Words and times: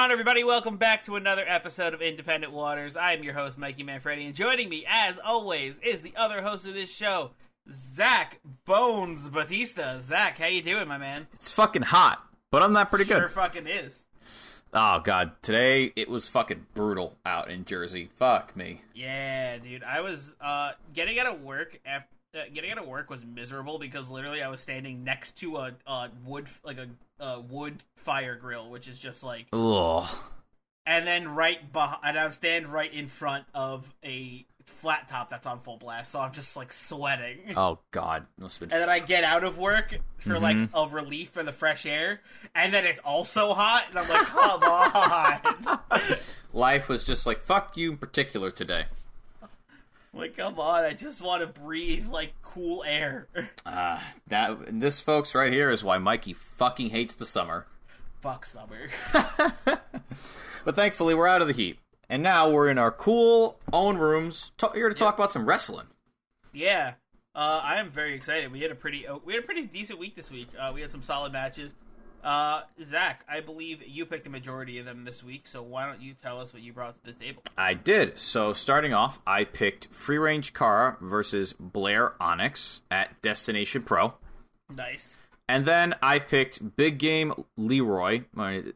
On, 0.00 0.10
everybody? 0.10 0.42
Welcome 0.42 0.78
back 0.78 1.04
to 1.04 1.16
another 1.16 1.44
episode 1.46 1.92
of 1.92 2.00
Independent 2.00 2.54
Waters. 2.54 2.96
I 2.96 3.12
am 3.12 3.22
your 3.22 3.34
host, 3.34 3.58
Mikey 3.58 3.82
Manfredi, 3.82 4.24
and 4.24 4.34
joining 4.34 4.70
me, 4.70 4.86
as 4.88 5.18
always, 5.18 5.78
is 5.80 6.00
the 6.00 6.14
other 6.16 6.40
host 6.40 6.66
of 6.66 6.72
this 6.72 6.90
show, 6.90 7.32
Zach 7.70 8.40
Bones 8.64 9.28
Batista. 9.28 9.98
Zach, 10.00 10.38
how 10.38 10.46
you 10.46 10.62
doing, 10.62 10.88
my 10.88 10.96
man? 10.96 11.26
It's 11.34 11.50
fucking 11.50 11.82
hot, 11.82 12.24
but 12.50 12.62
I'm 12.62 12.72
not 12.72 12.88
pretty 12.88 13.04
good. 13.04 13.18
Sure 13.18 13.28
fucking 13.28 13.66
is. 13.66 14.06
Oh 14.72 15.00
god, 15.00 15.32
today 15.42 15.92
it 15.96 16.08
was 16.08 16.26
fucking 16.26 16.64
brutal 16.72 17.18
out 17.26 17.50
in 17.50 17.66
Jersey. 17.66 18.08
Fuck 18.16 18.56
me. 18.56 18.80
Yeah, 18.94 19.58
dude. 19.58 19.84
I 19.84 20.00
was 20.00 20.34
uh, 20.40 20.72
getting 20.94 21.18
out 21.18 21.26
of 21.26 21.42
work 21.42 21.78
after. 21.84 22.08
Uh, 22.32 22.42
getting 22.54 22.70
out 22.70 22.78
of 22.78 22.86
work 22.86 23.10
was 23.10 23.24
miserable 23.24 23.78
because 23.78 24.08
literally 24.08 24.40
I 24.40 24.48
was 24.48 24.60
standing 24.60 25.02
next 25.02 25.32
to 25.38 25.56
a, 25.56 25.72
a 25.86 26.10
wood 26.24 26.46
like 26.64 26.78
a, 26.78 26.88
a 27.24 27.40
wood 27.40 27.82
fire 27.96 28.36
grill, 28.36 28.70
which 28.70 28.86
is 28.86 28.98
just 29.00 29.24
like 29.24 29.46
Ugh. 29.52 30.08
and 30.86 31.04
then 31.06 31.34
right 31.34 31.72
behind, 31.72 31.98
and 32.04 32.16
I'm 32.18 32.30
standing 32.32 32.70
right 32.70 32.92
in 32.92 33.08
front 33.08 33.46
of 33.52 33.92
a 34.04 34.46
flat 34.64 35.08
top 35.08 35.28
that's 35.28 35.48
on 35.48 35.58
full 35.58 35.76
blast, 35.78 36.12
so 36.12 36.20
I'm 36.20 36.30
just 36.32 36.56
like 36.56 36.72
sweating. 36.72 37.38
Oh 37.56 37.80
god, 37.90 38.26
must 38.38 38.60
been. 38.60 38.70
And 38.70 38.80
then 38.80 38.88
I 38.88 39.00
get 39.00 39.24
out 39.24 39.42
of 39.42 39.58
work 39.58 39.98
for 40.18 40.38
like 40.38 40.56
Mm-hmm. 40.56 40.76
a 40.76 40.86
relief 40.88 41.30
for 41.30 41.42
the 41.42 41.50
fresh 41.50 41.84
air, 41.84 42.20
and 42.54 42.72
then 42.72 42.84
it's 42.86 43.00
also 43.00 43.54
hot, 43.54 43.86
and 43.90 43.98
I'm 43.98 44.08
like, 44.08 44.26
come 44.26 44.62
on, 45.90 46.18
Life 46.52 46.88
was 46.88 47.02
just 47.02 47.26
like 47.26 47.40
fuck 47.40 47.76
you 47.76 47.90
in 47.90 47.96
particular 47.98 48.52
today. 48.52 48.84
Like 50.12 50.36
come 50.36 50.58
on, 50.58 50.84
I 50.84 50.94
just 50.94 51.22
want 51.22 51.42
to 51.42 51.60
breathe 51.60 52.08
like 52.08 52.34
cool 52.42 52.84
air. 52.86 53.28
Uh, 53.66 54.00
that 54.26 54.80
this, 54.80 55.00
folks, 55.00 55.34
right 55.34 55.52
here 55.52 55.70
is 55.70 55.84
why 55.84 55.98
Mikey 55.98 56.32
fucking 56.32 56.90
hates 56.90 57.14
the 57.14 57.26
summer. 57.26 57.66
Fuck 58.20 58.44
summer. 58.44 58.88
But 60.64 60.76
thankfully, 60.76 61.14
we're 61.14 61.26
out 61.26 61.40
of 61.42 61.48
the 61.48 61.54
heat, 61.54 61.78
and 62.08 62.22
now 62.22 62.50
we're 62.50 62.68
in 62.68 62.78
our 62.78 62.90
cool 62.90 63.58
own 63.72 63.96
rooms. 63.96 64.52
Here 64.74 64.88
to 64.88 64.94
talk 64.94 65.14
about 65.14 65.32
some 65.32 65.48
wrestling. 65.48 65.86
Yeah, 66.52 66.94
uh, 67.34 67.60
I 67.62 67.80
am 67.80 67.90
very 67.90 68.14
excited. 68.14 68.52
We 68.52 68.60
had 68.60 68.70
a 68.70 68.74
pretty 68.74 69.06
uh, 69.06 69.18
we 69.24 69.34
had 69.34 69.42
a 69.42 69.46
pretty 69.46 69.66
decent 69.66 69.98
week 69.98 70.16
this 70.16 70.30
week. 70.30 70.48
Uh, 70.58 70.72
we 70.74 70.80
had 70.80 70.92
some 70.92 71.02
solid 71.02 71.32
matches. 71.32 71.74
Uh, 72.22 72.62
Zach, 72.82 73.24
I 73.28 73.40
believe 73.40 73.82
you 73.86 74.04
picked 74.04 74.24
the 74.24 74.30
majority 74.30 74.78
of 74.78 74.84
them 74.84 75.04
this 75.04 75.24
week, 75.24 75.46
so 75.46 75.62
why 75.62 75.86
don't 75.86 76.00
you 76.02 76.14
tell 76.14 76.40
us 76.40 76.52
what 76.52 76.62
you 76.62 76.72
brought 76.72 77.02
to 77.02 77.12
the 77.12 77.18
table? 77.18 77.42
I 77.56 77.74
did. 77.74 78.18
So 78.18 78.52
starting 78.52 78.92
off, 78.92 79.20
I 79.26 79.44
picked 79.44 79.86
Free 79.86 80.18
Range 80.18 80.52
Kara 80.52 80.96
versus 81.00 81.52
Blair 81.54 82.12
Onyx 82.20 82.82
at 82.90 83.20
Destination 83.22 83.82
Pro. 83.82 84.14
Nice. 84.74 85.16
And 85.48 85.64
then 85.64 85.94
I 86.02 86.18
picked 86.20 86.76
Big 86.76 86.98
Game 86.98 87.32
Leroy. 87.56 88.22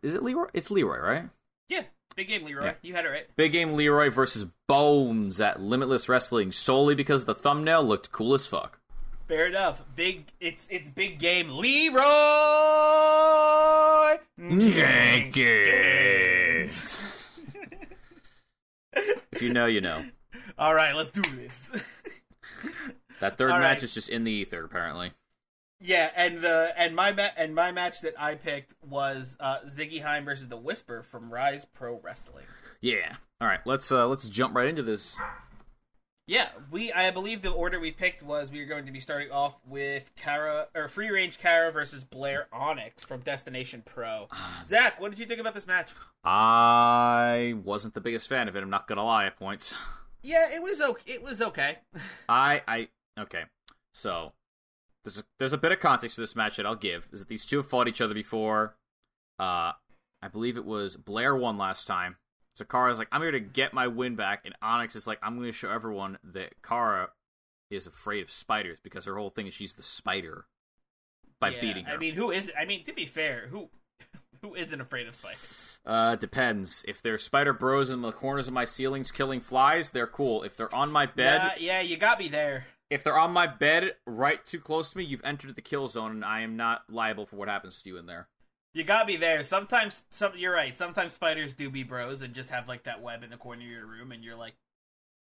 Is 0.02 0.14
it 0.14 0.22
Leroy? 0.22 0.46
It's 0.52 0.70
Leroy, 0.70 0.98
right? 0.98 1.28
Yeah, 1.68 1.82
big 2.16 2.28
game, 2.28 2.44
Leroy. 2.44 2.64
Yeah. 2.64 2.74
You 2.82 2.94
had 2.94 3.04
it 3.04 3.10
right. 3.10 3.26
Big 3.36 3.52
Game 3.52 3.74
Leroy 3.74 4.10
versus 4.10 4.46
Bones 4.66 5.40
at 5.40 5.60
Limitless 5.60 6.08
Wrestling 6.08 6.50
solely 6.50 6.94
because 6.94 7.26
the 7.26 7.34
thumbnail 7.34 7.84
looked 7.84 8.10
cool 8.10 8.34
as 8.34 8.46
fuck. 8.46 8.80
Fair 9.26 9.46
enough. 9.46 9.82
Big. 9.96 10.26
It's 10.40 10.68
it's 10.70 10.88
big 10.88 11.18
game, 11.18 11.48
Leroy 11.48 12.02
Jenkins. 15.64 16.96
if 19.32 19.40
you 19.42 19.52
know, 19.52 19.66
you 19.66 19.80
know. 19.80 20.04
All 20.58 20.74
right, 20.74 20.94
let's 20.94 21.10
do 21.10 21.22
this. 21.36 21.72
That 23.20 23.38
third 23.38 23.52
All 23.52 23.60
match 23.60 23.76
right. 23.76 23.82
is 23.84 23.94
just 23.94 24.08
in 24.08 24.24
the 24.24 24.32
ether, 24.32 24.64
apparently. 24.64 25.12
yeah, 25.80 26.10
and 26.16 26.40
the 26.40 26.74
and 26.76 26.94
my 26.96 27.12
ma- 27.12 27.28
and 27.36 27.54
my 27.54 27.70
match 27.70 28.00
that 28.00 28.14
I 28.20 28.34
picked 28.34 28.74
was 28.82 29.36
uh, 29.38 29.58
Ziggy 29.68 30.02
Haim 30.02 30.24
versus 30.24 30.48
the 30.48 30.56
Whisper 30.56 31.04
from 31.04 31.32
Rise 31.32 31.64
Pro 31.64 32.00
Wrestling. 32.02 32.44
Yeah. 32.80 33.14
All 33.40 33.46
right, 33.46 33.60
let's 33.64 33.90
uh, 33.92 34.08
let's 34.08 34.28
jump 34.28 34.54
right 34.56 34.66
into 34.68 34.82
this. 34.82 35.16
Yeah, 36.26 36.48
we 36.70 36.90
I 36.90 37.10
believe 37.10 37.42
the 37.42 37.50
order 37.50 37.78
we 37.78 37.90
picked 37.90 38.22
was 38.22 38.50
we 38.50 38.58
were 38.60 38.66
going 38.66 38.86
to 38.86 38.92
be 38.92 39.00
starting 39.00 39.30
off 39.30 39.56
with 39.66 40.10
Kara 40.16 40.68
or 40.74 40.88
Free 40.88 41.10
Range 41.10 41.36
Kara 41.36 41.70
versus 41.70 42.02
Blair 42.02 42.46
Onyx 42.50 43.04
from 43.04 43.20
Destination 43.20 43.82
Pro. 43.84 44.28
Zach, 44.64 44.98
what 44.98 45.10
did 45.10 45.18
you 45.18 45.26
think 45.26 45.40
about 45.40 45.52
this 45.52 45.66
match? 45.66 45.92
I 46.24 47.54
wasn't 47.62 47.92
the 47.92 48.00
biggest 48.00 48.26
fan 48.26 48.48
of 48.48 48.56
it. 48.56 48.62
I'm 48.62 48.70
not 48.70 48.88
gonna 48.88 49.04
lie 49.04 49.26
at 49.26 49.36
points. 49.36 49.74
Yeah, 50.22 50.46
it 50.50 50.62
was 50.62 50.80
okay. 50.80 51.12
It 51.12 51.22
was 51.22 51.42
okay. 51.42 51.78
I 52.28 52.62
I 52.66 52.88
okay. 53.20 53.42
So 53.92 54.32
there's 55.04 55.18
a, 55.18 55.24
there's 55.38 55.52
a 55.52 55.58
bit 55.58 55.72
of 55.72 55.80
context 55.80 56.14
for 56.14 56.22
this 56.22 56.34
match 56.34 56.56
that 56.56 56.64
I'll 56.64 56.74
give. 56.74 57.06
Is 57.12 57.20
that 57.20 57.28
these 57.28 57.44
two 57.44 57.58
have 57.58 57.68
fought 57.68 57.86
each 57.88 58.00
other 58.00 58.14
before? 58.14 58.76
Uh, 59.38 59.72
I 60.22 60.28
believe 60.32 60.56
it 60.56 60.64
was 60.64 60.96
Blair 60.96 61.36
won 61.36 61.58
last 61.58 61.86
time. 61.86 62.16
So 62.54 62.64
Kara's 62.64 62.98
like, 62.98 63.08
I'm 63.10 63.20
here 63.20 63.32
to 63.32 63.40
get 63.40 63.72
my 63.72 63.88
win 63.88 64.14
back, 64.14 64.42
and 64.44 64.54
Onyx 64.62 64.94
is 64.96 65.06
like, 65.06 65.18
I'm 65.22 65.36
going 65.36 65.48
to 65.50 65.52
show 65.52 65.70
everyone 65.70 66.18
that 66.22 66.62
Kara 66.62 67.10
is 67.70 67.86
afraid 67.86 68.22
of 68.22 68.30
spiders 68.30 68.78
because 68.82 69.04
her 69.06 69.16
whole 69.16 69.30
thing 69.30 69.46
is 69.48 69.54
she's 69.54 69.74
the 69.74 69.82
spider 69.82 70.46
by 71.40 71.48
Yeah, 71.50 71.60
beating 71.60 71.84
her. 71.86 71.94
I 71.94 71.96
mean, 71.96 72.14
who 72.14 72.30
is? 72.30 72.52
I 72.58 72.64
mean, 72.64 72.84
to 72.84 72.92
be 72.92 73.06
fair, 73.06 73.48
who 73.50 73.70
who 74.42 74.54
isn't 74.54 74.80
afraid 74.80 75.08
of 75.08 75.14
spiders? 75.14 75.78
Uh, 75.84 76.16
depends. 76.16 76.84
If 76.86 77.02
they're 77.02 77.18
spider 77.18 77.52
bros 77.52 77.90
in 77.90 78.00
the 78.02 78.12
corners 78.12 78.46
of 78.48 78.54
my 78.54 78.64
ceilings 78.64 79.10
killing 79.10 79.40
flies, 79.40 79.90
they're 79.90 80.06
cool. 80.06 80.42
If 80.44 80.56
they're 80.56 80.74
on 80.74 80.92
my 80.92 81.06
bed, 81.06 81.40
Yeah, 81.42 81.54
yeah, 81.58 81.80
you 81.80 81.96
got 81.96 82.18
me 82.20 82.28
there. 82.28 82.66
if 82.88 83.02
they're 83.02 83.18
on 83.18 83.32
my 83.32 83.46
bed 83.48 83.96
right 84.06 84.44
too 84.46 84.60
close 84.60 84.90
to 84.90 84.98
me, 84.98 85.04
you've 85.04 85.24
entered 85.24 85.56
the 85.56 85.60
kill 85.62 85.88
zone, 85.88 86.12
and 86.12 86.24
I 86.24 86.40
am 86.40 86.56
not 86.56 86.84
liable 86.88 87.26
for 87.26 87.36
what 87.36 87.48
happens 87.48 87.82
to 87.82 87.88
you 87.90 87.98
in 87.98 88.06
there. 88.06 88.28
You 88.74 88.84
got 88.84 89.06
me 89.06 89.16
there. 89.16 89.42
Sometimes, 89.44 90.04
some 90.10 90.32
you're 90.36 90.52
right. 90.52 90.76
Sometimes 90.76 91.12
spiders 91.12 91.52
do 91.54 91.70
be 91.70 91.82
bros 91.84 92.22
and 92.22 92.34
just 92.34 92.50
have 92.50 92.68
like 92.68 92.82
that 92.84 93.00
web 93.00 93.22
in 93.22 93.30
the 93.30 93.36
corner 93.36 93.62
of 93.62 93.68
your 93.68 93.86
room, 93.86 94.10
and 94.12 94.22
you're 94.24 94.34
like, 94.36 94.54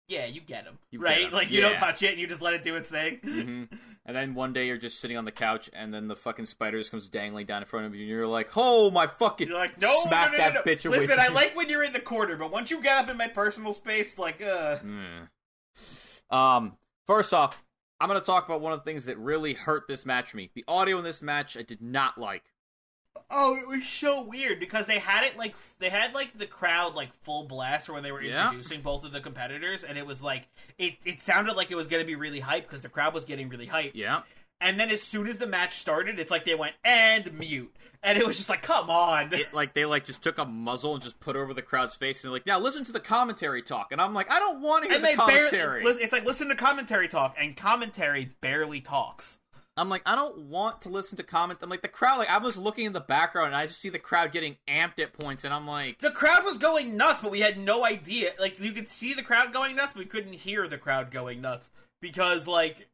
yeah, 0.09 0.25
you 0.27 0.41
get 0.41 0.65
them, 0.65 0.79
You 0.91 1.01
right? 1.01 1.19
get 1.19 1.27
'em. 1.29 1.33
Like 1.33 1.51
you 1.51 1.61
don't 1.61 1.73
Yeah. 1.73 1.79
touch 1.81 2.03
it, 2.03 2.11
and 2.13 2.19
you 2.21 2.27
just 2.27 2.41
let 2.43 2.55
it 2.55 2.63
do 2.65 2.77
its 2.77 2.89
thing. 2.89 3.19
hmm 3.23 3.65
And 4.07 4.17
then 4.17 4.35
one 4.35 4.53
day 4.53 4.67
you're 4.67 4.79
just 4.79 4.99
sitting 5.01 5.17
on 5.17 5.25
the 5.25 5.31
couch, 5.33 5.69
and 5.73 5.93
then 5.95 6.09
the 6.09 6.17
fucking 6.17 6.47
spiders 6.47 6.89
comes 6.91 7.09
dangling 7.09 7.47
down 7.47 7.63
in 7.63 7.69
front 7.69 7.87
of 7.87 7.95
you, 7.95 8.01
and 8.01 8.09
you're 8.09 8.27
like, 8.27 8.51
"Oh 8.57 8.91
my 8.91 9.07
fucking!" 9.07 9.49
You're 9.49 9.59
like, 9.59 9.81
no, 9.81 9.93
smack 10.03 10.33
no, 10.33 10.39
no, 10.39 10.45
that 10.45 10.55
no, 10.55 10.61
no. 10.61 10.65
bitch 10.67 10.87
away. 10.87 10.99
Listen, 10.99 11.17
from 11.17 11.25
I 11.27 11.29
me. 11.29 11.35
like 11.35 11.57
when 11.57 11.69
you're 11.69 11.83
in 11.85 11.93
the 11.93 12.01
corner, 12.01 12.37
but 12.37 12.51
once 12.51 12.71
you 12.71 12.83
get 12.83 12.97
up 12.99 13.11
in 13.11 13.17
my 13.17 13.29
personal 13.29 13.75
space, 13.75 14.19
like, 14.19 14.41
uh, 14.43 14.79
Mm. 14.79 15.29
Um, 16.31 16.77
first 17.07 17.35
off, 17.35 17.63
I'm 18.01 18.09
gonna 18.09 18.21
talk 18.21 18.47
about 18.49 18.61
one 18.61 18.73
of 18.73 18.81
the 18.81 18.85
things 18.85 19.05
that 19.07 19.19
really 19.19 19.55
hurt 19.55 19.87
this 19.89 20.07
match 20.07 20.31
for 20.31 20.37
me. 20.39 20.51
The 20.55 20.65
audio 20.69 20.99
in 20.99 21.05
this 21.05 21.23
match 21.23 21.57
I 21.57 21.63
did 21.63 21.83
not 21.83 22.19
like. 22.19 22.50
Oh, 23.31 23.57
it 23.57 23.67
was 23.67 23.87
so 23.87 24.25
weird 24.25 24.59
because 24.61 24.87
they 24.87 24.99
had 24.99 25.25
it 25.25 25.37
like 25.37 25.55
they 25.79 25.89
had 25.89 26.15
like 26.15 26.37
the 26.39 26.47
crowd 26.47 26.95
like 26.95 27.13
full 27.23 27.45
blast 27.45 27.89
when 27.89 28.03
they 28.03 28.13
were 28.13 28.23
Yeah. 28.23 28.45
introducing 28.47 28.81
both 28.83 29.05
of 29.05 29.13
the 29.13 29.21
competitors, 29.21 29.85
and 29.85 29.97
it 29.99 30.07
was 30.07 30.23
like 30.23 30.49
it 30.79 30.95
it 31.05 31.21
sounded 31.21 31.55
like 31.57 31.71
it 31.71 31.77
was 31.77 31.89
going 31.89 32.03
to 32.03 32.07
be 32.07 32.17
really 32.17 32.41
hype 32.41 32.65
because 32.67 32.81
the 32.81 32.89
crowd 32.89 33.15
was 33.15 33.25
getting 33.25 33.49
really 33.49 33.67
hype. 33.67 33.93
Yeah. 33.95 34.21
And 34.63 34.79
then 34.79 34.91
as 34.91 35.01
soon 35.03 35.27
as 35.27 35.39
the 35.39 35.47
match 35.47 35.73
started, 35.79 36.19
it's 36.19 36.31
like 36.31 36.45
they 36.45 36.55
went 36.55 36.75
and 36.85 37.33
mute, 37.39 37.75
and 38.03 38.19
it 38.19 38.27
was 38.27 38.37
just 38.37 38.51
like, 38.51 38.61
come 38.61 38.91
on. 38.91 39.33
It 39.33 39.55
like 39.55 39.73
they 39.73 39.87
like 39.87 40.05
just 40.05 40.23
took 40.23 40.37
a 40.37 40.45
muzzle 40.45 40.93
and 40.95 41.03
just 41.03 41.19
put 41.19 41.35
it 41.35 41.39
over 41.39 41.55
the 41.55 41.63
crowd's 41.63 41.95
face 41.95 42.25
and 42.25 42.33
like, 42.33 42.45
now 42.45 42.59
listen 42.59 42.85
to 42.85 42.93
the 42.93 43.01
commentary 43.01 43.63
talk. 43.63 43.89
And 43.91 44.03
I'm 44.03 44.13
like, 44.13 44.31
I 44.31 44.39
don't 44.39 44.61
want 44.61 44.85
to 44.85 44.91
hear 44.91 44.97
and 44.99 45.05
the 45.07 45.15
commentary. 45.17 45.83
barely. 45.83 46.03
It's 46.03 46.13
like 46.13 46.27
listen 46.27 46.49
to 46.49 46.57
commentary 46.57 47.09
talk, 47.09 47.37
and 47.39 47.57
commentary 47.57 48.33
barely 48.43 48.83
talks. 48.83 49.39
I'm 49.81 49.89
like, 49.89 50.03
I 50.07 50.15
don't 50.15 50.39
want 50.49 50.83
to 50.83 50.89
listen 50.89 51.17
to 51.17 51.23
comment. 51.23 51.61
I'm 51.63 51.71
like, 51.71 51.83
the 51.83 51.89
crowd, 51.89 52.19
like, 52.19 52.29
I 52.31 52.39
was 52.39 52.59
looking 52.59 52.85
in 52.87 52.93
the 52.93 53.01
background 53.01 53.49
and 53.49 53.57
I 53.57 53.67
just 53.67 53.81
see 53.81 53.89
the 53.89 53.99
crowd 53.99 54.31
getting 54.33 54.57
amped 54.69 54.99
at 55.01 55.13
points, 55.15 55.45
and 55.45 55.55
I'm 55.55 55.67
like, 55.67 55.99
The 56.01 56.11
crowd 56.11 56.45
was 56.45 56.59
going 56.59 56.97
nuts, 56.97 57.21
but 57.21 57.31
we 57.31 57.41
had 57.41 57.59
no 57.59 57.85
idea. 57.85 58.33
Like 58.39 58.61
you 58.61 58.73
could 58.73 58.89
see 58.89 59.15
the 59.15 59.23
crowd 59.23 59.53
going 59.53 59.77
nuts, 59.77 59.93
but 59.95 60.01
we 60.01 60.07
couldn't 60.07 60.35
hear 60.35 60.69
the 60.69 60.79
crowd 60.79 61.11
going 61.11 61.41
nuts 61.41 61.71
because 62.03 62.47
like 62.47 62.89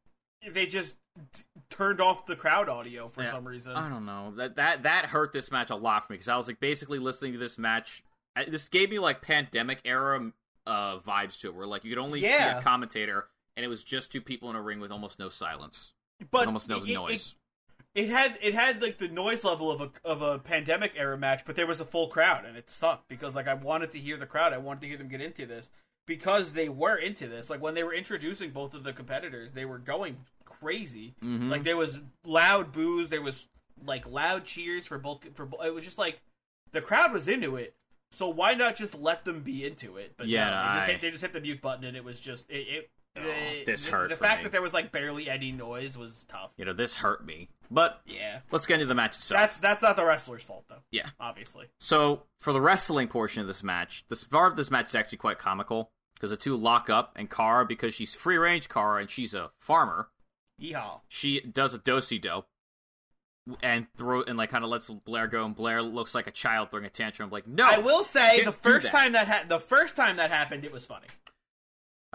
they 0.52 0.66
just 0.66 0.96
t- 1.34 1.42
turned 1.70 2.00
off 2.00 2.26
the 2.26 2.36
crowd 2.36 2.68
audio 2.68 3.08
for 3.08 3.22
Yeah. 3.22 3.30
some 3.32 3.46
reason. 3.46 3.72
I 3.74 3.88
don't 3.88 4.06
know. 4.06 4.32
That 4.36 4.56
that 4.56 4.82
that 4.84 5.06
hurt 5.06 5.32
this 5.32 5.50
match 5.50 5.70
a 5.70 5.76
lot 5.76 6.06
for 6.06 6.12
me 6.12 6.16
because 6.18 6.28
I 6.28 6.36
was 6.36 6.46
like 6.46 6.60
basically 6.60 6.98
listening 6.98 7.32
to 7.32 7.38
this 7.38 7.58
match. 7.58 8.02
This 8.48 8.68
gave 8.68 8.90
me 8.90 8.98
like 8.98 9.22
pandemic 9.22 9.80
era 9.84 10.30
uh, 10.66 10.98
vibes 11.00 11.40
to 11.40 11.48
it, 11.48 11.54
where 11.54 11.66
like 11.66 11.84
you 11.84 11.90
could 11.90 11.98
only 12.02 12.20
see 12.20 12.26
a 12.28 12.60
commentator 12.62 13.26
and 13.56 13.64
it 13.64 13.68
was 13.68 13.82
just 13.82 14.12
two 14.12 14.20
people 14.20 14.50
in 14.50 14.56
a 14.56 14.60
ring 14.62 14.78
with 14.80 14.92
almost 14.92 15.18
no 15.18 15.28
silence, 15.30 15.92
but 16.30 16.46
almost 16.46 16.68
no 16.68 16.78
it- 16.78 16.90
it- 16.90 16.94
noise. 16.94 17.34
It, 17.94 18.10
had 18.10 18.38
it 18.42 18.52
had 18.52 18.82
like 18.82 18.98
the 18.98 19.08
noise 19.08 19.42
level 19.42 19.70
of 19.70 19.80
a 19.80 19.90
of 20.04 20.20
a 20.20 20.38
pandemic 20.38 20.92
era 20.96 21.16
match, 21.16 21.44
but 21.46 21.56
there 21.56 21.66
was 21.66 21.80
a 21.80 21.84
full 21.86 22.08
crowd, 22.08 22.44
and 22.44 22.54
it 22.54 22.68
sucked 22.68 23.08
because 23.08 23.34
like 23.34 23.48
I 23.48 23.54
wanted 23.54 23.90
to 23.92 23.98
hear 23.98 24.18
the 24.18 24.26
crowd. 24.26 24.52
I 24.52 24.58
wanted 24.58 24.82
to 24.82 24.86
hear 24.88 24.98
them 24.98 25.08
get 25.08 25.22
into 25.22 25.46
this 25.46 25.70
because 26.06 26.52
they 26.52 26.68
were 26.68 26.96
into 26.96 27.26
this. 27.26 27.48
Like 27.48 27.62
when 27.62 27.72
they 27.72 27.82
were 27.82 27.94
introducing 27.94 28.50
both 28.50 28.74
of 28.74 28.84
the 28.84 28.92
competitors, 28.92 29.52
they 29.52 29.64
were 29.64 29.78
going 29.78 30.18
crazy. 30.44 31.14
Mhm. 31.24 31.48
Like 31.48 31.64
there 31.64 31.78
was 31.78 31.98
loud 32.22 32.70
boos, 32.70 33.08
there 33.08 33.22
was 33.22 33.48
like 33.82 34.06
loud 34.06 34.44
cheers 34.44 34.86
for 34.86 34.98
both. 34.98 35.26
For 35.34 35.48
it 35.64 35.72
was 35.74 35.84
just 35.86 35.96
like 35.96 36.20
the 36.72 36.82
crowd 36.82 37.14
was 37.14 37.28
into 37.28 37.56
it. 37.56 37.74
So 38.12 38.28
why 38.28 38.52
not 38.54 38.76
just 38.76 38.94
let 38.94 39.24
them 39.24 39.40
be 39.40 39.64
into 39.64 39.96
it? 39.96 40.12
But 40.18 40.28
Yeah, 40.28 40.50
no, 40.50 40.68
they, 40.72 40.74
just 40.78 40.86
hit, 40.90 41.00
they 41.00 41.10
just 41.12 41.22
hit 41.22 41.32
the 41.32 41.40
mute 41.40 41.62
button, 41.62 41.84
and 41.84 41.96
it 41.96 42.04
was 42.04 42.20
just 42.20 42.50
it. 42.50 42.68
it 42.68 42.90
Oh, 43.18 43.22
the, 43.22 43.64
this 43.64 43.86
hurt 43.86 44.10
The 44.10 44.16
for 44.16 44.22
fact 44.24 44.38
me. 44.40 44.42
that 44.44 44.52
there 44.52 44.62
was 44.62 44.74
like 44.74 44.92
barely 44.92 45.28
any 45.30 45.52
noise 45.52 45.96
was 45.96 46.24
tough. 46.28 46.50
you 46.56 46.64
know, 46.64 46.72
this 46.72 46.94
hurt 46.94 47.24
me. 47.24 47.48
But 47.70 48.00
Yeah, 48.06 48.40
let's 48.52 48.66
get 48.66 48.74
into 48.74 48.86
the 48.86 48.94
match 48.94 49.16
itself. 49.16 49.40
that's 49.40 49.56
that's 49.56 49.82
not 49.82 49.96
the 49.96 50.04
wrestler's 50.04 50.42
fault 50.42 50.64
though. 50.68 50.82
Yeah. 50.90 51.10
obviously. 51.18 51.66
So 51.80 52.22
for 52.40 52.52
the 52.52 52.60
wrestling 52.60 53.08
portion 53.08 53.40
of 53.40 53.46
this 53.46 53.62
match, 53.62 54.04
the 54.08 54.24
part 54.30 54.52
of 54.52 54.56
this 54.56 54.70
match 54.70 54.88
is 54.88 54.94
actually 54.94 55.18
quite 55.18 55.38
comical 55.38 55.90
because 56.14 56.30
the 56.30 56.36
two 56.36 56.56
lock 56.56 56.88
up, 56.88 57.12
and 57.16 57.30
Kara, 57.30 57.64
because 57.66 57.92
she's 57.94 58.14
free 58.14 58.36
range 58.38 58.68
Kara 58.68 59.00
and 59.00 59.10
she's 59.10 59.34
a 59.34 59.50
farmer, 59.60 60.08
Yeehaw! 60.60 61.00
she 61.08 61.40
does 61.40 61.74
a 61.74 61.78
dosey 61.78 62.18
do 62.18 62.44
and 63.62 63.86
throw 63.96 64.22
and 64.22 64.36
like 64.36 64.50
kind 64.50 64.64
of 64.64 64.70
lets 64.70 64.88
Blair 64.90 65.26
go, 65.28 65.44
and 65.44 65.54
Blair 65.54 65.82
looks 65.82 66.14
like 66.14 66.26
a 66.26 66.30
child 66.32 66.70
throwing 66.70 66.84
a 66.86 66.90
tantrum. 66.90 67.30
Like, 67.30 67.46
no, 67.46 67.64
I 67.66 67.78
will 67.78 68.02
say 68.02 68.42
the 68.44 68.50
first 68.52 68.90
that. 68.90 68.98
time 68.98 69.12
that 69.12 69.28
ha- 69.28 69.44
the 69.46 69.60
first 69.60 69.96
time 69.96 70.16
that 70.16 70.30
happened, 70.30 70.64
it 70.64 70.72
was 70.72 70.86
funny. 70.86 71.06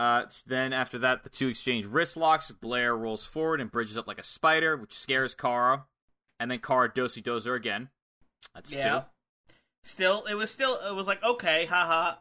Uh, 0.02 0.26
then 0.48 0.74
after 0.74 0.98
that, 0.98 1.22
the 1.24 1.30
two 1.30 1.48
exchange 1.48 1.86
wrist 1.86 2.18
locks. 2.18 2.50
Blair 2.50 2.96
rolls 2.98 3.24
forward 3.26 3.62
and 3.62 3.70
bridges 3.72 3.98
up 4.00 4.08
like 4.08 4.18
a 4.18 4.24
spider, 4.24 4.76
which 4.76 4.94
scares 4.94 5.36
Kara, 5.36 5.86
and 6.40 6.50
then 6.50 6.58
Kara 6.60 6.90
dosey 6.92 7.22
does 7.24 7.46
her 7.46 7.54
again. 7.54 7.90
That's 8.56 8.72
Yeah. 8.72 9.02
two. 9.02 9.54
Still, 9.84 10.26
it 10.26 10.34
was 10.34 10.50
still 10.50 10.76
it 10.88 10.96
was 10.96 11.06
like 11.06 11.24
okay, 11.24 11.66
haha. 11.66 12.16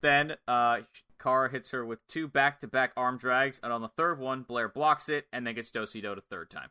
Then 0.00 0.36
uh, 0.48 0.80
Kara 1.18 1.50
hits 1.50 1.70
her 1.72 1.84
with 1.84 1.98
two 2.08 2.28
back-to-back 2.28 2.92
arm 2.96 3.18
drags, 3.18 3.60
and 3.62 3.72
on 3.72 3.80
the 3.82 3.88
third 3.88 4.18
one, 4.18 4.42
Blair 4.42 4.68
blocks 4.68 5.08
it 5.08 5.26
and 5.32 5.46
then 5.46 5.54
gets 5.54 5.70
dosey 5.70 6.00
do 6.02 6.12
a 6.12 6.20
third 6.20 6.48
time. 6.50 6.70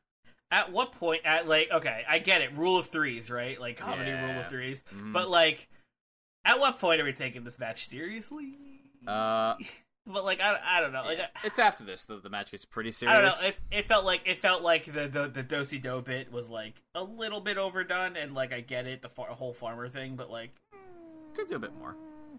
At 0.51 0.71
what 0.71 0.91
point? 0.93 1.21
At 1.25 1.47
like 1.47 1.69
okay, 1.71 2.05
I 2.07 2.17
get 2.19 2.41
it. 2.41 2.53
Rule 2.53 2.77
of 2.79 2.87
threes, 2.87 3.29
right? 3.29 3.59
Like 3.59 3.77
comedy 3.77 4.09
Yeah. 4.09 4.31
rule 4.31 4.41
of 4.41 4.47
3s 4.47 4.83
Mhm. 4.93 5.13
But 5.13 5.29
like, 5.29 5.67
at 6.45 6.59
what 6.59 6.79
point 6.79 7.01
are 7.01 7.05
we 7.05 7.13
taking 7.13 7.43
this 7.43 7.57
match 7.59 7.87
seriously? 7.87 8.53
Uh, 9.07 9.55
But 10.05 10.25
like, 10.25 10.41
I, 10.41 10.59
I 10.63 10.81
don't 10.81 10.91
know. 10.91 11.03
Like, 11.03 11.17
yeah, 11.17 11.27
I, 11.35 11.47
it's 11.47 11.59
after 11.59 11.83
this 11.83 12.05
the, 12.05 12.17
the 12.19 12.29
match 12.29 12.51
gets 12.51 12.65
pretty 12.65 12.91
serious. 12.91 13.17
I 13.17 13.21
don't 13.21 13.41
know. 13.41 13.47
It, 13.47 13.59
it 13.71 13.85
felt 13.85 14.03
like 14.05 14.21
it 14.25 14.41
felt 14.41 14.61
like 14.61 14.85
the 14.85 15.07
the 15.07 15.27
the 15.29 15.43
dosey 15.43 15.81
do 15.81 16.01
bit 16.01 16.31
was 16.31 16.49
like 16.49 16.73
a 16.93 17.03
little 17.03 17.39
bit 17.39 17.57
overdone, 17.57 18.15
and 18.17 18.33
like 18.33 18.51
I 18.53 18.59
get 18.61 18.85
it, 18.85 19.01
the 19.01 19.09
far, 19.09 19.27
whole 19.27 19.53
farmer 19.53 19.87
thing, 19.87 20.15
but 20.15 20.29
like, 20.29 20.51
mm, 20.73 21.35
Could 21.35 21.47
do 21.49 21.55
a 21.55 21.59
bit 21.59 21.73
more. 21.77 21.95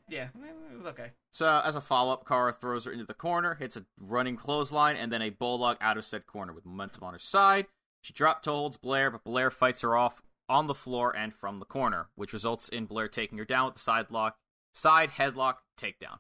yeah, 0.09 0.29
it 0.73 0.77
was 0.77 0.87
okay. 0.87 1.13
So 1.31 1.63
as 1.65 1.75
a 1.77 1.81
follow-up, 1.81 2.27
Kara 2.29 2.53
throws 2.53 2.85
her 2.85 2.93
into 2.93 3.07
the 3.07 3.15
corner, 3.15 3.55
hits 3.55 3.77
a 3.77 3.87
running 3.99 4.37
clothesline, 4.37 4.97
and 4.97 5.11
then 5.11 5.23
a 5.23 5.31
bulldog 5.31 5.79
out 5.81 5.97
of 5.97 6.05
said 6.05 6.27
corner 6.27 6.53
with 6.53 6.67
momentum 6.67 7.03
on 7.05 7.13
her 7.15 7.19
side. 7.19 7.67
She 8.03 8.13
drop 8.13 8.45
holds 8.45 8.77
Blair, 8.77 9.11
but 9.11 9.25
Blair 9.25 9.51
fights 9.51 9.81
her 9.81 9.97
off 9.97 10.21
on 10.49 10.67
the 10.67 10.75
floor 10.75 11.17
and 11.17 11.33
from 11.33 11.59
the 11.59 11.65
corner, 11.65 12.09
which 12.15 12.35
results 12.35 12.69
in 12.69 12.85
Blair 12.85 13.09
taking 13.09 13.39
her 13.39 13.47
down 13.47 13.65
with 13.67 13.75
the 13.77 13.81
side 13.81 14.11
lock, 14.11 14.37
side 14.75 15.13
headlock 15.13 15.55
takedown. 15.81 16.19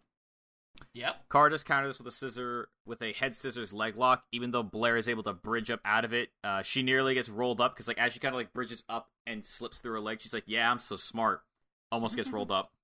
Yep. 0.94 1.24
Kara 1.30 1.50
just 1.50 1.66
counters 1.66 1.98
with 1.98 2.06
a 2.06 2.10
scissor 2.10 2.68
with 2.86 3.02
a 3.02 3.12
head 3.12 3.34
scissors 3.34 3.72
leg 3.72 3.96
lock. 3.96 4.24
Even 4.32 4.50
though 4.50 4.62
Blair 4.62 4.96
is 4.96 5.08
able 5.08 5.22
to 5.24 5.32
bridge 5.32 5.70
up 5.70 5.80
out 5.84 6.04
of 6.04 6.12
it, 6.12 6.30
uh, 6.42 6.62
she 6.62 6.82
nearly 6.82 7.14
gets 7.14 7.28
rolled 7.28 7.60
up 7.60 7.74
because 7.74 7.88
like 7.88 7.98
as 7.98 8.12
she 8.12 8.20
kind 8.20 8.34
of 8.34 8.38
like 8.38 8.52
bridges 8.52 8.82
up 8.88 9.08
and 9.26 9.44
slips 9.44 9.78
through 9.78 9.92
her 9.92 10.00
leg, 10.00 10.20
she's 10.20 10.32
like, 10.32 10.44
"Yeah, 10.46 10.70
I'm 10.70 10.78
so 10.78 10.96
smart." 10.96 11.42
Almost 11.90 12.16
gets 12.16 12.30
rolled 12.30 12.50
up. 12.50 12.70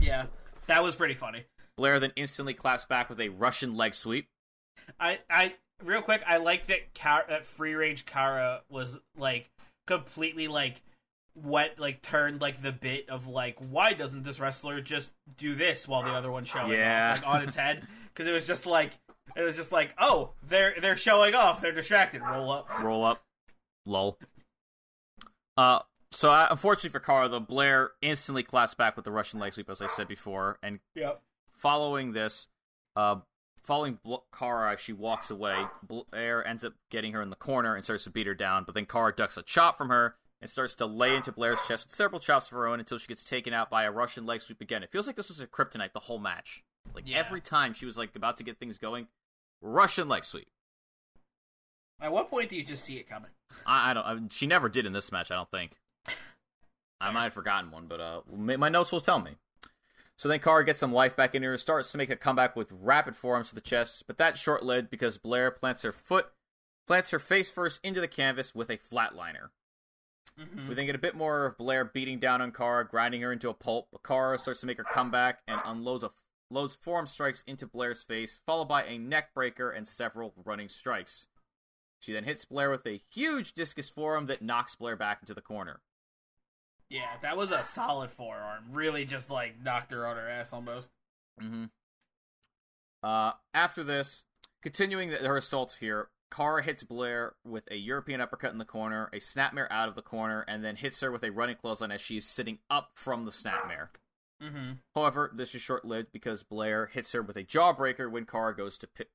Yeah, 0.00 0.26
that 0.66 0.82
was 0.82 0.96
pretty 0.96 1.14
funny. 1.14 1.44
Blair 1.76 2.00
then 2.00 2.12
instantly 2.16 2.52
claps 2.52 2.84
back 2.84 3.08
with 3.08 3.20
a 3.20 3.28
Russian 3.28 3.76
leg 3.76 3.94
sweep. 3.94 4.28
I, 4.98 5.20
I, 5.30 5.54
real 5.84 6.02
quick, 6.02 6.22
I 6.26 6.38
like 6.38 6.66
that 6.66 6.94
Kara, 6.94 7.24
that 7.28 7.46
free 7.46 7.74
range 7.74 8.06
Kara 8.06 8.62
was 8.68 8.98
like 9.16 9.50
completely 9.86 10.48
like 10.48 10.82
what 11.34 11.78
like 11.78 12.00
turned 12.00 12.40
like 12.40 12.62
the 12.62 12.70
bit 12.72 13.08
of 13.10 13.26
like 13.26 13.56
why 13.58 13.92
doesn't 13.92 14.22
this 14.22 14.38
wrestler 14.38 14.80
just 14.80 15.12
do 15.36 15.54
this 15.54 15.88
while 15.88 16.02
the 16.02 16.10
other 16.10 16.30
one's 16.30 16.48
showing 16.48 16.70
Yeah. 16.72 17.12
off 17.16 17.24
like 17.24 17.34
on 17.34 17.42
its 17.42 17.56
head 17.56 17.86
because 18.14 18.26
it 18.28 18.32
was 18.32 18.46
just 18.46 18.66
like 18.66 18.92
it 19.36 19.42
was 19.42 19.56
just 19.56 19.72
like 19.72 19.92
oh 19.98 20.30
they're 20.44 20.74
they're 20.80 20.96
showing 20.96 21.34
off 21.34 21.60
they're 21.60 21.72
distracted 21.72 22.22
roll 22.22 22.50
up 22.52 22.68
roll 22.82 23.04
up. 23.04 23.22
Lol. 23.86 24.16
Uh, 25.56 25.80
so 26.10 26.30
unfortunately 26.50 26.90
for 26.90 27.00
Kara, 27.00 27.28
though, 27.28 27.40
Blair 27.40 27.90
instantly 28.00 28.42
claps 28.42 28.74
back 28.74 28.96
with 28.96 29.04
the 29.04 29.10
Russian 29.12 29.40
leg 29.40 29.52
sweep, 29.52 29.68
as 29.68 29.82
I 29.82 29.86
said 29.86 30.08
before. 30.08 30.58
And 30.62 30.78
yep 30.94 31.20
following 31.50 32.12
this, 32.12 32.48
uh, 32.96 33.16
following 33.62 33.98
Bl- 34.04 34.16
Kara, 34.36 34.72
as 34.74 34.80
she 34.80 34.92
walks 34.92 35.30
away. 35.30 35.66
Blair 35.82 36.46
ends 36.46 36.64
up 36.64 36.74
getting 36.90 37.12
her 37.12 37.22
in 37.22 37.30
the 37.30 37.36
corner 37.36 37.74
and 37.74 37.84
starts 37.84 38.04
to 38.04 38.10
beat 38.10 38.26
her 38.26 38.34
down. 38.34 38.64
But 38.64 38.74
then 38.74 38.86
Kara 38.86 39.14
ducks 39.14 39.36
a 39.36 39.42
chop 39.42 39.76
from 39.78 39.88
her 39.90 40.16
and 40.44 40.50
starts 40.50 40.74
to 40.74 40.84
lay 40.84 41.16
into 41.16 41.32
Blair's 41.32 41.58
chest 41.66 41.86
with 41.86 41.94
several 41.94 42.20
chops 42.20 42.48
of 42.48 42.52
her 42.52 42.66
own 42.66 42.78
until 42.78 42.98
she 42.98 43.06
gets 43.08 43.24
taken 43.24 43.54
out 43.54 43.70
by 43.70 43.84
a 43.84 43.90
Russian 43.90 44.26
leg 44.26 44.42
sweep 44.42 44.60
again. 44.60 44.82
It 44.82 44.92
feels 44.92 45.06
like 45.06 45.16
this 45.16 45.30
was 45.30 45.40
a 45.40 45.46
kryptonite 45.46 45.94
the 45.94 46.00
whole 46.00 46.18
match. 46.18 46.62
Like 46.94 47.04
Yeah. 47.08 47.16
every 47.16 47.40
time 47.40 47.72
she 47.72 47.86
was 47.86 47.96
like 47.96 48.14
about 48.14 48.36
to 48.36 48.44
get 48.44 48.58
things 48.58 48.76
going, 48.76 49.08
Russian 49.62 50.06
leg 50.06 50.26
sweep. 50.26 50.48
at 51.98 52.12
what 52.12 52.28
point 52.28 52.50
do 52.50 52.56
you 52.56 52.62
just 52.62 52.84
see 52.84 52.98
it 52.98 53.08
coming 53.08 53.30
I, 53.64 53.90
I 53.90 53.94
don't. 53.94 54.04
I, 54.04 54.18
she 54.30 54.46
never 54.46 54.68
did 54.68 54.84
in 54.84 54.92
this 54.92 55.10
match. 55.10 55.30
I 55.30 55.36
don't 55.36 55.50
think. 55.50 55.78
I 57.00 57.10
might 57.10 57.24
have 57.24 57.32
forgotten 57.34 57.70
one, 57.70 57.86
but 57.86 58.00
uh, 58.00 58.20
my 58.30 58.56
my 58.56 58.68
notes 58.68 58.92
will 58.92 59.00
tell 59.00 59.20
me. 59.20 59.32
So 60.18 60.28
then 60.28 60.40
Kara 60.40 60.64
gets 60.64 60.78
some 60.80 60.92
life 60.92 61.16
back 61.16 61.34
in 61.34 61.42
her, 61.42 61.52
and 61.52 61.60
starts 61.60 61.90
to 61.92 61.98
make 61.98 62.10
a 62.10 62.16
comeback 62.16 62.54
with 62.54 62.70
rapid 62.70 63.16
forearms 63.16 63.48
to 63.48 63.54
the 63.54 63.60
chest, 63.60 64.04
but 64.06 64.18
that's 64.18 64.38
short 64.40 64.62
lived 64.62 64.90
because 64.90 65.16
Blair 65.18 65.50
plants 65.50 65.82
her 65.82 65.92
foot, 65.92 66.26
plants 66.86 67.10
her 67.12 67.18
face 67.18 67.48
first 67.50 67.80
into 67.82 68.00
the 68.00 68.08
canvas 68.08 68.54
with 68.54 68.68
a 68.70 68.76
flatliner. 68.76 69.48
Mm-hmm. 70.38 70.68
We 70.68 70.74
then 70.74 70.86
get 70.86 70.94
a 70.94 70.98
bit 70.98 71.14
more 71.14 71.46
of 71.46 71.58
Blair 71.58 71.84
beating 71.84 72.18
down 72.18 72.42
on 72.42 72.52
Kara, 72.52 72.86
grinding 72.86 73.22
her 73.22 73.32
into 73.32 73.48
a 73.48 73.54
pulp. 73.54 73.88
But 73.92 74.02
Kara 74.02 74.38
starts 74.38 74.60
to 74.60 74.66
make 74.66 74.78
her 74.78 74.84
comeback 74.84 75.40
and 75.46 75.60
unloads 75.64 76.04
a 76.04 76.10
loads 76.50 76.74
forearm 76.74 77.06
strikes 77.06 77.42
into 77.46 77.66
Blair's 77.66 78.02
face, 78.02 78.38
followed 78.46 78.68
by 78.68 78.84
a 78.84 78.98
neck 78.98 79.34
breaker 79.34 79.70
and 79.70 79.86
several 79.86 80.34
running 80.44 80.68
strikes. 80.68 81.26
She 82.00 82.12
then 82.12 82.24
hits 82.24 82.44
Blair 82.44 82.70
with 82.70 82.86
a 82.86 83.00
huge 83.12 83.54
discus 83.54 83.88
forearm 83.88 84.26
that 84.26 84.42
knocks 84.42 84.74
Blair 84.74 84.96
back 84.96 85.20
into 85.22 85.34
the 85.34 85.40
corner. 85.40 85.80
yeah 86.90 87.16
that 87.22 87.36
was 87.36 87.50
a 87.50 87.64
solid 87.64 88.10
forearm 88.10 88.62
really 88.70 89.06
just 89.06 89.30
like 89.30 89.54
knocked 89.64 89.90
her 89.90 90.06
on 90.06 90.16
her 90.16 90.28
ass 90.28 90.52
almost 90.52 90.90
Mm-hmm. 91.42 91.64
Uh, 93.02 93.32
after 93.52 93.82
this, 93.82 94.24
continuing 94.62 95.10
the, 95.10 95.16
her 95.18 95.36
assault 95.36 95.76
here, 95.80 96.08
Kara 96.34 96.62
hits 96.62 96.82
Blair 96.82 97.34
with 97.44 97.70
a 97.70 97.76
European 97.76 98.20
uppercut 98.20 98.52
in 98.52 98.58
the 98.58 98.64
corner, 98.64 99.08
a 99.12 99.18
snapmare 99.18 99.68
out 99.70 99.88
of 99.88 99.94
the 99.94 100.02
corner, 100.02 100.44
and 100.48 100.64
then 100.64 100.74
hits 100.76 101.00
her 101.00 101.12
with 101.12 101.22
a 101.22 101.30
running 101.30 101.56
clothesline 101.56 101.92
as 101.92 102.00
she 102.00 102.16
is 102.16 102.26
sitting 102.28 102.58
up 102.68 102.90
from 102.94 103.24
the 103.24 103.30
snapmare. 103.30 103.90
mm-hmm 104.42 104.72
However, 104.94 105.30
this 105.34 105.54
is 105.54 105.62
short-lived 105.62 106.10
because 106.12 106.42
Blair 106.42 106.86
hits 106.86 107.12
her 107.12 107.22
with 107.22 107.36
a 107.36 107.44
jawbreaker 107.44 108.10
when 108.10 108.26
Kara 108.26 108.56
goes 108.56 108.76
to 108.78 108.86
pick 108.86 109.10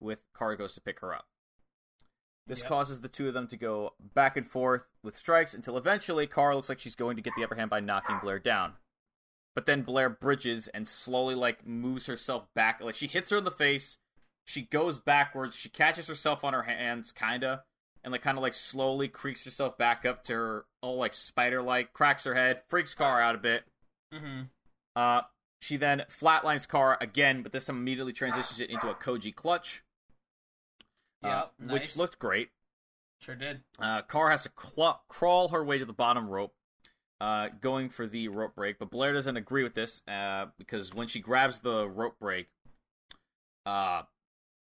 with 0.00 0.20
Kara 0.38 0.56
goes 0.56 0.74
to 0.74 0.80
pick 0.80 1.00
her 1.00 1.14
up. 1.14 1.26
This 2.46 2.60
Yep. 2.60 2.68
causes 2.68 3.00
the 3.00 3.08
two 3.08 3.26
of 3.28 3.34
them 3.34 3.48
to 3.48 3.56
go 3.56 3.94
back 3.98 4.36
and 4.36 4.48
forth 4.48 4.84
with 5.02 5.16
strikes 5.16 5.54
until 5.54 5.78
eventually 5.78 6.26
Kara 6.26 6.54
looks 6.54 6.68
like 6.68 6.78
she's 6.78 6.94
going 6.94 7.16
to 7.16 7.22
get 7.22 7.34
the 7.36 7.42
upper 7.44 7.54
hand 7.54 7.70
by 7.70 7.80
knocking 7.80 8.18
Blair 8.18 8.38
down. 8.38 8.74
But 9.54 9.66
then 9.66 9.82
Blair 9.82 10.10
bridges 10.10 10.68
and 10.68 10.86
slowly 10.86 11.34
like 11.34 11.66
moves 11.66 12.06
herself 12.06 12.52
back. 12.54 12.80
Like 12.80 12.94
she 12.96 13.06
hits 13.06 13.30
her 13.30 13.38
in 13.38 13.44
the 13.44 13.50
face, 13.50 13.98
she 14.44 14.62
goes 14.62 14.98
backwards, 14.98 15.56
she 15.56 15.68
catches 15.68 16.06
herself 16.06 16.44
on 16.44 16.52
her 16.52 16.62
hands, 16.62 17.12
kinda, 17.12 17.64
and 18.02 18.12
like 18.12 18.22
kind 18.22 18.36
of 18.38 18.42
like 18.42 18.54
slowly 18.54 19.08
creaks 19.08 19.44
herself 19.44 19.78
back 19.78 20.04
up 20.04 20.24
to 20.24 20.32
her, 20.34 20.66
all 20.82 20.96
like 20.96 21.14
spider 21.14 21.62
like, 21.62 21.92
cracks 21.92 22.24
her 22.24 22.34
head, 22.34 22.62
freaks 22.68 22.94
Car 22.94 23.20
out 23.20 23.34
a 23.34 23.38
bit. 23.38 23.64
mm-hmm 24.12 24.42
Uh, 24.94 25.22
she 25.60 25.76
then 25.78 26.04
flatlines 26.10 26.68
Car 26.68 26.98
again, 27.00 27.42
but 27.42 27.52
this 27.52 27.64
time 27.64 27.76
immediately 27.76 28.12
transitions 28.12 28.60
it 28.60 28.70
into 28.70 28.90
a 28.90 28.94
Koji 28.94 29.34
clutch, 29.34 29.82
uh, 31.22 31.46
yeah 31.58 31.72
which 31.72 31.96
looked 31.96 32.18
great. 32.18 32.50
Sure 33.20 33.34
did. 33.34 33.62
Uh, 33.78 34.02
Kara 34.02 34.32
has 34.32 34.42
to 34.42 34.50
cl- 34.60 35.02
crawl 35.08 35.48
her 35.48 35.64
way 35.64 35.78
to 35.78 35.86
the 35.86 35.94
bottom 35.94 36.28
rope, 36.28 36.54
uh, 37.22 37.48
going 37.62 37.88
for 37.88 38.06
the 38.06 38.28
rope 38.28 38.54
break, 38.54 38.78
but 38.78 38.90
Blair 38.90 39.14
doesn't 39.14 39.38
agree 39.38 39.62
with 39.62 39.74
this 39.74 40.02
uh, 40.06 40.46
because 40.58 40.92
when 40.92 41.08
she 41.08 41.20
grabs 41.20 41.60
the 41.60 41.88
rope 41.88 42.18
break, 42.20 42.48
uh, 43.64 44.02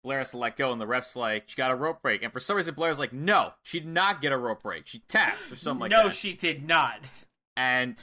Blair 0.08 0.20
has 0.20 0.30
to 0.30 0.38
let 0.38 0.56
go, 0.56 0.72
and 0.72 0.80
the 0.80 0.86
ref's 0.86 1.16
like, 1.16 1.50
"She 1.50 1.56
got 1.56 1.70
a 1.70 1.74
rope 1.74 2.00
break," 2.00 2.22
and 2.22 2.32
for 2.32 2.40
some 2.40 2.56
reason 2.56 2.72
Blair's 2.74 2.98
like, 2.98 3.12
"No, 3.12 3.52
she 3.62 3.78
did 3.78 3.90
not 3.90 4.22
get 4.22 4.32
a 4.32 4.38
rope 4.38 4.62
break. 4.62 4.86
She 4.86 5.00
tapped 5.00 5.52
or 5.52 5.56
something 5.56 5.82
like 5.82 5.90
no, 5.90 5.98
that." 5.98 6.04
No, 6.06 6.10
she 6.12 6.32
did 6.32 6.66
not. 6.66 7.00
and 7.58 7.96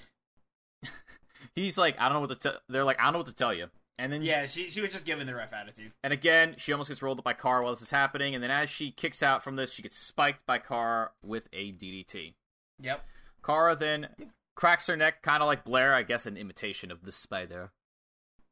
he's 1.56 1.80
like, 1.80 2.00
"I 2.00 2.04
don't 2.04 2.14
know 2.14 2.20
what 2.20 2.40
to." 2.40 2.52
T-. 2.52 2.58
They're 2.70 2.84
like, 2.84 3.00
"I 3.00 3.06
don't 3.06 3.14
know 3.14 3.20
what 3.20 3.28
to 3.30 3.34
tell 3.34 3.56
you." 3.56 3.72
And 3.98 4.14
then 4.14 4.22
Yeah, 4.22 4.46
she 4.46 4.70
she 4.70 4.82
was 4.82 4.92
just 4.92 5.04
giving 5.04 5.26
the 5.26 5.34
ref 5.34 5.52
attitude. 5.52 5.94
And 6.04 6.14
again, 6.14 6.54
she 6.60 6.72
almost 6.72 6.90
gets 6.90 7.02
rolled 7.02 7.18
up 7.18 7.26
by 7.26 7.34
Carr 7.34 7.64
while 7.64 7.74
this 7.74 7.82
is 7.82 7.90
happening, 7.90 8.36
and 8.36 8.44
then 8.44 8.52
as 8.52 8.70
she 8.70 8.92
kicks 8.92 9.24
out 9.24 9.44
from 9.44 9.56
this, 9.56 9.74
she 9.74 9.82
gets 9.82 9.98
spiked 9.98 10.46
by 10.46 10.60
Carr 10.60 11.14
with 11.24 11.48
a 11.54 11.72
DDT. 11.72 12.36
Yep. 12.82 13.04
Kara 13.44 13.76
then 13.76 14.10
cracks 14.56 14.86
her 14.86 14.96
neck, 14.96 15.24
kind 15.24 15.42
of 15.42 15.48
like 15.48 15.66
Blair, 15.66 15.96
I 15.96 16.04
guess 16.04 16.28
an 16.28 16.38
imitation 16.38 16.92
of 16.92 17.04
the 17.04 17.12
spider. 17.12 17.72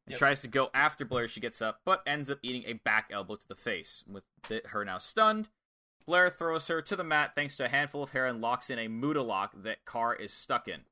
And 0.06 0.12
Yep. 0.12 0.18
tries 0.18 0.40
to 0.42 0.48
go 0.48 0.70
after 0.74 1.04
Blair. 1.04 1.26
She 1.28 1.40
gets 1.40 1.62
up, 1.62 1.80
but 1.84 2.02
ends 2.06 2.30
up 2.30 2.38
eating 2.42 2.64
a 2.66 2.74
back 2.74 3.08
elbow 3.10 3.36
to 3.36 3.48
the 3.48 3.54
face. 3.56 4.04
With 4.06 4.24
the, 4.48 4.60
her 4.66 4.84
now 4.84 4.98
stunned, 4.98 5.48
Blair 6.04 6.28
throws 6.28 6.66
her 6.68 6.82
to 6.82 6.94
the 6.96 7.04
mat 7.04 7.32
thanks 7.34 7.56
to 7.56 7.64
a 7.64 7.68
handful 7.68 8.02
of 8.02 8.10
hair 8.10 8.26
and 8.26 8.40
locks 8.42 8.68
in 8.68 8.78
a 8.78 8.88
Muta 8.88 9.22
lock 9.22 9.52
that 9.56 9.84
Carr 9.86 10.14
is 10.14 10.32
stuck 10.34 10.68
in. 10.68 10.84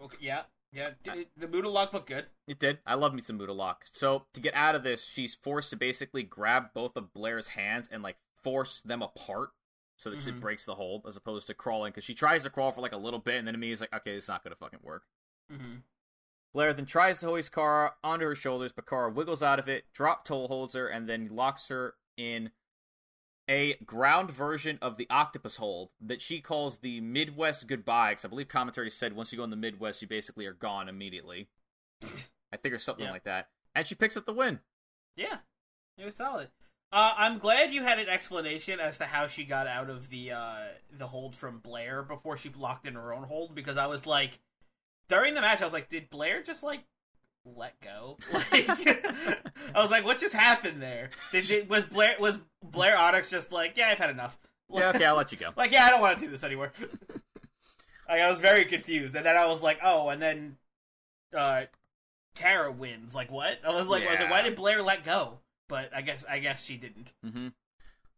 Okay. 0.00 0.16
Yeah. 0.20 0.42
Yeah. 0.72 0.90
D- 1.02 1.28
the 1.36 1.48
Muta 1.48 1.68
lock 1.68 1.92
looked 1.92 2.08
good. 2.08 2.26
It 2.46 2.58
did. 2.58 2.78
I 2.86 2.94
love 2.94 3.14
me 3.14 3.22
some 3.22 3.36
Muta 3.38 3.52
Lock. 3.52 3.84
So 3.92 4.26
to 4.34 4.40
get 4.40 4.54
out 4.54 4.74
of 4.74 4.82
this, 4.82 5.04
she's 5.06 5.34
forced 5.34 5.70
to 5.70 5.76
basically 5.76 6.22
grab 6.22 6.72
both 6.74 6.96
of 6.96 7.12
Blair's 7.12 7.48
hands 7.48 7.88
and 7.90 8.02
like 8.02 8.16
force 8.42 8.80
them 8.80 9.02
apart 9.02 9.50
so 9.98 10.10
that 10.10 10.20
she 10.20 10.30
Mhm. 10.32 10.40
breaks 10.40 10.64
the 10.66 10.74
hold, 10.74 11.06
as 11.06 11.16
opposed 11.16 11.46
to 11.46 11.54
crawling. 11.54 11.90
Because 11.92 12.04
she 12.04 12.14
tries 12.14 12.42
to 12.42 12.50
crawl 12.50 12.72
for 12.72 12.80
like 12.82 12.92
a 12.92 12.96
little 12.98 13.20
bit, 13.20 13.36
and 13.36 13.46
then 13.46 13.58
me 13.58 13.70
is 13.70 13.80
like, 13.80 13.94
okay, 13.94 14.16
it's 14.16 14.28
not 14.28 14.42
gonna 14.44 14.56
fucking 14.56 14.80
work. 14.82 15.06
Mm-hmm. 15.50 15.76
Blair 16.54 16.72
then 16.72 16.86
tries 16.86 17.18
to 17.18 17.26
hoist 17.26 17.52
Kara 17.52 17.94
onto 18.02 18.24
her 18.26 18.34
shoulders, 18.34 18.72
but 18.72 18.86
Kara 18.86 19.10
wiggles 19.10 19.42
out 19.42 19.58
of 19.58 19.68
it, 19.68 19.84
drop 19.92 20.24
toe 20.24 20.46
holds 20.46 20.74
her, 20.74 20.88
and 20.88 21.08
then 21.08 21.28
locks 21.32 21.68
her 21.68 21.94
in 22.16 22.50
a 23.48 23.74
ground 23.84 24.30
version 24.30 24.78
of 24.82 24.96
the 24.96 25.06
octopus 25.10 25.56
hold 25.58 25.92
that 26.00 26.20
she 26.22 26.40
calls 26.40 26.78
the 26.78 27.00
Midwest 27.00 27.68
goodbye. 27.68 28.12
Because 28.12 28.24
I 28.24 28.28
believe 28.28 28.48
commentary 28.48 28.90
said 28.90 29.14
once 29.14 29.32
you 29.32 29.38
go 29.38 29.44
in 29.44 29.50
the 29.50 29.56
Midwest, 29.56 30.02
you 30.02 30.08
basically 30.08 30.46
are 30.46 30.52
gone 30.54 30.88
immediately. 30.88 31.48
I 32.52 32.56
think 32.56 32.74
or 32.74 32.78
something 32.78 33.04
Yeah. 33.04 33.12
like 33.12 33.24
that. 33.24 33.48
And 33.74 33.86
she 33.86 33.94
picks 33.94 34.16
up 34.16 34.24
the 34.26 34.32
win. 34.32 34.60
Yeah, 35.16 35.38
it 35.98 36.04
was 36.04 36.16
solid. 36.16 36.48
Uh, 36.92 37.12
I'm 37.16 37.38
glad 37.38 37.74
you 37.74 37.82
had 37.82 37.98
an 37.98 38.08
explanation 38.08 38.80
as 38.80 38.98
to 38.98 39.04
how 39.04 39.26
she 39.26 39.44
got 39.44 39.66
out 39.66 39.90
of 39.90 40.08
the 40.08 40.32
uh, 40.32 40.56
the 40.92 41.08
hold 41.08 41.34
from 41.34 41.58
Blair 41.58 42.02
before 42.02 42.36
she 42.36 42.48
locked 42.56 42.86
in 42.86 42.94
her 42.94 43.12
own 43.12 43.24
hold 43.24 43.54
because 43.54 43.76
I 43.76 43.86
was 43.86 44.06
like, 44.06 44.38
during 45.08 45.34
the 45.34 45.40
match, 45.40 45.60
I 45.60 45.64
was 45.64 45.72
like, 45.72 45.88
did 45.88 46.10
Blair 46.10 46.42
just 46.42 46.62
like 46.62 46.84
let 47.44 47.78
go? 47.80 48.18
Like, 48.52 48.68
I 49.74 49.80
was 49.80 49.90
like, 49.90 50.04
what 50.04 50.18
just 50.18 50.34
happened 50.34 50.80
there? 50.80 51.10
Did, 51.32 51.46
did 51.46 51.68
was 51.68 51.84
Blair 51.84 52.16
was 52.20 52.38
Blair 52.62 52.96
Onyx 52.96 53.30
just 53.30 53.52
like, 53.52 53.76
yeah, 53.76 53.88
I've 53.88 53.98
had 53.98 54.10
enough. 54.10 54.38
Yeah, 54.72 54.90
okay, 54.90 55.04
I'll 55.04 55.16
let 55.16 55.32
you 55.32 55.38
go. 55.38 55.50
like, 55.56 55.72
yeah, 55.72 55.84
I 55.84 55.90
don't 55.90 56.00
want 56.00 56.18
to 56.18 56.24
do 56.24 56.30
this 56.30 56.44
anymore. 56.44 56.72
like, 58.08 58.20
I 58.20 58.28
was 58.28 58.40
very 58.40 58.64
confused, 58.64 59.14
and 59.14 59.24
then 59.24 59.36
I 59.36 59.46
was 59.46 59.62
like, 59.62 59.78
oh, 59.82 60.08
and 60.08 60.20
then 60.20 60.56
uh, 61.34 61.62
Tara 62.34 62.70
wins. 62.72 63.14
Like, 63.14 63.30
what? 63.30 63.58
I 63.66 63.72
was 63.72 63.86
like, 63.86 64.04
I 64.04 64.10
was 64.10 64.20
like, 64.20 64.30
why 64.30 64.42
did 64.42 64.56
Blair 64.56 64.82
let 64.82 65.04
go? 65.04 65.38
But 65.68 65.90
I 65.94 66.02
guess 66.02 66.24
I 66.28 66.38
guess 66.38 66.64
she 66.64 66.76
didn't. 66.76 67.12
hmm 67.24 67.48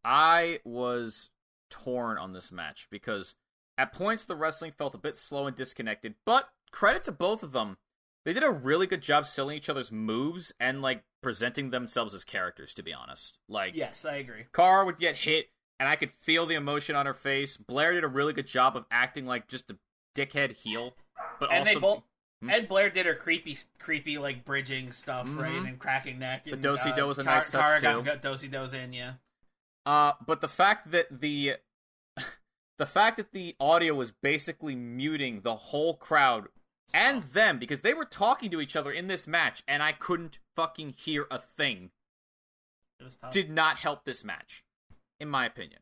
I 0.04 0.61
was 0.64 1.30
torn 1.71 2.18
on 2.18 2.33
this 2.33 2.52
match 2.52 2.87
because 2.90 3.35
at 3.76 3.92
points 3.92 4.25
the 4.25 4.37
wrestling 4.37 4.73
felt 4.76 4.95
a 4.95 4.99
bit 4.99 5.16
slow 5.16 5.47
and 5.47 5.57
disconnected, 5.57 6.14
but 6.25 6.49
credit 6.70 7.04
to 7.04 7.12
both 7.12 7.42
of 7.42 7.52
them. 7.52 7.76
They 8.25 8.32
did 8.32 8.42
a 8.44 8.50
really 8.50 8.87
good 8.87 9.00
job 9.02 9.26
selling 9.26 9.56
each 9.56 9.68
other's 9.70 9.90
moves 9.92 10.52
and 10.60 10.82
like 10.82 11.04
presenting 11.22 11.70
themselves 11.70 12.14
as 12.14 12.25
characters, 12.25 12.75
to 12.75 12.82
be 12.82 12.92
honest. 12.92 13.38
Like 13.48 13.75
Yes, 13.75 14.04
I 14.04 14.16
agree. 14.16 14.44
Carr 14.52 14.84
would 14.84 14.98
get 14.98 15.16
hit 15.16 15.48
and 15.80 15.88
I 15.88 15.96
could 15.96 16.12
feel 16.20 16.44
the 16.46 16.54
emotion 16.54 16.94
on 16.96 17.06
her 17.06 17.14
face. 17.14 17.56
Blair 17.56 17.92
did 17.92 18.04
a 18.04 18.08
really 18.08 18.32
good 18.32 18.46
job 18.46 18.76
of 18.76 18.84
acting 18.90 19.25
like 19.26 19.48
just 19.48 19.70
a 19.70 19.76
dickhead 20.14 20.52
heel. 20.52 20.94
But 21.40 21.50
And 21.52 21.66
also 21.68 21.80
both. 21.80 22.02
Hmm? 22.42 22.50
Ed 22.50 22.68
Blair 22.68 22.88
did 22.90 23.06
her 23.06 23.14
creepy, 23.14 23.56
creepy 23.80 24.16
like 24.18 24.44
bridging 24.44 24.92
stuff, 24.92 25.26
right, 25.37 25.50
Mhm. 25.52 25.68
and 25.68 25.78
cracking 25.78 26.18
neck. 26.20 26.46
And, 26.46 26.62
do-si-do 26.62 27.04
uh, 27.04 27.06
was 27.08 27.18
a 27.18 27.25
Kara- 27.25 27.37
nice 27.37 27.50
touch, 27.50 27.60
Kara 27.62 27.80
got 27.80 27.96
too. 27.96 28.02
got 28.02 28.22
dosi 28.22 28.50
dos 28.50 28.72
in, 28.75 28.92
yeah. 28.92 29.14
Uh, 29.87 30.12
but 30.25 30.40
the 30.40 30.48
fact 30.48 30.90
that 30.92 31.06
the 31.20 31.56
the 32.78 32.87
fact 32.87 33.16
that 33.16 33.32
the 33.32 33.56
audio 33.58 33.94
was 33.94 34.12
basically 34.12 34.76
muting 34.76 35.40
the 35.40 35.56
whole 35.56 35.94
crowd 35.96 36.48
and 36.95 37.23
them 37.25 37.59
because 37.59 37.80
they 37.83 37.95
were 37.95 38.04
talking 38.04 38.50
to 38.50 38.61
each 38.61 38.76
other 38.76 38.90
in 38.92 39.07
this 39.09 39.26
match 39.26 39.62
and 39.68 39.83
I 39.83 39.92
couldn't 39.92 40.38
fucking 40.57 40.90
hear 40.90 41.26
a 41.30 41.38
thing 41.38 41.90
It 43.00 43.04
was 43.04 43.16
tough. 43.16 43.30
did 43.33 43.50
not 43.50 43.78
help 43.78 44.04
this 44.04 44.25
match, 44.25 44.64
in 45.21 45.28
my 45.28 45.47
opinion. 45.47 45.80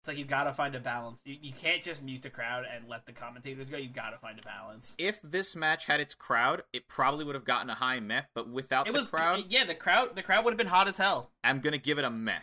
It's 0.00 0.08
like 0.08 0.18
you 0.18 0.24
gotta 0.24 0.52
find 0.52 0.74
a 0.74 0.80
balance. 0.80 1.18
You, 1.24 1.36
you 1.40 1.52
can't 1.52 1.80
just 1.80 2.02
mute 2.02 2.22
the 2.22 2.30
crowd 2.30 2.64
and 2.68 2.88
let 2.88 3.06
the 3.06 3.12
commentators 3.12 3.70
go. 3.70 3.76
You 3.76 3.88
gotta 3.88 4.18
find 4.18 4.36
a 4.36 4.42
balance. 4.42 4.96
If 4.98 5.20
this 5.22 5.54
match 5.54 5.86
had 5.86 6.00
its 6.00 6.12
crowd, 6.14 6.64
it 6.72 6.88
probably 6.88 7.24
would 7.24 7.36
have 7.36 7.44
gotten 7.44 7.70
a 7.70 7.74
high 7.74 8.00
meh, 8.00 8.22
but 8.34 8.48
without 8.48 8.88
It 8.88 8.94
the 8.94 8.98
was 8.98 9.06
crowd, 9.08 9.44
yeah. 9.48 9.62
The 9.64 9.76
crowd, 9.76 10.16
the 10.16 10.22
crowd 10.24 10.44
would 10.44 10.50
have 10.52 10.58
been 10.58 10.66
hot 10.66 10.88
as 10.88 10.96
hell. 10.96 11.30
I'm 11.44 11.60
gonna 11.60 11.78
give 11.78 11.98
it 12.00 12.04
a 12.04 12.10
meh 12.10 12.40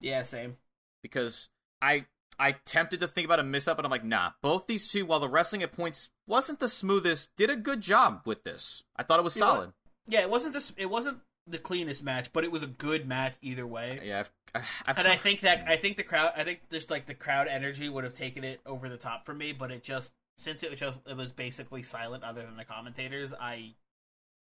Yeah, 0.00 0.22
same. 0.22 0.56
because 1.02 1.50
I 1.82 2.06
I 2.38 2.52
tempted 2.64 3.00
to 3.00 3.08
think 3.08 3.24
about 3.24 3.40
a 3.40 3.42
miss 3.42 3.66
up, 3.66 3.78
and 3.78 3.86
I'm 3.86 3.90
like, 3.90 4.04
nah. 4.04 4.32
Both 4.42 4.66
these 4.66 4.90
two, 4.90 5.06
while 5.06 5.20
the 5.20 5.28
wrestling 5.28 5.62
at 5.62 5.72
points 5.72 6.10
wasn't 6.26 6.60
the 6.60 6.68
smoothest, 6.68 7.30
did 7.36 7.50
a 7.50 7.56
good 7.56 7.80
job 7.80 8.22
with 8.26 8.44
this. 8.44 8.82
I 8.96 9.02
thought 9.02 9.18
it 9.18 9.24
was 9.24 9.36
what? 9.36 9.40
solid. 9.40 9.72
Yeah, 10.06 10.20
it 10.20 10.30
wasn't 10.30 10.54
this. 10.54 10.72
It 10.76 10.90
wasn't 10.90 11.20
the 11.46 11.58
cleanest 11.58 12.02
match, 12.04 12.32
but 12.32 12.44
it 12.44 12.50
was 12.50 12.62
a 12.62 12.66
good 12.66 13.06
match 13.06 13.34
either 13.40 13.66
way. 13.66 14.00
Yeah, 14.04 14.24
I've, 14.54 14.64
I've 14.86 14.98
And 14.98 15.08
I 15.08 15.16
think 15.16 15.40
that 15.40 15.64
I 15.66 15.76
think 15.76 15.96
the 15.96 16.02
crowd, 16.02 16.32
I 16.36 16.44
think 16.44 16.60
just 16.70 16.90
like 16.90 17.06
the 17.06 17.14
crowd 17.14 17.48
energy 17.48 17.88
would 17.88 18.04
have 18.04 18.14
taken 18.14 18.44
it 18.44 18.60
over 18.66 18.88
the 18.88 18.96
top 18.96 19.24
for 19.24 19.34
me, 19.34 19.52
but 19.52 19.70
it 19.70 19.82
just 19.82 20.12
since 20.36 20.62
it 20.62 20.70
was 20.70 20.80
just, 20.80 20.98
it 21.06 21.16
was 21.16 21.32
basically 21.32 21.82
silent 21.82 22.22
other 22.22 22.42
than 22.42 22.56
the 22.56 22.64
commentators, 22.64 23.32
I 23.32 23.74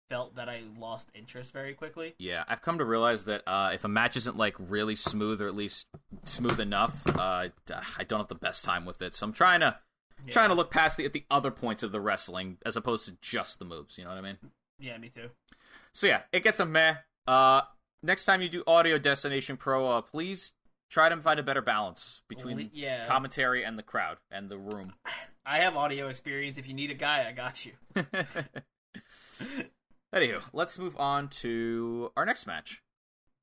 felt 0.09 0.37
that 0.37 0.49
I 0.49 0.63
lost 0.79 1.11
interest 1.15 1.53
very 1.53 1.75
quickly. 1.75 2.15
yeah, 2.19 2.45
I've 2.49 2.63
come 2.63 2.79
to 2.79 2.85
realize 2.85 3.25
that 3.25 3.43
uh, 3.47 3.71
if 3.75 3.85
a 3.85 3.89
match 3.89 4.17
isn't 4.17 4.37
like 4.37 4.55
really 4.59 4.97
smooth 4.97 5.41
or 5.41 5.49
at 5.49 5.55
least 5.55 5.87
smooth 6.25 6.61
enough, 6.61 7.07
uh, 7.19 7.49
I 7.71 8.05
don't 8.07 8.21
have 8.21 8.29
the 8.29 8.35
best 8.35 8.65
time 8.65 8.85
with 8.85 9.03
it. 9.03 9.15
So 9.15 9.27
I'm 9.27 9.33
trying 9.33 9.61
to 9.61 9.77
Yeah. 10.25 10.33
trying 10.33 10.49
to 10.49 10.55
look 10.55 10.71
past 10.71 10.97
the 10.97 11.05
at 11.05 11.13
the 11.13 11.25
other 11.31 11.51
points 11.51 11.83
of 11.83 11.93
the 11.93 12.01
wrestling 12.01 12.59
as 12.67 12.77
opposed 12.77 13.05
to 13.07 13.17
just 13.21 13.59
the 13.59 13.65
moves. 13.65 13.99
You 13.99 14.05
know 14.05 14.11
what 14.11 14.19
I 14.19 14.23
mean? 14.23 14.39
Yeah, 14.79 14.97
me 14.99 15.09
too. 15.09 15.31
So 15.95 16.07
yeah, 16.07 16.23
it 16.33 16.43
gets 16.43 16.61
a 16.61 16.67
meh. 16.67 16.97
Uh, 17.27 17.63
next 18.03 18.25
time 18.25 18.43
you 18.43 18.49
do 18.49 18.63
Audio 18.67 18.99
Destination 18.99 19.57
Pro, 19.57 19.89
uh, 19.91 20.01
please 20.01 20.53
try 20.91 21.09
to 21.09 21.17
find 21.19 21.39
a 21.39 21.43
better 21.43 21.61
balance 21.61 22.23
between 22.29 22.71
yeah. 22.73 23.07
commentary 23.07 23.63
and 23.65 23.79
the 23.79 23.83
crowd 23.83 24.17
and 24.31 24.49
the 24.49 24.57
room. 24.59 24.95
I 25.47 25.59
have 25.59 25.77
audio 25.77 26.09
experience. 26.09 26.59
If 26.59 26.67
you 26.69 26.75
need 26.75 26.91
a 26.91 26.95
guy, 26.95 27.27
I 27.29 27.33
got 27.33 27.65
you. 27.67 27.73
Anywho, 30.15 30.43
let's 30.53 30.79
move 30.79 30.97
on 30.97 31.29
to 31.29 32.11
our 32.17 32.25
next 32.25 32.47
match. 32.47 32.83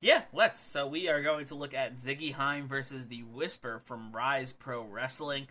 Yeah, 0.00 0.22
let's. 0.32 0.60
So 0.60 0.86
we 0.86 1.08
are 1.08 1.22
going 1.22 1.46
to 1.46 1.54
look 1.54 1.74
at 1.74 1.96
Ziggy 1.96 2.32
Haim 2.32 2.68
versus 2.68 3.06
the 3.06 3.22
Whisper 3.22 3.80
from 3.84 4.12
Rise 4.12 4.52
Pro 4.52 4.82
Wrestling. 4.82 5.48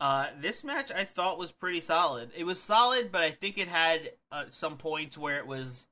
Uh, 0.00 0.26
this 0.40 0.64
match 0.64 0.90
I 0.90 1.04
thought 1.04 1.38
was 1.38 1.52
pretty 1.52 1.80
solid. 1.80 2.30
It 2.36 2.44
was 2.44 2.60
solid, 2.60 3.12
but 3.12 3.22
I 3.22 3.30
think 3.30 3.58
it 3.58 3.68
had 3.68 4.12
uh, 4.32 4.44
some 4.50 4.76
points 4.76 5.16
where 5.16 5.38
it 5.38 5.46
was 5.46 5.86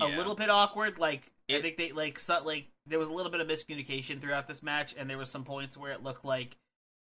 a 0.00 0.06
little 0.06 0.34
bit 0.34 0.48
awkward. 0.48 0.98
Like 0.98 1.32
I 1.50 1.60
think 1.60 1.76
they 1.76 1.92
like 1.92 2.18
so, 2.20 2.40
like 2.44 2.68
there 2.86 2.98
was 2.98 3.08
a 3.08 3.12
little 3.12 3.32
bit 3.32 3.40
of 3.40 3.48
miscommunication 3.48 4.20
throughout 4.20 4.46
this 4.46 4.62
match, 4.62 4.94
and 4.96 5.10
there 5.10 5.18
was 5.18 5.30
some 5.30 5.44
points 5.44 5.76
where 5.76 5.92
it 5.92 6.02
looked 6.02 6.24
like 6.24 6.56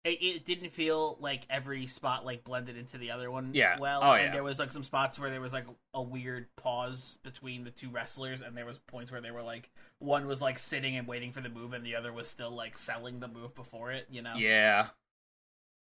it, 0.06 0.22
it 0.22 0.46
didn't 0.46 0.72
feel 0.72 1.18
like 1.20 1.44
every 1.50 1.86
spot 1.88 2.26
like 2.26 2.44
blended 2.44 2.78
into 2.78 2.98
the 2.98 3.12
other 3.12 3.30
one. 3.30 3.52
Yeah. 3.54 3.78
well, 3.80 4.00
Oh, 4.04 4.14
and 4.14 4.26
yeah. 4.28 4.32
there 4.32 4.44
was 4.44 4.58
like 4.60 4.72
some 4.72 4.84
spots 4.84 5.20
where 5.20 5.30
there 5.30 5.42
was 5.42 5.52
like 5.54 5.66
a 5.94 6.02
weird 6.02 6.48
pause 6.56 7.18
between 7.24 7.64
the 7.66 7.72
two 7.72 7.90
wrestlers, 7.90 8.42
and 8.42 8.56
there 8.56 8.66
was 8.66 8.80
points 8.80 9.12
where 9.12 9.22
they 9.22 9.32
were 9.32 9.42
like 9.44 9.70
one 10.00 10.26
was 10.28 10.42
like 10.42 10.58
sitting 10.58 10.96
and 10.96 11.08
waiting 11.08 11.32
for 11.32 11.42
the 11.42 11.50
move, 11.50 11.74
and 11.74 11.86
the 11.86 11.96
other 11.96 12.14
was 12.14 12.28
still 12.30 12.52
like 12.52 12.78
selling 12.78 13.20
the 13.20 13.28
move 13.28 13.54
before 13.56 13.92
it. 13.92 14.08
You 14.10 14.22
know? 14.22 14.36
Yeah. 14.36 14.88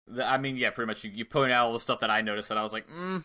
The- 0.07 0.27
I 0.29 0.37
mean, 0.37 0.57
yeah, 0.57 0.71
pretty 0.71 0.87
much. 0.87 1.03
You, 1.05 1.11
you 1.11 1.25
point 1.25 1.53
out 1.53 1.67
all 1.67 1.73
the 1.73 1.81
stuff 1.81 2.01
that 2.01 2.11
I 2.11 2.21
noticed, 2.21 2.51
and 2.51 2.61
I 2.61 2.63
was 2.63 2.73
like, 2.75 2.87
mm. 2.89 3.25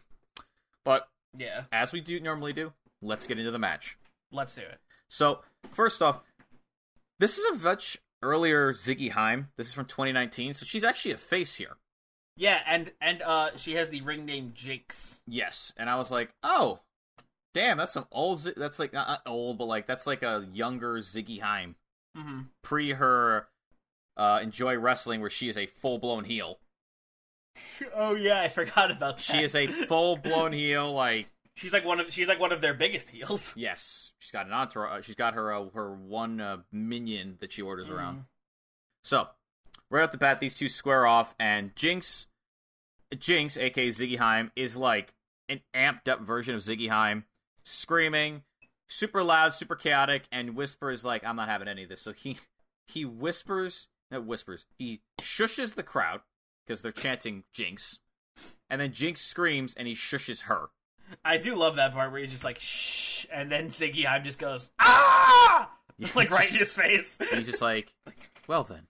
But 0.85 1.09
Yeah. 1.37 1.63
as 1.73 1.91
we 1.91 1.99
do 1.99 2.19
normally 2.21 2.53
do, 2.53 2.71
let's 3.01 3.27
get 3.27 3.37
into 3.37 3.51
the 3.51 3.59
match. 3.59 3.97
Let's 4.31 4.55
do 4.55 4.61
it. 4.61 4.79
So, 5.09 5.41
first 5.73 6.01
off, 6.01 6.21
this 7.19 7.37
is 7.37 7.43
a 7.51 7.55
much 7.63 7.97
earlier 8.21 8.73
Ziggy 8.73 9.11
Haim. 9.11 9.49
This 9.57 9.67
is 9.67 9.73
from 9.73 9.85
2019, 9.85 10.53
so 10.53 10.65
she's 10.65 10.83
actually 10.83 11.11
a 11.11 11.17
face 11.17 11.55
here. 11.55 11.77
Yeah, 12.37 12.59
and 12.65 12.91
and 13.01 13.21
uh, 13.21 13.51
she 13.57 13.73
has 13.73 13.89
the 13.89 14.01
ring 14.01 14.25
name 14.25 14.51
Jakes. 14.55 15.19
Yes, 15.27 15.73
and 15.77 15.89
I 15.89 15.95
was 15.97 16.09
like, 16.11 16.29
oh, 16.43 16.79
damn, 17.53 17.77
that's 17.77 17.91
some 17.93 18.07
old. 18.11 18.49
That's 18.55 18.79
like 18.79 18.93
not 18.93 19.07
not 19.07 19.21
old, 19.25 19.57
but 19.57 19.65
like 19.65 19.87
that's 19.87 20.07
like 20.07 20.23
a 20.23 20.47
younger 20.53 20.95
Ziggy 20.99 21.41
Haim 21.41 21.75
Mm-hmm. 22.17 22.39
pre 22.63 22.93
her 22.93 23.47
uh, 24.17 24.39
Enjoy 24.41 24.77
Wrestling, 24.77 25.21
where 25.21 25.29
she 25.29 25.47
is 25.47 25.57
a 25.57 25.65
full 25.67 25.97
blown 25.99 26.23
heel. 26.23 26.59
Oh 27.93 28.15
yeah, 28.15 28.39
I 28.41 28.47
forgot 28.47 28.89
about 28.91 29.17
that. 29.17 29.23
She 29.23 29.39
is 29.43 29.53
a 29.53 29.67
full 29.67 30.15
blown 30.15 30.53
heel. 30.53 30.93
Like 30.93 31.27
she's 31.59 31.73
like 31.73 31.85
one 31.85 31.99
of 31.99 32.11
she's 32.11 32.27
like 32.27 32.39
one 32.39 32.51
of 32.51 32.61
their 32.61 32.73
biggest 32.73 33.09
heels. 33.09 33.53
yes, 33.57 34.13
she's 34.19 34.31
got 34.31 34.45
an 34.47 34.53
entourage. 34.53 35.05
She's 35.05 35.15
got 35.15 35.33
her 35.35 35.53
uh, 35.53 35.65
her 35.73 35.93
one 35.93 36.39
uh, 36.41 36.57
minion 36.71 37.37
that 37.41 37.51
she 37.51 37.61
orders 37.61 37.89
Mm. 37.89 37.95
around. 37.97 38.25
So 39.03 39.27
right 39.89 40.03
off 40.03 40.11
the 40.11 40.17
bat, 40.17 40.39
these 40.39 40.53
two 40.53 40.69
square 40.69 41.05
off, 41.05 41.35
and 41.39 41.75
Jinx, 41.75 42.27
Jinx, 43.17 43.57
aka 43.57 43.87
Ziggy 43.89 44.17
Haim, 44.17 44.51
is 44.55 44.75
like 44.77 45.13
an 45.47 45.61
amped 45.75 46.07
up 46.07 46.21
version 46.21 46.55
of 46.55 46.61
Ziggy 46.61 46.89
Haim, 46.89 47.25
screaming, 47.63 48.43
super 48.87 49.23
loud, 49.23 49.53
super 49.53 49.75
chaotic, 49.75 50.27
and 50.31 50.55
Whisper 50.55 50.91
is 50.91 51.03
like, 51.05 51.25
"I'm 51.25 51.35
not 51.35 51.49
having 51.49 51.67
any 51.67 51.83
of 51.83 51.89
this." 51.89 52.01
So 52.01 52.11
he 52.13 52.37
he 52.85 53.05
whispers, 53.05 53.87
no 54.11 54.21
whispers, 54.21 54.65
he 54.77 55.01
shushes 55.19 55.75
the 55.75 55.83
crowd 55.83 56.21
because 56.65 56.81
they're 56.81 56.91
chanting 56.91 57.43
Jinx, 57.53 57.99
and 58.69 58.79
then 58.81 58.91
Jinx 58.93 59.21
screams 59.21 59.73
and 59.75 59.87
he 59.87 59.95
shushes 59.95 60.41
her. 60.41 60.69
I 61.23 61.37
do 61.37 61.55
love 61.55 61.75
that 61.77 61.93
part 61.93 62.11
where 62.11 62.21
he's 62.21 62.31
just 62.31 62.43
like 62.43 62.59
shh, 62.59 63.25
and 63.31 63.51
then 63.51 63.69
Ziggy 63.69 64.05
Haim 64.05 64.23
just 64.23 64.39
goes 64.39 64.71
ah, 64.79 65.71
like 66.15 66.31
right 66.31 66.49
in 66.49 66.57
his 66.57 66.75
face. 66.75 67.17
He's 67.33 67.47
just 67.47 67.61
like, 67.61 67.93
"Well 68.47 68.63
then." 68.63 68.87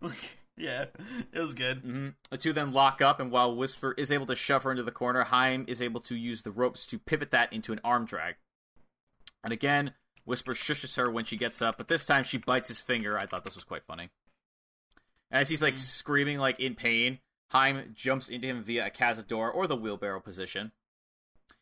yeah, 0.56 0.86
it 1.32 1.38
was 1.38 1.54
good. 1.54 1.78
hmm 1.78 2.08
The 2.30 2.38
two 2.38 2.52
then 2.52 2.72
lock 2.72 3.00
up, 3.00 3.20
and 3.20 3.30
while 3.30 3.54
Whisper 3.54 3.94
is 3.96 4.12
able 4.12 4.26
to 4.26 4.36
shove 4.36 4.64
her 4.64 4.70
into 4.70 4.82
the 4.82 4.90
corner, 4.90 5.24
Haim 5.24 5.64
is 5.68 5.80
able 5.80 6.00
to 6.02 6.14
use 6.14 6.42
the 6.42 6.50
ropes 6.50 6.86
to 6.86 6.98
pivot 6.98 7.30
that 7.30 7.52
into 7.52 7.72
an 7.72 7.80
arm 7.84 8.04
drag. 8.04 8.36
And 9.42 9.52
again, 9.52 9.94
Whisper 10.24 10.54
shushes 10.54 10.96
her 10.96 11.10
when 11.10 11.24
she 11.24 11.36
gets 11.36 11.62
up, 11.62 11.78
but 11.78 11.88
this 11.88 12.04
time 12.04 12.24
she 12.24 12.38
bites 12.38 12.68
his 12.68 12.80
finger. 12.80 13.18
I 13.18 13.26
thought 13.26 13.44
this 13.44 13.54
was 13.54 13.64
quite 13.64 13.84
funny. 13.86 14.10
And 15.30 15.40
as 15.40 15.48
he's 15.48 15.62
like 15.62 15.78
screaming 15.78 16.38
like 16.38 16.60
in 16.60 16.74
pain, 16.74 17.20
Haim 17.50 17.92
jumps 17.94 18.28
into 18.28 18.46
him 18.46 18.62
via 18.62 18.86
a 18.86 18.90
cazador 18.90 19.52
or 19.52 19.66
the 19.66 19.76
wheelbarrow 19.76 20.20
position 20.20 20.72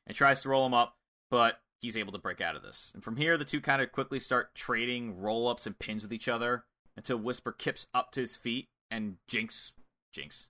and 0.08 0.16
tries 0.16 0.42
to 0.42 0.48
roll 0.48 0.66
him 0.66 0.74
up, 0.74 0.96
but 1.30 1.60
he's 1.80 1.96
able 1.96 2.12
to 2.12 2.18
break 2.18 2.40
out 2.40 2.56
of 2.56 2.62
this. 2.62 2.90
And 2.94 3.04
from 3.04 3.16
here, 3.16 3.36
the 3.36 3.44
two 3.44 3.60
kind 3.60 3.80
of 3.80 3.92
quickly 3.92 4.18
start 4.18 4.54
trading 4.56 5.20
roll 5.20 5.46
ups 5.46 5.66
and 5.66 5.78
pins 5.78 6.02
with 6.02 6.12
each 6.12 6.26
other 6.26 6.64
until 6.96 7.18
Whisper 7.18 7.52
kips 7.52 7.86
up 7.94 8.10
to 8.12 8.20
his 8.20 8.34
feet 8.34 8.68
and 8.90 9.16
Jinx, 9.28 9.74
Jinx, 10.12 10.48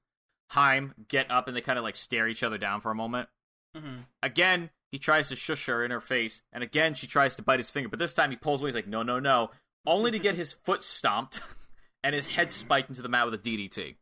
Haim 0.53 0.95
get 1.09 1.31
up 1.31 1.47
and 1.49 1.57
they 1.57 1.61
kind 1.61 1.79
of 1.79 1.85
like 1.85 1.97
stare 1.97 2.27
each 2.29 2.43
other 2.43 2.57
down 2.57 2.81
for 2.81 2.91
a 2.91 2.95
moment. 2.95 3.29
hmm 3.77 3.97
Again, 4.23 4.71
he 4.91 4.99
tries 4.99 5.29
to 5.29 5.37
shush 5.37 5.67
her 5.67 5.85
in 5.85 5.91
her 5.91 6.01
face, 6.01 6.41
and 6.53 6.65
again 6.65 6.95
she 6.95 7.07
tries 7.07 7.35
to 7.35 7.43
bite 7.43 7.59
his 7.59 7.69
finger, 7.69 7.91
but 7.91 7.99
this 7.99 8.15
time 8.15 8.31
he 8.31 8.37
pulls 8.37 8.63
away. 8.63 8.69
He's 8.69 8.75
like, 8.75 8.87
"No, 8.87 9.03
no, 9.03 9.19
no!" 9.19 9.51
Only 9.87 10.11
to 10.11 10.19
get 10.19 10.35
his 10.35 10.55
foot 10.55 10.83
stomped 10.83 11.43
and 12.03 12.15
his 12.15 12.29
head 12.29 12.51
spiked 12.51 12.89
into 12.89 13.03
the 13.03 13.09
mat 13.11 13.27
with 13.27 13.35
a 13.35 13.39
DDT. 13.39 13.97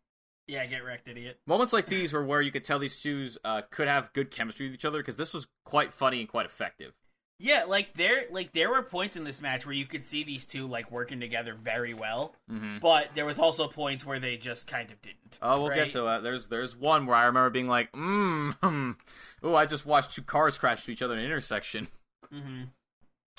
Yeah, 0.48 0.64
get 0.66 0.84
wrecked, 0.84 1.08
idiot. 1.08 1.40
Moments 1.46 1.72
like 1.72 1.86
these 1.86 2.12
were 2.12 2.24
where 2.24 2.40
you 2.40 2.52
could 2.52 2.64
tell 2.64 2.78
these 2.78 3.00
two 3.02 3.28
uh, 3.44 3.62
could 3.70 3.88
have 3.88 4.12
good 4.12 4.30
chemistry 4.30 4.66
with 4.66 4.74
each 4.74 4.84
other 4.84 4.98
because 4.98 5.16
this 5.16 5.34
was 5.34 5.46
quite 5.64 5.92
funny 5.92 6.20
and 6.20 6.28
quite 6.28 6.46
effective. 6.46 6.92
Yeah, 7.38 7.64
like 7.64 7.92
there, 7.94 8.22
like 8.30 8.52
there 8.52 8.70
were 8.70 8.80
points 8.82 9.14
in 9.16 9.24
this 9.24 9.42
match 9.42 9.66
where 9.66 9.74
you 9.74 9.84
could 9.84 10.06
see 10.06 10.24
these 10.24 10.46
two 10.46 10.66
like 10.66 10.90
working 10.90 11.20
together 11.20 11.52
very 11.52 11.92
well, 11.92 12.34
Mhm. 12.50 12.80
but 12.80 13.10
there 13.14 13.26
was 13.26 13.38
also 13.38 13.68
points 13.68 14.06
where 14.06 14.18
they 14.18 14.38
just 14.38 14.66
kind 14.66 14.90
of 14.90 15.02
didn't. 15.02 15.38
Oh, 15.42 15.60
we'll 15.60 15.68
right? 15.70 15.84
get 15.84 15.90
to 15.90 16.02
that. 16.02 16.22
There's 16.22 16.46
there's 16.46 16.74
one 16.74 17.04
where 17.04 17.16
I 17.16 17.24
remember 17.26 17.50
being 17.50 17.66
like, 17.68 17.92
"Mmm, 17.92 18.96
oh, 19.42 19.54
I 19.54 19.66
just 19.66 19.84
watched 19.84 20.12
two 20.14 20.22
cars 20.22 20.56
crash 20.56 20.84
to 20.86 20.92
each 20.92 21.02
other 21.02 21.12
in 21.14 21.18
an 21.20 21.26
intersection." 21.26 21.88
hmm 22.30 22.64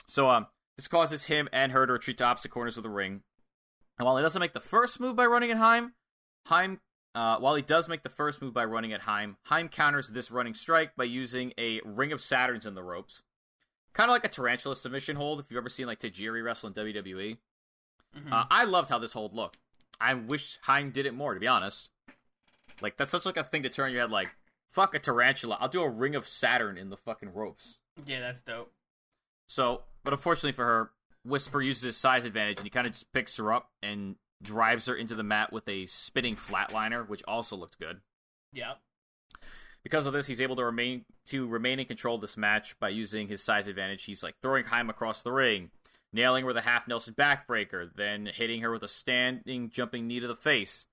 So 0.08 0.30
um, 0.30 0.48
this 0.78 0.88
causes 0.88 1.26
him 1.26 1.50
and 1.52 1.72
her 1.72 1.88
to 1.88 1.94
retreat 1.94 2.18
to 2.20 2.26
opposite 2.26 2.52
corners 2.52 2.78
of 2.78 2.84
the 2.84 2.90
ring. 2.90 3.24
And 3.98 4.06
while 4.06 4.18
he 4.18 4.22
doesn't 4.24 4.40
make 4.40 4.54
the 4.54 4.60
first 4.60 5.00
move 5.00 5.16
by 5.16 5.26
running 5.26 5.50
at 5.50 5.58
Haim, 5.58 5.94
Haim, 6.46 6.82
uh, 7.18 7.40
while 7.40 7.56
he 7.56 7.62
does 7.64 7.90
make 7.90 8.04
the 8.04 8.10
first 8.10 8.42
move 8.42 8.54
by 8.54 8.64
running 8.66 8.94
at 8.94 9.02
Haim, 9.02 9.38
Haim 9.44 9.70
counters 9.70 10.10
this 10.10 10.30
running 10.30 10.54
strike 10.54 10.96
by 10.96 11.04
using 11.06 11.54
a 11.58 11.82
Ring 11.84 12.12
of 12.12 12.20
Saturns 12.20 12.68
in 12.68 12.76
the 12.76 12.84
ropes, 12.84 13.24
kind 13.94 14.10
of 14.10 14.14
like 14.14 14.26
a 14.26 14.30
tarantula 14.30 14.76
submission 14.76 15.16
hold. 15.16 15.40
If 15.40 15.48
you've 15.50 15.58
ever 15.58 15.70
seen 15.70 15.88
like 15.88 16.00
Tajiri 16.00 16.44
wrestle 16.44 16.68
in 16.68 16.74
WWE, 16.74 17.38
Mhm. 18.16 18.32
uh, 18.32 18.46
I 18.50 18.64
loved 18.66 18.90
how 18.90 19.00
this 19.00 19.14
hold 19.14 19.34
looked. 19.34 19.58
I 20.00 20.14
wish 20.14 20.60
Haim 20.64 20.92
did 20.92 21.06
it 21.06 21.14
more, 21.14 21.34
to 21.34 21.40
be 21.40 21.48
honest. 21.48 21.90
Like 22.82 22.98
that's 22.98 23.10
such 23.12 23.26
like 23.26 23.38
a 23.38 23.44
thing 23.44 23.64
to 23.64 23.70
turn 23.70 23.92
your 23.92 24.02
head. 24.02 24.12
Like 24.12 24.30
fuck 24.70 24.94
a 24.94 25.00
tarantula, 25.00 25.58
I'll 25.60 25.70
do 25.70 25.82
a 25.82 25.90
Ring 25.90 26.16
of 26.16 26.28
Saturn 26.28 26.78
in 26.78 26.90
the 26.92 26.98
fucking 26.98 27.34
ropes. 27.34 27.80
Yeah, 28.06 28.20
that's 28.20 28.42
dope. 28.42 28.72
So, 29.48 29.84
but 30.04 30.14
unfortunately 30.14 30.52
for 30.52 30.66
her, 30.66 30.92
Whisper 31.26 31.62
uses 31.62 31.82
his 31.84 31.98
size 31.98 32.26
advantage 32.26 32.58
and 32.60 32.66
he 32.66 32.70
kind 32.70 32.86
of 32.86 32.94
just 32.94 33.12
picks 33.12 33.38
her 33.38 33.52
up 33.52 33.72
and 33.82 34.18
drives 34.42 34.86
her 34.88 34.96
into 34.96 35.16
the 35.16 35.24
mat 35.24 35.52
with 35.52 35.68
a 35.68 35.86
spinning 35.86 36.36
flatliner, 36.36 37.08
which 37.08 37.24
also 37.28 37.56
looked 37.56 37.80
good. 37.80 38.02
Yeah. 38.54 38.74
Because 39.84 40.06
of 40.06 40.14
this, 40.14 40.28
he's 40.28 40.42
able 40.42 40.56
to 40.58 40.66
remain 40.66 41.06
to 41.28 41.48
remain 41.48 41.80
in 41.80 41.86
control 41.86 42.16
of 42.16 42.22
this 42.22 42.38
match 42.38 42.78
by 42.80 42.90
using 42.90 43.28
his 43.28 43.44
size 43.44 43.68
advantage. 43.68 44.04
He's 44.04 44.24
like 44.24 44.36
throwing 44.42 44.66
Haim 44.66 44.90
across 44.90 45.22
the 45.22 45.32
ring, 45.32 45.72
nailing 46.12 46.44
her 46.44 46.48
with 46.48 46.58
a 46.58 46.62
half 46.62 46.88
Nelson 46.88 47.14
backbreaker, 47.14 47.90
then 47.96 48.26
hitting 48.26 48.62
her 48.62 48.72
with 48.72 48.84
a 48.84 48.88
standing 48.88 49.70
jumping 49.70 50.08
knee 50.08 50.20
to 50.20 50.28
the 50.28 50.36
face. 50.36 50.88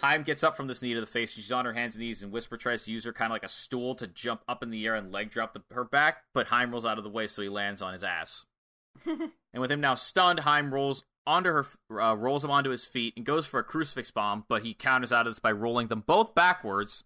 Haim 0.00 0.22
gets 0.22 0.42
up 0.42 0.56
from 0.56 0.66
this 0.66 0.82
knee 0.82 0.94
to 0.94 1.00
the 1.00 1.06
face. 1.06 1.32
She's 1.32 1.52
on 1.52 1.64
her 1.64 1.72
hands 1.72 1.94
and 1.94 2.04
knees, 2.04 2.22
and 2.22 2.32
Whisper 2.32 2.56
tries 2.56 2.84
to 2.84 2.92
use 2.92 3.04
her 3.04 3.12
kind 3.12 3.30
of 3.30 3.34
like 3.34 3.44
a 3.44 3.48
stool 3.48 3.94
to 3.96 4.06
jump 4.06 4.42
up 4.48 4.62
in 4.62 4.70
the 4.70 4.84
air 4.86 4.94
and 4.94 5.12
leg 5.12 5.30
drop 5.30 5.54
the, 5.54 5.62
her 5.72 5.84
back, 5.84 6.24
but 6.32 6.48
Haim 6.48 6.72
rolls 6.72 6.84
out 6.84 6.98
of 6.98 7.04
the 7.04 7.10
way, 7.10 7.26
so 7.26 7.42
he 7.42 7.48
lands 7.48 7.80
on 7.80 7.92
his 7.92 8.04
ass. 8.04 8.44
and 9.06 9.60
with 9.60 9.70
him 9.70 9.80
now 9.80 9.94
stunned, 9.94 10.40
Haim 10.40 10.74
rolls 10.74 11.04
onto 11.26 11.50
her, 11.50 11.66
uh, 12.00 12.16
rolls 12.16 12.44
him 12.44 12.50
onto 12.50 12.70
his 12.70 12.84
feet, 12.84 13.14
and 13.16 13.24
goes 13.24 13.46
for 13.46 13.60
a 13.60 13.64
crucifix 13.64 14.10
bomb, 14.10 14.44
but 14.48 14.62
he 14.62 14.74
counters 14.74 15.12
out 15.12 15.26
of 15.26 15.32
this 15.32 15.38
by 15.38 15.52
rolling 15.52 15.88
them 15.88 16.02
both 16.06 16.34
backwards, 16.34 17.04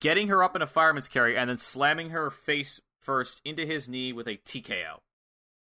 getting 0.00 0.28
her 0.28 0.42
up 0.42 0.56
in 0.56 0.62
a 0.62 0.66
fireman's 0.66 1.08
carry, 1.08 1.36
and 1.36 1.50
then 1.50 1.56
slamming 1.56 2.10
her 2.10 2.30
face 2.30 2.80
first 3.00 3.40
into 3.44 3.64
his 3.66 3.88
knee 3.88 4.12
with 4.12 4.26
a 4.26 4.36
TKO. 4.36 4.98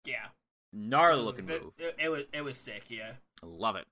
Yeah. 0.05 0.27
Gnarly 0.71 1.21
looking 1.21 1.45
move. 1.45 1.73
it, 1.77 1.95
it 1.99 2.09
was 2.09 2.23
it 2.33 2.41
was 2.43 2.57
sick. 2.57 2.85
Yeah. 2.89 3.13
I 3.41 3.45
love 3.45 3.75
it. 3.75 3.85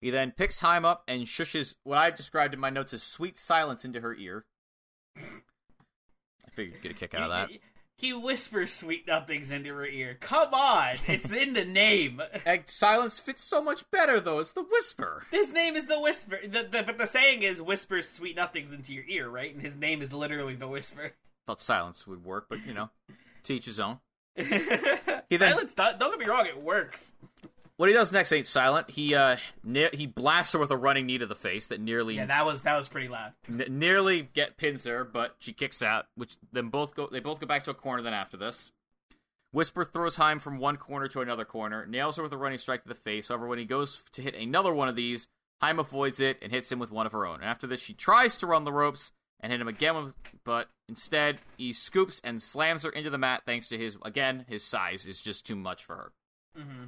He 0.00 0.10
then 0.10 0.32
picks 0.32 0.60
Haim 0.60 0.84
up 0.84 1.02
and 1.08 1.22
shushes 1.22 1.74
what 1.82 1.98
I 1.98 2.10
described 2.10 2.54
in 2.54 2.60
my 2.60 2.70
notes 2.70 2.92
as 2.92 3.02
sweet 3.02 3.36
silence 3.36 3.84
into 3.84 4.00
her 4.00 4.14
ear. 4.14 4.44
I 5.16 6.50
figured 6.52 6.74
you'd 6.74 6.82
get 6.82 6.92
a 6.92 6.94
kick 6.94 7.14
out 7.14 7.22
of 7.22 7.30
that. 7.50 7.50
He, 7.96 8.12
whispers 8.12 8.72
sweet 8.72 9.06
nothings 9.06 9.52
into 9.52 9.72
her 9.74 9.86
ear. 9.86 10.16
Come 10.20 10.52
on, 10.52 10.96
it's 11.06 11.32
in 11.32 11.54
the 11.54 11.64
name. 11.64 12.20
And 12.46 12.64
silence 12.66 13.18
fits 13.20 13.42
so 13.42 13.62
much 13.62 13.88
better, 13.90 14.20
though. 14.20 14.40
It's 14.40 14.52
the 14.52 14.62
whisper. 14.64 15.24
His 15.30 15.52
name 15.52 15.76
is 15.76 15.86
the 15.86 16.00
Whisper. 16.00 16.38
The, 16.42 16.64
the, 16.64 16.82
but 16.82 16.98
the 16.98 17.06
saying 17.06 17.42
is 17.42 17.62
whispers 17.62 18.08
sweet 18.08 18.36
nothings 18.36 18.72
into 18.72 18.92
your 18.92 19.04
ear, 19.08 19.28
right? 19.28 19.52
And 19.52 19.62
his 19.62 19.76
name 19.76 20.02
is 20.02 20.12
literally 20.12 20.54
the 20.56 20.68
Whisper. 20.68 21.12
Thought 21.46 21.60
silence 21.60 22.06
would 22.06 22.24
work, 22.24 22.46
but 22.48 22.66
you 22.66 22.74
know, 22.74 22.90
to 23.44 23.54
each 23.54 23.66
his 23.66 23.80
own. 23.80 23.98
he 24.36 24.42
then- 24.42 25.20
Silence, 25.30 25.74
don't, 25.74 25.98
don't 25.98 26.10
get 26.10 26.18
me 26.18 26.26
wrong, 26.26 26.46
it 26.46 26.60
works. 26.60 27.14
What 27.76 27.88
he 27.88 27.92
does 27.92 28.12
next 28.12 28.32
ain't 28.32 28.46
silent. 28.46 28.90
He 28.90 29.14
uh, 29.14 29.36
ne- 29.64 29.90
he 29.92 30.06
blasts 30.06 30.52
her 30.52 30.60
with 30.60 30.70
a 30.70 30.76
running 30.76 31.06
knee 31.06 31.18
to 31.18 31.26
the 31.26 31.34
face 31.34 31.66
that 31.68 31.80
nearly 31.80 32.16
Yeah, 32.16 32.26
that 32.26 32.44
was 32.44 32.62
that 32.62 32.76
was 32.76 32.88
pretty 32.88 33.08
loud. 33.08 33.32
N- 33.48 33.66
nearly 33.68 34.22
get 34.22 34.56
pins 34.56 34.84
her, 34.84 35.04
but 35.04 35.34
she 35.40 35.52
kicks 35.52 35.82
out, 35.82 36.06
which 36.14 36.36
then 36.52 36.68
both 36.68 36.94
go. 36.94 37.08
They 37.10 37.20
both 37.20 37.40
go 37.40 37.46
back 37.46 37.64
to 37.64 37.70
a 37.70 37.74
corner. 37.74 38.02
Then 38.02 38.14
after 38.14 38.36
this, 38.36 38.70
Whisper 39.52 39.84
throws 39.84 40.16
Haim 40.16 40.38
from 40.38 40.58
one 40.58 40.76
corner 40.76 41.08
to 41.08 41.20
another 41.20 41.44
corner, 41.44 41.84
nails 41.86 42.16
her 42.16 42.22
with 42.22 42.32
a 42.32 42.36
running 42.36 42.58
strike 42.58 42.82
to 42.82 42.88
the 42.88 42.94
face. 42.94 43.28
However, 43.28 43.48
when 43.48 43.58
he 43.58 43.64
goes 43.64 44.04
to 44.12 44.22
hit 44.22 44.36
another 44.36 44.72
one 44.72 44.88
of 44.88 44.94
these, 44.96 45.26
Haim 45.60 45.80
avoids 45.80 46.20
it 46.20 46.38
and 46.42 46.52
hits 46.52 46.70
him 46.70 46.78
with 46.78 46.92
one 46.92 47.06
of 47.06 47.12
her 47.12 47.26
own. 47.26 47.36
And 47.36 47.44
after 47.44 47.66
this, 47.66 47.80
she 47.80 47.92
tries 47.94 48.36
to 48.36 48.46
run 48.46 48.64
the 48.64 48.72
ropes 48.72 49.10
and 49.40 49.50
hit 49.50 49.60
him 49.60 49.68
again, 49.68 49.96
with, 49.96 50.14
but 50.44 50.68
instead 50.88 51.38
he 51.56 51.72
scoops 51.72 52.20
and 52.22 52.40
slams 52.40 52.84
her 52.84 52.90
into 52.90 53.10
the 53.10 53.18
mat. 53.18 53.42
Thanks 53.44 53.68
to 53.70 53.78
his 53.78 53.96
again, 54.04 54.44
his 54.48 54.62
size 54.64 55.06
is 55.06 55.20
just 55.20 55.44
too 55.44 55.56
much 55.56 55.84
for 55.84 55.96
her. 55.96 56.12
hmm 56.56 56.84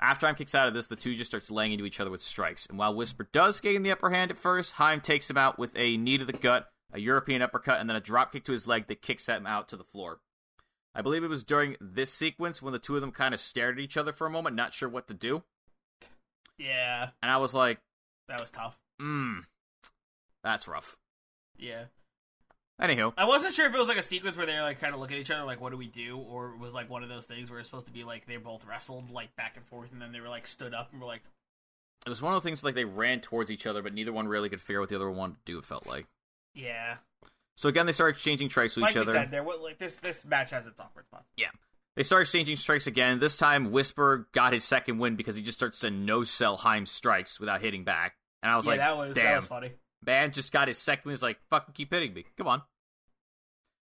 After 0.00 0.26
Haim 0.26 0.36
kicks 0.36 0.54
out 0.54 0.68
of 0.68 0.74
this, 0.74 0.86
the 0.86 0.96
two 0.96 1.14
just 1.14 1.30
starts 1.30 1.50
laying 1.50 1.72
into 1.72 1.84
each 1.84 1.98
other 2.00 2.10
with 2.10 2.20
strikes. 2.22 2.66
And 2.66 2.78
while 2.78 2.94
Whisper 2.94 3.28
does 3.32 3.60
gain 3.60 3.82
the 3.82 3.90
upper 3.90 4.10
hand 4.10 4.30
at 4.30 4.38
first, 4.38 4.74
Haim 4.74 5.00
takes 5.00 5.28
him 5.28 5.36
out 5.36 5.58
with 5.58 5.76
a 5.76 5.96
knee 5.96 6.18
to 6.18 6.24
the 6.24 6.32
gut, 6.32 6.68
a 6.92 7.00
European 7.00 7.42
uppercut, 7.42 7.80
and 7.80 7.88
then 7.90 7.96
a 7.96 8.00
drop 8.00 8.32
kick 8.32 8.44
to 8.44 8.52
his 8.52 8.66
leg 8.68 8.86
that 8.86 9.02
kicks 9.02 9.28
him 9.28 9.46
out 9.46 9.68
to 9.68 9.76
the 9.76 9.82
floor. 9.84 10.20
I 10.94 11.02
believe 11.02 11.24
it 11.24 11.28
was 11.28 11.42
during 11.44 11.76
this 11.80 12.12
sequence 12.12 12.62
when 12.62 12.72
the 12.72 12.78
two 12.78 12.94
of 12.94 13.00
them 13.00 13.12
kind 13.12 13.34
of 13.34 13.40
stared 13.40 13.78
at 13.78 13.82
each 13.82 13.96
other 13.96 14.12
for 14.12 14.26
a 14.26 14.30
moment, 14.30 14.54
not 14.56 14.72
sure 14.72 14.88
what 14.88 15.08
to 15.08 15.14
do. 15.14 15.42
Yeah, 16.58 17.10
And 17.22 17.30
I 17.30 17.36
was 17.36 17.54
like, 17.54 17.78
that 18.28 18.40
was 18.40 18.50
tough. 18.50 18.76
mmm, 19.00 19.44
that's 20.42 20.66
rough. 20.66 20.96
Yeah. 21.56 21.84
Anywho, 22.80 23.12
I 23.16 23.24
wasn't 23.24 23.54
sure 23.54 23.66
if 23.66 23.74
it 23.74 23.78
was 23.78 23.88
like 23.88 23.96
a 23.96 24.02
sequence 24.02 24.36
where 24.36 24.46
they 24.46 24.60
like 24.60 24.80
kind 24.80 24.94
of 24.94 25.00
look 25.00 25.10
at 25.10 25.18
each 25.18 25.30
other 25.30 25.44
like, 25.44 25.60
"What 25.60 25.70
do 25.70 25.76
we 25.76 25.88
do?" 25.88 26.16
or 26.16 26.50
it 26.50 26.60
was 26.60 26.74
like 26.74 26.88
one 26.88 27.02
of 27.02 27.08
those 27.08 27.26
things 27.26 27.50
where 27.50 27.58
it's 27.58 27.68
supposed 27.68 27.86
to 27.86 27.92
be 27.92 28.04
like 28.04 28.26
they 28.26 28.36
both 28.36 28.64
wrestled 28.66 29.10
like 29.10 29.34
back 29.34 29.56
and 29.56 29.66
forth, 29.66 29.92
and 29.92 30.00
then 30.00 30.12
they 30.12 30.20
were 30.20 30.28
like 30.28 30.46
stood 30.46 30.74
up 30.74 30.92
and 30.92 31.00
were 31.00 31.06
like, 31.06 31.22
it 32.06 32.08
was 32.08 32.22
one 32.22 32.32
of 32.32 32.36
those 32.36 32.48
things 32.48 32.62
like 32.62 32.76
they 32.76 32.84
ran 32.84 33.20
towards 33.20 33.50
each 33.50 33.66
other, 33.66 33.82
but 33.82 33.94
neither 33.94 34.12
one 34.12 34.28
really 34.28 34.48
could 34.48 34.60
figure 34.60 34.78
out 34.78 34.82
what 34.82 34.88
the 34.90 34.96
other 34.96 35.08
one 35.08 35.18
wanted 35.18 35.34
to 35.44 35.52
do, 35.52 35.58
it 35.58 35.64
felt 35.64 35.86
like. 35.88 36.06
"Yeah." 36.54 36.98
So 37.56 37.68
again, 37.68 37.86
they 37.86 37.92
start 37.92 38.10
exchanging 38.14 38.50
strikes 38.50 38.76
with 38.76 38.84
Like 38.84 38.92
each 38.92 38.98
other. 38.98 39.12
said, 39.12 39.32
there 39.32 39.42
like 39.42 39.78
this 39.78 39.96
this 39.96 40.24
match 40.24 40.50
has 40.52 40.68
its 40.68 40.80
awkward 40.80 41.06
spots. 41.06 41.26
Yeah. 41.36 41.48
They 41.96 42.04
start 42.04 42.22
exchanging 42.22 42.54
strikes 42.54 42.86
again. 42.86 43.18
This 43.18 43.36
time, 43.36 43.72
Whisper 43.72 44.28
got 44.30 44.52
his 44.52 44.62
second 44.62 44.98
win 44.98 45.16
because 45.16 45.34
he 45.34 45.42
just 45.42 45.58
starts 45.58 45.80
to 45.80 45.90
no 45.90 46.22
sell 46.22 46.56
Haim's 46.56 46.92
strikes 46.92 47.40
without 47.40 47.60
hitting 47.60 47.82
back. 47.82 48.14
And 48.40 48.52
I 48.52 48.54
was 48.54 48.66
yeah, 48.66 48.70
like, 48.70 48.78
that 48.78 48.96
was 48.96 49.16
damn, 49.16 49.24
that 49.24 49.36
was 49.38 49.46
funny. 49.48 49.72
Man 50.04 50.32
just 50.32 50.52
got 50.52 50.68
his 50.68 50.78
second. 50.78 51.10
He's 51.10 51.22
like, 51.22 51.38
fucking 51.50 51.74
keep 51.74 51.92
hitting 51.92 52.14
me. 52.14 52.24
Come 52.36 52.46
on. 52.46 52.62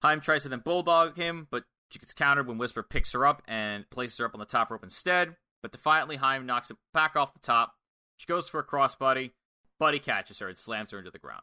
Haim 0.03 0.21
tries 0.21 0.45
to 0.45 0.49
then 0.49 0.61
bulldog 0.61 1.17
him, 1.17 1.49
but 1.51 1.65
she 1.91 1.99
gets 1.99 2.15
countered 2.15 2.47
when 2.47 2.59
Whisper 2.59 2.83
picks 2.83 3.13
her 3.13 3.27
up 3.27 3.43
and 3.49 3.89
places 3.91 4.19
her 4.19 4.25
up 4.27 4.35
on 4.35 4.41
the 4.41 4.47
top 4.47 4.71
rope 4.71 4.85
instead. 4.85 5.37
But 5.63 5.73
defiantly, 5.73 6.17
Haim 6.17 6.47
knocks 6.47 6.71
it 6.71 6.77
back 6.95 7.17
off 7.17 7.35
the 7.35 7.41
top. 7.41 7.75
She 8.17 8.27
goes 8.27 8.49
for 8.49 8.61
a 8.61 8.65
crossbody. 8.67 9.33
Buddy 9.79 9.99
catches 9.99 10.39
her 10.39 10.49
and 10.49 10.59
slams 10.59 10.91
her 10.93 10.99
into 10.99 11.11
the 11.11 11.19
ground. 11.19 11.43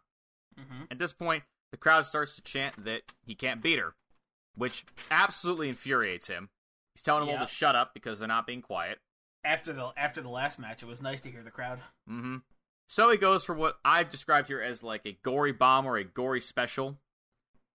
hmm 0.58 0.84
At 0.90 1.00
this 1.00 1.14
point, 1.14 1.44
the 1.72 1.78
crowd 1.78 2.06
starts 2.06 2.36
to 2.36 2.42
chant 2.42 2.84
that 2.86 3.02
he 3.26 3.36
can't 3.36 3.62
beat 3.62 3.80
her, 3.80 3.96
which 4.56 4.86
absolutely 5.12 5.70
infuriates 5.70 6.28
him. 6.30 6.50
He's 6.94 7.02
telling 7.04 7.26
them 7.28 7.38
all 7.38 7.46
to 7.46 7.52
shut 7.52 7.76
up 7.76 7.94
because 7.94 8.20
they're 8.20 8.28
not 8.28 8.48
being 8.48 8.62
quiet. 8.62 9.00
After 9.44 9.74
the 9.74 9.92
after 9.98 10.22
the 10.22 10.30
last 10.30 10.58
match, 10.60 10.82
it 10.82 10.86
was 10.88 11.02
nice 11.02 11.22
to 11.22 11.30
hear 11.32 11.44
the 11.44 11.52
crowd. 11.52 11.80
hmm 12.08 12.38
So 12.88 13.10
he 13.10 13.18
goes 13.18 13.44
for 13.44 13.56
what 13.56 13.80
I've 13.84 14.10
described 14.10 14.48
here 14.48 14.62
as 14.62 14.84
like 14.84 15.06
a 15.06 15.14
gory 15.24 15.52
bomb 15.52 15.86
or 15.86 15.98
a 15.98 16.04
gory 16.04 16.42
special. 16.42 17.00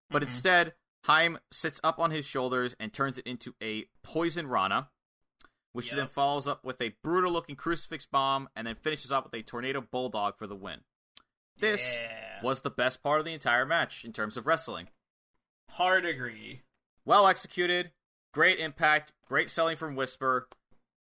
But 0.09 0.23
Mhm. 0.23 0.27
instead, 0.27 0.75
Haim 1.05 1.39
sits 1.51 1.81
up 1.83 1.99
on 1.99 2.11
his 2.11 2.27
shoulders 2.27 2.75
and 2.79 2.93
turns 2.93 3.19
it 3.19 3.27
into 3.27 3.55
a 3.63 3.85
poison 4.03 4.47
Rana, 4.47 4.91
which 5.73 5.91
he 5.91 5.97
then 5.97 6.09
follows 6.09 6.47
up 6.47 6.63
with 6.65 6.81
a 6.81 6.91
brutal 7.03 7.33
looking 7.33 7.57
crucifix 7.57 8.07
bomb 8.07 8.49
and 8.55 8.67
then 8.67 8.77
finishes 8.77 9.11
up 9.11 9.25
with 9.25 9.35
a 9.35 9.43
tornado 9.43 9.81
bulldog 9.81 10.37
for 10.37 10.47
the 10.47 10.55
win. 10.57 10.85
This 11.57 11.97
Yeah. 11.97 12.43
was 12.43 12.61
the 12.63 12.71
best 12.71 13.03
part 13.03 13.19
of 13.19 13.25
the 13.27 13.35
entire 13.35 13.67
match 13.67 14.05
in 14.05 14.13
terms 14.13 14.37
of 14.37 14.47
wrestling. 14.47 14.91
hard 15.75 16.05
agree. 16.05 16.63
Well 17.05 17.27
executed, 17.29 17.93
great 18.33 18.59
impact, 18.59 19.13
great 19.27 19.51
selling 19.51 19.77
from 19.77 19.95
Whisper. 19.95 20.49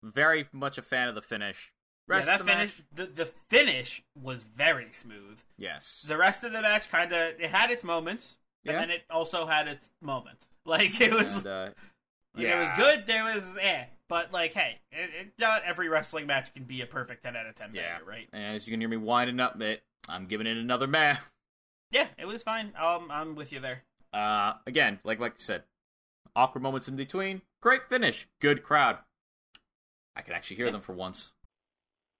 Very 0.02 0.48
much 0.50 0.78
a 0.78 0.82
fan 0.82 1.08
of 1.08 1.14
the 1.14 1.20
finish. 1.22 1.72
Rest 2.08 2.28
yeah, 2.28 2.34
of 2.34 2.38
that 2.40 2.44
the 2.46 2.52
finish. 2.58 2.78
match, 2.78 2.86
The, 2.94 3.06
the 3.24 3.26
finish 3.50 4.02
was 4.20 4.42
very 4.44 4.92
smooth. 4.92 5.40
yes. 5.58 6.04
The 6.06 6.16
rest 6.16 6.44
of 6.44 6.52
the 6.52 6.62
match 6.62 6.88
kind 6.90 7.12
of 7.12 7.40
it 7.40 7.50
had 7.50 7.70
its 7.70 7.82
moments, 7.84 8.36
and 8.64 8.74
Yeah. 8.74 8.80
then 8.80 8.90
it 8.90 9.04
also 9.10 9.46
had 9.46 9.68
its 9.68 9.90
moments. 10.00 10.48
Like 10.66 11.00
it 11.00 11.12
was, 11.12 11.32
And, 11.36 11.46
uh, 11.46 11.68
like, 12.34 12.44
it 12.46 12.56
was 12.56 12.68
good. 12.76 13.06
There 13.06 13.22
was 13.22 13.56
eh, 13.60 13.84
but 14.08 14.32
like 14.32 14.52
hey, 14.52 14.78
it, 14.90 15.10
it, 15.20 15.32
not 15.38 15.62
every 15.64 15.88
wrestling 15.88 16.26
match 16.26 16.52
can 16.54 16.64
be 16.64 16.80
a 16.80 16.86
perfect 16.86 17.22
ten 17.22 17.36
out 17.36 17.46
of 17.46 17.54
ten. 17.54 17.70
Yeah. 17.72 17.98
banger, 17.98 18.04
right? 18.10 18.28
And 18.32 18.56
as 18.56 18.66
you 18.66 18.72
can 18.72 18.80
hear 18.80 18.88
me 18.88 18.96
winding 18.96 19.38
up 19.38 19.60
it, 19.62 19.82
I'm 20.08 20.26
giving 20.26 20.46
it 20.48 20.56
another 20.56 20.86
meh. 20.88 21.16
Yeah, 21.92 22.08
it 22.18 22.26
was 22.26 22.42
fine. 22.42 22.72
Um, 22.76 23.12
I'm 23.12 23.36
with 23.36 23.52
you 23.52 23.60
there. 23.60 23.82
Uh, 24.12 24.54
again, 24.66 24.98
like 25.04 25.20
like 25.20 25.32
I 25.34 25.38
said, 25.38 25.62
awkward 26.34 26.62
moments 26.62 26.88
in 26.88 26.96
between. 26.96 27.42
Great 27.62 27.88
finish. 27.88 28.26
Good 28.40 28.64
crowd. 28.64 28.98
I 30.16 30.22
can 30.22 30.34
actually 30.34 30.56
hear 30.56 30.70
them 30.72 30.80
for 30.80 30.94
once. 30.94 31.32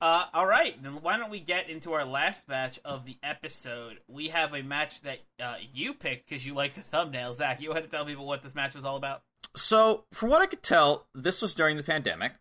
Uh, 0.00 0.24
all 0.32 0.46
right, 0.46 0.82
then 0.82 1.02
why 1.02 1.18
don't 1.18 1.30
we 1.30 1.40
get 1.40 1.68
into 1.68 1.92
our 1.92 2.06
last 2.06 2.48
match 2.48 2.80
of 2.86 3.04
the 3.04 3.18
episode? 3.22 3.98
We 4.08 4.28
have 4.28 4.54
a 4.54 4.62
match 4.62 5.02
that 5.02 5.18
uh, 5.38 5.56
you 5.74 5.92
picked 5.92 6.28
because 6.28 6.46
you 6.46 6.54
like 6.54 6.74
the 6.74 6.80
thumbnail. 6.80 7.34
Zach, 7.34 7.60
you 7.60 7.72
had 7.74 7.82
to 7.82 7.88
tell 7.90 8.06
people 8.06 8.26
what 8.26 8.42
this 8.42 8.54
match 8.54 8.74
was 8.74 8.84
all 8.84 8.96
about. 8.96 9.22
So, 9.54 10.04
from 10.12 10.30
what 10.30 10.40
I 10.40 10.46
could 10.46 10.62
tell, 10.62 11.06
this 11.14 11.42
was 11.42 11.54
during 11.54 11.76
the 11.76 11.82
pandemic, 11.82 12.32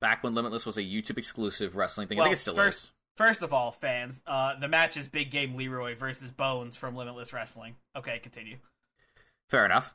back 0.00 0.24
when 0.24 0.34
Limitless 0.34 0.64
was 0.64 0.78
a 0.78 0.82
YouTube 0.82 1.18
exclusive 1.18 1.76
wrestling 1.76 2.08
thing. 2.08 2.18
I 2.18 2.24
think 2.24 2.34
it 2.34 2.38
still 2.38 2.54
first, 2.54 2.84
is. 2.84 2.92
first 3.16 3.42
of 3.42 3.52
all, 3.52 3.72
fans, 3.72 4.22
uh, 4.26 4.58
the 4.58 4.68
match 4.68 4.96
is 4.96 5.08
Big 5.08 5.30
Game 5.30 5.54
Leroy 5.54 5.96
versus 5.96 6.32
Bones 6.32 6.78
from 6.78 6.96
Limitless 6.96 7.32
Wrestling. 7.32 7.76
Okay, 7.94 8.20
continue. 8.20 8.56
Fair 9.50 9.66
enough. 9.66 9.94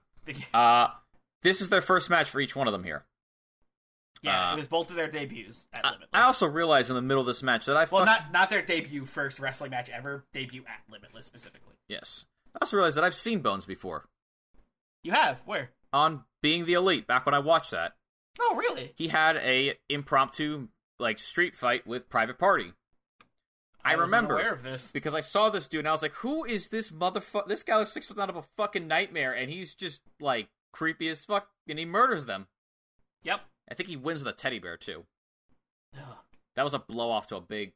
Uh, 0.54 0.90
this 1.42 1.62
is 1.62 1.70
their 1.70 1.82
first 1.82 2.12
match 2.12 2.30
for 2.30 2.40
each 2.40 2.56
one 2.56 2.68
of 2.68 2.74
them 2.74 2.84
here. 2.84 3.06
Yeah, 4.24 4.52
Uh, 4.52 4.54
it 4.54 4.58
was 4.58 4.68
both 4.68 4.90
of 4.92 4.96
their 4.96 5.08
debuts 5.10 5.66
at 5.74 5.84
I, 5.86 5.90
Limitless. 5.90 6.10
I 6.14 6.22
also 6.24 6.46
realized 6.48 6.90
in 6.90 6.96
the 6.96 7.02
middle 7.02 7.22
of 7.22 7.28
this 7.28 7.42
match 7.42 7.66
that 7.66 7.76
I 7.76 7.86
well, 7.92 8.06
fuck- 8.06 8.06
not 8.06 8.32
not 8.32 8.50
their 8.50 8.62
debut 8.62 9.06
first 9.06 9.40
wrestling 9.40 9.72
match 9.72 9.90
ever. 9.90 10.26
Debut 10.34 10.64
at 10.68 10.82
Limitless 10.92 11.26
specifically. 11.26 11.74
yes. 11.88 12.26
I 12.54 12.60
also 12.62 12.76
realized 12.78 12.98
that 12.98 13.04
I've 13.06 13.16
seen 13.16 13.40
Bones 13.40 13.66
before 13.66 14.10
You 15.04 15.14
have 15.14 15.42
where? 15.46 15.72
on 15.94 16.26
Being 16.42 16.66
the 16.66 16.74
Elite. 16.74 17.08
Back 17.08 17.26
when 17.26 17.34
I 17.34 17.40
watched 17.40 17.72
that, 17.72 17.94
Oh, 18.40 18.56
really? 18.56 18.92
he 18.96 19.08
had 19.08 19.38
a 19.38 19.76
impromptu 19.90 20.68
like 21.00 21.18
street 21.18 21.56
fight 21.56 21.88
with 21.88 22.10
Private 22.10 22.38
Party. 22.38 22.74
I, 23.84 23.96
wasn't 23.96 24.02
remember 24.12 24.34
aware 24.36 24.54
of 24.54 24.62
this. 24.62 24.92
because 24.92 25.16
I 25.16 25.22
saw 25.22 25.50
this 25.50 25.66
dude 25.68 25.80
and 25.80 25.88
I 25.88 25.92
was 25.92 26.04
like, 26.04 26.14
"Who 26.18 26.44
is 26.46 26.68
this 26.68 26.92
motherfucker? 26.92 27.48
This 27.48 27.64
guy 27.64 27.78
looks 27.78 27.96
like 27.96 28.04
something 28.04 28.22
out 28.22 28.30
of 28.30 28.36
a 28.36 28.44
fucking 28.56 28.88
nightmare," 28.88 29.34
and 29.34 29.50
he's 29.50 29.74
just 29.74 30.02
like 30.20 30.50
creepy 30.72 31.08
as 31.10 31.26
fuck, 31.26 31.48
and 31.68 31.80
he 31.80 31.86
murders 31.86 32.26
them. 32.28 32.48
Yep. 33.24 33.42
I 33.72 33.74
think 33.74 33.90
he 33.90 33.96
wins 33.98 34.20
with 34.20 34.28
a 34.28 34.38
teddy 34.38 34.60
bear 34.60 34.78
too. 34.78 35.06
Ugh, 35.98 36.18
That 36.56 36.64
was 36.64 36.74
a 36.74 36.80
blow 36.80 37.10
off 37.10 37.28
to 37.28 37.38
a 37.38 37.42
big 37.42 37.72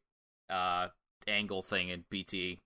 uh, 0.49 0.89
angle 1.27 1.63
thing 1.63 1.89
in 1.89 2.03
BT. 2.09 2.59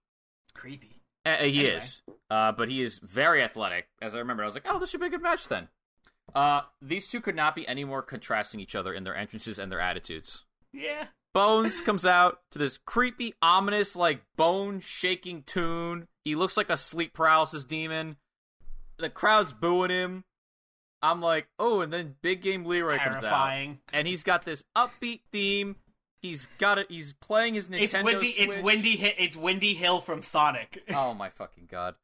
creepy. 0.53 1.01
Uh, 1.25 1.35
he 1.37 1.59
Anyway. 1.59 1.75
is, 1.75 2.01
uh, 2.29 2.51
but 2.53 2.69
he 2.69 2.81
is 2.81 2.99
very 2.99 3.43
athletic. 3.43 3.87
As 4.01 4.15
I 4.15 4.19
remember, 4.19 4.41
I 4.43 4.45
was 4.47 4.55
like, 4.55 4.65
"Oh, 4.67 4.79
this 4.79 4.89
should 4.89 4.99
be 5.01 5.07
a 5.07 5.09
good 5.09 5.21
match 5.21 5.47
then." 5.47 5.67
Uh, 6.33 6.61
these 6.81 7.07
two 7.09 7.21
could 7.21 7.35
not 7.35 7.55
be 7.55 7.67
any 7.67 7.83
more 7.83 8.01
contrasting 8.01 8.59
each 8.59 8.75
other 8.75 8.93
in 8.93 9.03
their 9.03 9.15
entrances 9.15 9.59
and 9.59 9.71
their 9.71 9.79
attitudes. 9.79 10.45
Yeah. 10.73 11.07
Bones 11.33 11.81
comes 11.85 12.05
out 12.05 12.39
to 12.51 12.59
this 12.59 12.77
creepy, 12.77 13.33
ominous, 13.41 13.95
like 13.95 14.21
bone 14.37 14.79
shaking 14.79 15.43
tune. 15.43 16.07
He 16.23 16.35
looks 16.35 16.55
like 16.57 16.69
a 16.69 16.77
sleep 16.77 17.13
paralysis 17.13 17.63
demon. 17.63 18.17
The 18.97 19.09
crowd's 19.09 19.51
booing 19.53 19.91
him. 19.91 20.23
I'm 21.01 21.21
like, 21.21 21.47
oh, 21.57 21.81
and 21.81 21.91
then 21.93 22.15
Big 22.21 22.41
Game 22.41 22.65
Leroy 22.65 22.97
comes 22.97 23.17
out, 23.17 23.21
terrifying. 23.21 23.79
and 23.93 24.07
he's 24.07 24.23
got 24.23 24.43
this 24.45 24.63
upbeat 24.75 25.21
theme. 25.31 25.77
He's 26.21 26.45
got 26.57 26.77
it. 26.77 26.87
He's 26.89 27.13
playing 27.13 27.53
his 27.53 27.69
Nintendo 27.69 27.81
It's 27.83 28.03
windy. 28.03 28.27
It's 28.27 28.57
windy. 28.57 28.97
Hi- 28.97 29.15
It's 29.17 29.37
windy 29.37 29.73
hill 29.75 30.01
from 30.01 30.21
Sonic. 30.21 30.83
Oh 30.93 31.13
my 31.13 31.29
fucking 31.29 31.67
god. 31.71 31.95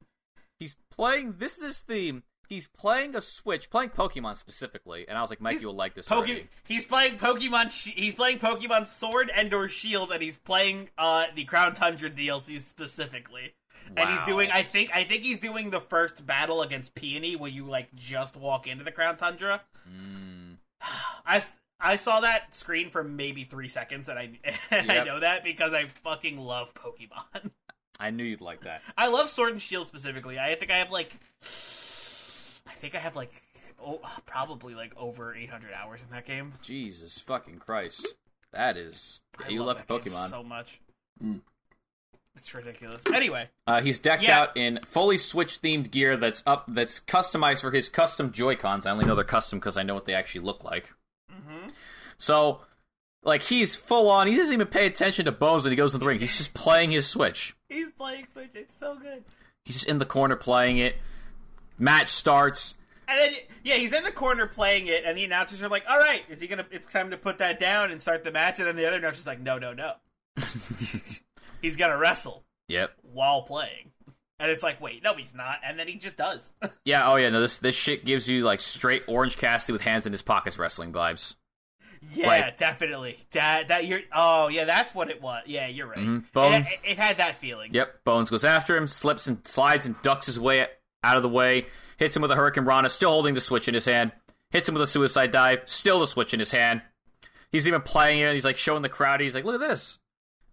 He's 0.59 0.75
playing 0.89 1.35
this 1.39 1.57
is 1.57 1.63
his 1.63 1.79
theme. 1.81 2.23
He's 2.47 2.67
playing 2.67 3.15
a 3.15 3.21
Switch, 3.21 3.69
playing 3.71 3.89
Pokemon 3.89 4.37
specifically, 4.37 5.05
and 5.09 5.17
I 5.17 5.21
was 5.21 5.31
like, 5.31 5.41
Mike, 5.41 5.53
He's 5.53 5.63
you 5.63 5.67
will 5.69 5.75
like 5.75 5.95
this. 5.95 6.07
Poke- 6.07 6.25
already. 6.27 6.47
he's 6.67 6.85
playing 6.85 7.17
Pokemon. 7.17 7.71
Sh- 7.71 7.91
he's 7.95 8.13
playing 8.15 8.37
Pokemon 8.39 8.85
Sword 8.87 9.31
and 9.35 9.51
or 9.53 9.67
Shield, 9.67 10.11
and 10.13 10.21
he's 10.21 10.37
playing 10.37 10.89
uh 10.97 11.25
the 11.35 11.43
Crown 11.43 11.73
Tundra 11.73 12.09
DLC 12.09 12.59
specifically. 12.61 13.53
And 13.95 14.09
he's 14.09 14.21
doing. 14.23 14.49
I 14.51 14.63
think. 14.63 14.91
I 14.93 15.03
think 15.03 15.23
he's 15.23 15.39
doing 15.39 15.69
the 15.69 15.81
first 15.81 16.25
battle 16.25 16.61
against 16.61 16.95
Peony 16.95 17.35
when 17.35 17.53
you 17.53 17.65
like 17.65 17.93
just 17.95 18.35
walk 18.35 18.67
into 18.67 18.83
the 18.83 18.91
Crown 18.91 19.17
Tundra. 19.17 19.61
Mm, 19.89 20.57
I, 21.25 21.41
I 21.79 21.95
saw 21.95 22.21
that 22.21 22.55
screen 22.55 22.89
for 22.89 23.03
maybe 23.03 23.43
three 23.43 23.67
seconds, 23.67 24.09
and 24.09 24.17
I 24.17 24.31
and 24.71 24.91
I 24.91 25.03
know 25.03 25.19
that 25.19 25.43
because 25.43 25.73
I 25.73 25.85
fucking 26.03 26.39
love 26.39 26.73
Pokemon. 26.73 27.51
I 27.99 28.09
knew 28.09 28.23
you'd 28.25 28.41
like 28.41 28.61
that. 28.61 28.81
I 28.97 29.07
love 29.07 29.29
Sword 29.29 29.53
and 29.53 29.61
Shield 29.61 29.87
specifically. 29.87 30.37
I 30.37 30.55
think 30.55 30.71
I 30.71 30.77
have 30.79 30.91
like, 30.91 31.15
I 32.67 32.71
think 32.71 32.95
I 32.95 32.99
have 32.99 33.15
like 33.15 33.31
oh, 33.81 34.01
probably 34.25 34.75
like 34.75 34.93
over 34.97 35.33
800 35.33 35.71
hours 35.73 36.01
in 36.03 36.09
that 36.13 36.25
game. 36.25 36.53
Jesus 36.61 37.19
fucking 37.19 37.59
Christ. 37.59 38.15
That 38.51 38.77
is. 38.77 39.21
I 39.43 39.49
you 39.49 39.63
love 39.63 39.85
game 39.87 39.99
Pokemon. 39.99 40.29
so 40.29 40.43
much. 40.43 40.79
It's 42.35 42.53
ridiculous. 42.53 43.01
Anyway, 43.13 43.49
Uh, 43.65 43.81
he's 43.81 43.97
decked 43.97 44.23
Yeah. 44.23 44.41
out 44.41 44.57
in 44.57 44.79
fully 44.85 45.17
Switch 45.17 45.61
themed 45.61 45.89
gear 45.91 46.17
that's 46.17 46.43
up 46.45 46.65
that's 46.67 46.99
customized 46.99 47.61
for 47.61 47.71
his 47.71 47.87
custom 47.89 48.31
Joy 48.31 48.55
Cons. 48.55 48.85
I 48.85 48.91
only 48.91 49.05
know 49.05 49.15
they're 49.15 49.23
custom 49.23 49.59
because 49.59 49.77
I 49.77 49.83
know 49.83 49.93
what 49.93 50.05
they 50.05 50.13
actually 50.13 50.41
look 50.41 50.63
like. 50.63 50.91
Mm-hmm. 51.31 51.69
So, 52.17 52.61
like, 53.23 53.43
he's 53.43 53.75
full 53.75 54.09
on. 54.09 54.27
He 54.27 54.35
doesn't 54.35 54.53
even 54.53 54.67
pay 54.67 54.85
attention 54.85 55.25
to 55.25 55.31
Bones 55.31 55.63
when 55.63 55.71
he 55.71 55.75
goes 55.77 55.93
in 55.93 55.99
the 55.99 56.05
ring. 56.05 56.19
He's 56.19 56.37
just 56.37 56.53
playing 56.53 56.91
his 56.91 57.07
Switch. 57.07 57.55
he's 57.69 57.91
playing 57.91 58.27
Switch. 58.29 58.51
It's 58.53 58.75
so 58.75 58.95
good. 58.95 59.23
He's 59.63 59.75
just 59.77 59.87
in 59.87 59.97
the 59.97 60.05
corner 60.05 60.35
playing 60.35 60.77
it. 60.77 60.97
Match 61.79 62.09
starts. 62.09 62.75
And 63.07 63.19
then, 63.19 63.33
yeah, 63.63 63.75
he's 63.75 63.93
in 63.93 64.03
the 64.03 64.11
corner 64.11 64.45
playing 64.47 64.87
it, 64.87 65.03
and 65.05 65.17
the 65.17 65.23
announcers 65.25 65.61
are 65.63 65.69
like, 65.69 65.83
"All 65.89 65.97
right, 65.99 66.23
is 66.29 66.41
he 66.41 66.47
gonna? 66.47 66.65
It's 66.71 66.87
time 66.87 67.11
to 67.11 67.17
put 67.17 67.37
that 67.39 67.59
down 67.59 67.91
and 67.91 68.01
start 68.01 68.23
the 68.23 68.31
match." 68.31 68.59
And 68.59 68.67
then 68.67 68.75
the 68.75 68.85
other 68.87 68.97
announcer's 68.97 69.27
like, 69.27 69.39
"No, 69.39 69.57
no, 69.59 69.73
no. 69.73 69.93
he's 71.65 71.77
gonna 71.77 71.97
wrestle 71.97 72.43
Yep. 72.69 72.91
while 73.01 73.41
playing." 73.43 73.91
And 74.39 74.51
it's 74.51 74.63
like, 74.63 74.81
wait, 74.81 75.01
no, 75.01 75.13
he's 75.13 75.33
not. 75.33 75.59
And 75.63 75.79
then 75.79 75.87
he 75.87 75.95
just 75.95 76.17
does. 76.17 76.53
Yeah. 76.83 77.09
Oh 77.09 77.15
yeah. 77.15 77.29
No. 77.29 77.39
This 77.41 77.57
this 77.59 77.75
shit 77.75 78.03
gives 78.05 78.27
you 78.29 78.43
like 78.43 78.59
straight 78.61 79.03
Orange 79.07 79.37
Cassidy 79.37 79.71
with 79.73 79.81
hands 79.81 80.05
in 80.05 80.11
his 80.11 80.21
pockets 80.21 80.59
wrestling 80.59 80.91
vibes. 80.93 81.35
yeah, 82.13 82.27
Like- 82.27 82.57
definitely. 82.57 83.17
That 83.31 83.69
that 83.69 83.85
you're. 83.85 84.01
Oh, 84.13 84.47
yeah, 84.49 84.65
that's 84.65 84.93
what 84.93 85.09
it 85.09 85.21
was. 85.21 85.43
Yeah, 85.45 85.67
you're 85.67 85.87
right. 85.87 85.97
Mhm. 85.97 86.31
Bone- 86.33 86.53
It, 86.53 86.67
it, 86.83 86.91
it 86.91 86.97
had 86.97 87.17
that 87.17 87.35
feeling. 87.35 87.73
Yep. 87.73 88.03
Bones 88.03 88.29
goes 88.29 88.43
after 88.45 88.75
him, 88.77 88.87
slips 88.87 89.25
and 89.27 89.45
slides 89.47 89.85
and 89.85 89.99
ducks 90.01 90.25
his 90.27 90.39
way 90.39 90.67
out 91.03 91.17
of 91.17 91.23
the 91.23 91.29
way. 91.29 91.67
Hits 91.97 92.15
him 92.15 92.21
with 92.21 92.31
a 92.31 92.35
Hurricane 92.35 92.65
Rana, 92.65 92.89
still 92.89 93.11
holding 93.11 93.35
the 93.35 93.41
switch 93.41 93.67
in 93.69 93.73
his 93.73 93.85
hand. 93.85 94.11
Hits 94.51 94.67
him 94.67 94.75
with 94.75 94.83
a 94.83 94.87
suicide 94.87 95.31
dive, 95.31 95.61
still 95.65 96.01
the 96.01 96.07
switch 96.07 96.33
in 96.33 96.39
his 96.39 96.51
hand. 96.51 96.81
He's 97.53 97.67
even 97.69 97.81
playing 97.81 98.19
it. 98.19 98.33
He's 98.33 98.43
like 98.45 98.57
showing 98.57 98.81
the 98.81 98.89
crowd. 98.89 99.21
He's 99.21 99.33
like, 99.33 99.45
"Look 99.45 99.55
at 99.61 99.67
this," 99.67 99.97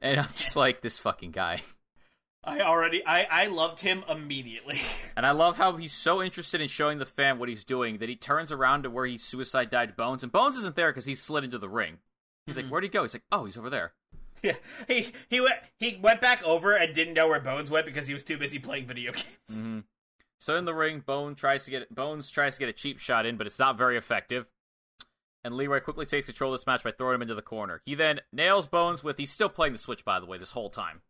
and 0.03 0.21
I'm 0.21 0.33
just 0.37 0.57
like, 0.57 0.83
"This 0.83 0.99
fucking 0.99 1.31
guy." 1.31 1.63
I 2.45 2.61
already, 2.61 3.07
I, 3.07 3.29
I 3.31 3.47
loved 3.47 3.81
him 3.81 4.05
immediately. 4.09 4.81
And 5.15 5.27
I 5.27 5.33
love 5.33 5.59
how 5.59 5.77
he's 5.77 5.93
so 5.93 6.23
interested 6.23 6.63
in 6.63 6.69
showing 6.69 6.97
the 6.99 7.05
fan 7.05 7.39
what 7.39 7.51
he's 7.51 7.65
doing 7.65 7.99
that 7.99 8.09
he 8.09 8.17
turns 8.17 8.51
around 8.51 8.85
to 8.85 8.91
where 8.91 9.05
he 9.05 9.19
suicide 9.19 9.69
died 9.69 9.95
Bones, 9.95 10.23
and 10.23 10.33
Bones 10.33 10.57
isn't 10.57 10.75
there 10.75 10.91
because 10.91 11.05
he 11.05 11.15
slid 11.15 11.45
into 11.45 11.59
the 11.59 11.69
ring. 11.69 11.99
He's 12.47 12.57
like, 12.57 12.65
mm-hmm. 12.65 12.73
"Where'd 12.73 12.85
he 12.85 12.89
go?" 12.89 13.03
He's 13.03 13.15
like, 13.15 13.25
"Oh, 13.31 13.45
he's 13.45 13.59
over 13.59 13.69
there." 13.69 13.93
yeah, 14.43 14.57
he 14.89 15.13
he 15.29 15.41
went 15.41 15.57
he 15.79 15.99
went 16.03 16.21
back 16.21 16.43
over 16.45 16.73
and 16.73 16.95
didn't 16.95 17.15
know 17.15 17.29
where 17.29 17.41
Bones 17.41 17.71
went 17.71 17.87
because 17.87 18.09
he 18.09 18.15
was 18.15 18.23
too 18.23 18.39
busy 18.39 18.59
playing 18.59 18.87
video 18.87 19.13
games. 19.13 19.39
Mm-hmm. 19.51 19.81
So 20.41 20.57
in 20.57 20.65
the 20.65 20.75
ring, 20.75 21.01
Bone 21.01 21.35
tries 21.35 21.65
to 21.67 21.71
get 21.71 21.95
Bones 21.95 22.31
tries 22.31 22.55
to 22.55 22.61
get 22.61 22.69
a 22.69 22.73
cheap 22.73 22.99
shot 22.99 23.27
in, 23.27 23.37
but 23.37 23.47
it's 23.47 23.59
not 23.59 23.79
very 23.79 23.97
effective. 23.97 24.47
And 25.45 25.55
Leroy 25.57 25.81
quickly 25.81 26.07
takes 26.07 26.27
control 26.27 26.53
of 26.53 26.61
this 26.61 26.67
match 26.67 26.85
by 26.85 26.93
throwing 26.93 27.17
him 27.17 27.23
into 27.23 27.35
the 27.35 27.43
corner. 27.43 27.81
He 27.85 27.95
then 27.95 28.21
nails 28.33 28.67
Bones 28.67 29.03
with 29.03 29.19
he's 29.19 29.33
still 29.33 29.49
playing 29.49 29.73
the 29.73 29.79
switch 29.79 30.05
by 30.05 30.21
the 30.21 30.27
way 30.27 30.39
this 30.39 30.53
whole 30.53 30.71
time. 30.71 31.03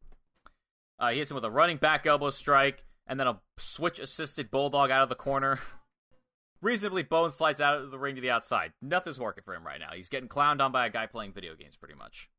Uh, 0.99 1.11
he 1.11 1.19
hits 1.19 1.31
him 1.31 1.35
with 1.35 1.45
a 1.45 1.51
running 1.51 1.77
back 1.77 2.07
elbow 2.07 2.31
strike 2.31 2.85
and 3.07 3.19
then 3.19 3.27
a 3.27 3.41
switch 3.59 3.99
assisted 3.99 4.51
bulldog 4.51 4.91
out 4.91 5.03
of 5.03 5.09
the 5.09 5.15
corner. 5.15 5.59
Reasonably, 6.63 7.03
Bones 7.03 7.35
slides 7.35 7.61
out 7.61 7.77
of 7.77 7.91
the 7.91 7.99
ring 7.99 8.15
to 8.15 8.21
the 8.21 8.31
outside. 8.31 8.73
Nothing's 8.81 9.19
working 9.19 9.43
for 9.45 9.53
him 9.53 9.67
right 9.67 9.81
now. 9.81 9.91
He's 9.95 10.09
getting 10.09 10.29
clowned 10.29 10.61
on 10.61 10.71
by 10.71 10.87
a 10.87 10.91
guy 10.91 11.07
playing 11.07 11.33
video 11.33 11.57
games, 11.57 11.77
pretty 11.77 11.97
much. 11.97 12.31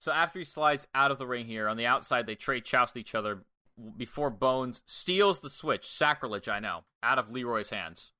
So 0.00 0.10
after 0.10 0.40
he 0.40 0.44
slides 0.44 0.88
out 0.92 1.12
of 1.12 1.18
the 1.18 1.26
ring 1.26 1.46
here, 1.46 1.68
on 1.68 1.76
the 1.76 1.86
outside, 1.86 2.26
they 2.26 2.34
trade 2.34 2.64
chops 2.64 2.92
with 2.92 3.00
each 3.00 3.14
other 3.14 3.44
before 3.96 4.30
Bones 4.30 4.82
steals 4.86 5.38
the 5.38 5.48
switch. 5.48 5.88
Sacrilege, 5.88 6.48
I 6.48 6.58
know, 6.58 6.84
out 7.02 7.18
of 7.18 7.30
Leroy's 7.30 7.70
hands. 7.70 8.12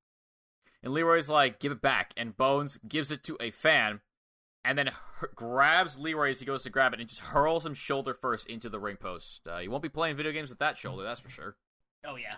And 0.84 0.92
Leroy's 0.92 1.28
like, 1.28 1.58
give 1.58 1.72
it 1.72 1.80
back. 1.80 2.12
And 2.16 2.36
Bones 2.36 2.78
gives 2.86 3.10
it 3.10 3.24
to 3.24 3.36
a 3.40 3.50
fan 3.50 4.02
and 4.64 4.78
then 4.78 4.88
h- 4.88 4.94
grabs 5.34 5.98
Leroy 5.98 6.30
as 6.30 6.40
he 6.40 6.46
goes 6.46 6.62
to 6.62 6.70
grab 6.70 6.94
it 6.94 7.00
and 7.00 7.08
just 7.08 7.20
hurls 7.20 7.66
him 7.66 7.74
shoulder 7.74 8.14
first 8.14 8.48
into 8.48 8.68
the 8.68 8.78
ring 8.78 8.96
post. 8.96 9.46
Uh, 9.46 9.58
he 9.58 9.68
won't 9.68 9.82
be 9.82 9.88
playing 9.88 10.16
video 10.16 10.32
games 10.32 10.50
with 10.50 10.58
that 10.58 10.78
shoulder, 10.78 11.02
that's 11.02 11.20
for 11.20 11.28
sure. 11.28 11.56
Oh 12.06 12.16
yeah, 12.16 12.36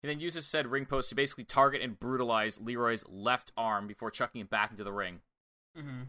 He 0.00 0.08
then 0.08 0.20
uses 0.20 0.46
said 0.46 0.66
ring 0.66 0.86
post 0.86 1.08
to 1.10 1.14
basically 1.14 1.44
target 1.44 1.82
and 1.82 1.98
brutalize 1.98 2.60
Leroy's 2.60 3.04
left 3.08 3.52
arm 3.56 3.86
before 3.86 4.10
chucking 4.10 4.40
him 4.40 4.46
back 4.46 4.70
into 4.70 4.84
the 4.84 4.92
ring. 4.92 5.20
mm-hmm. 5.78 6.02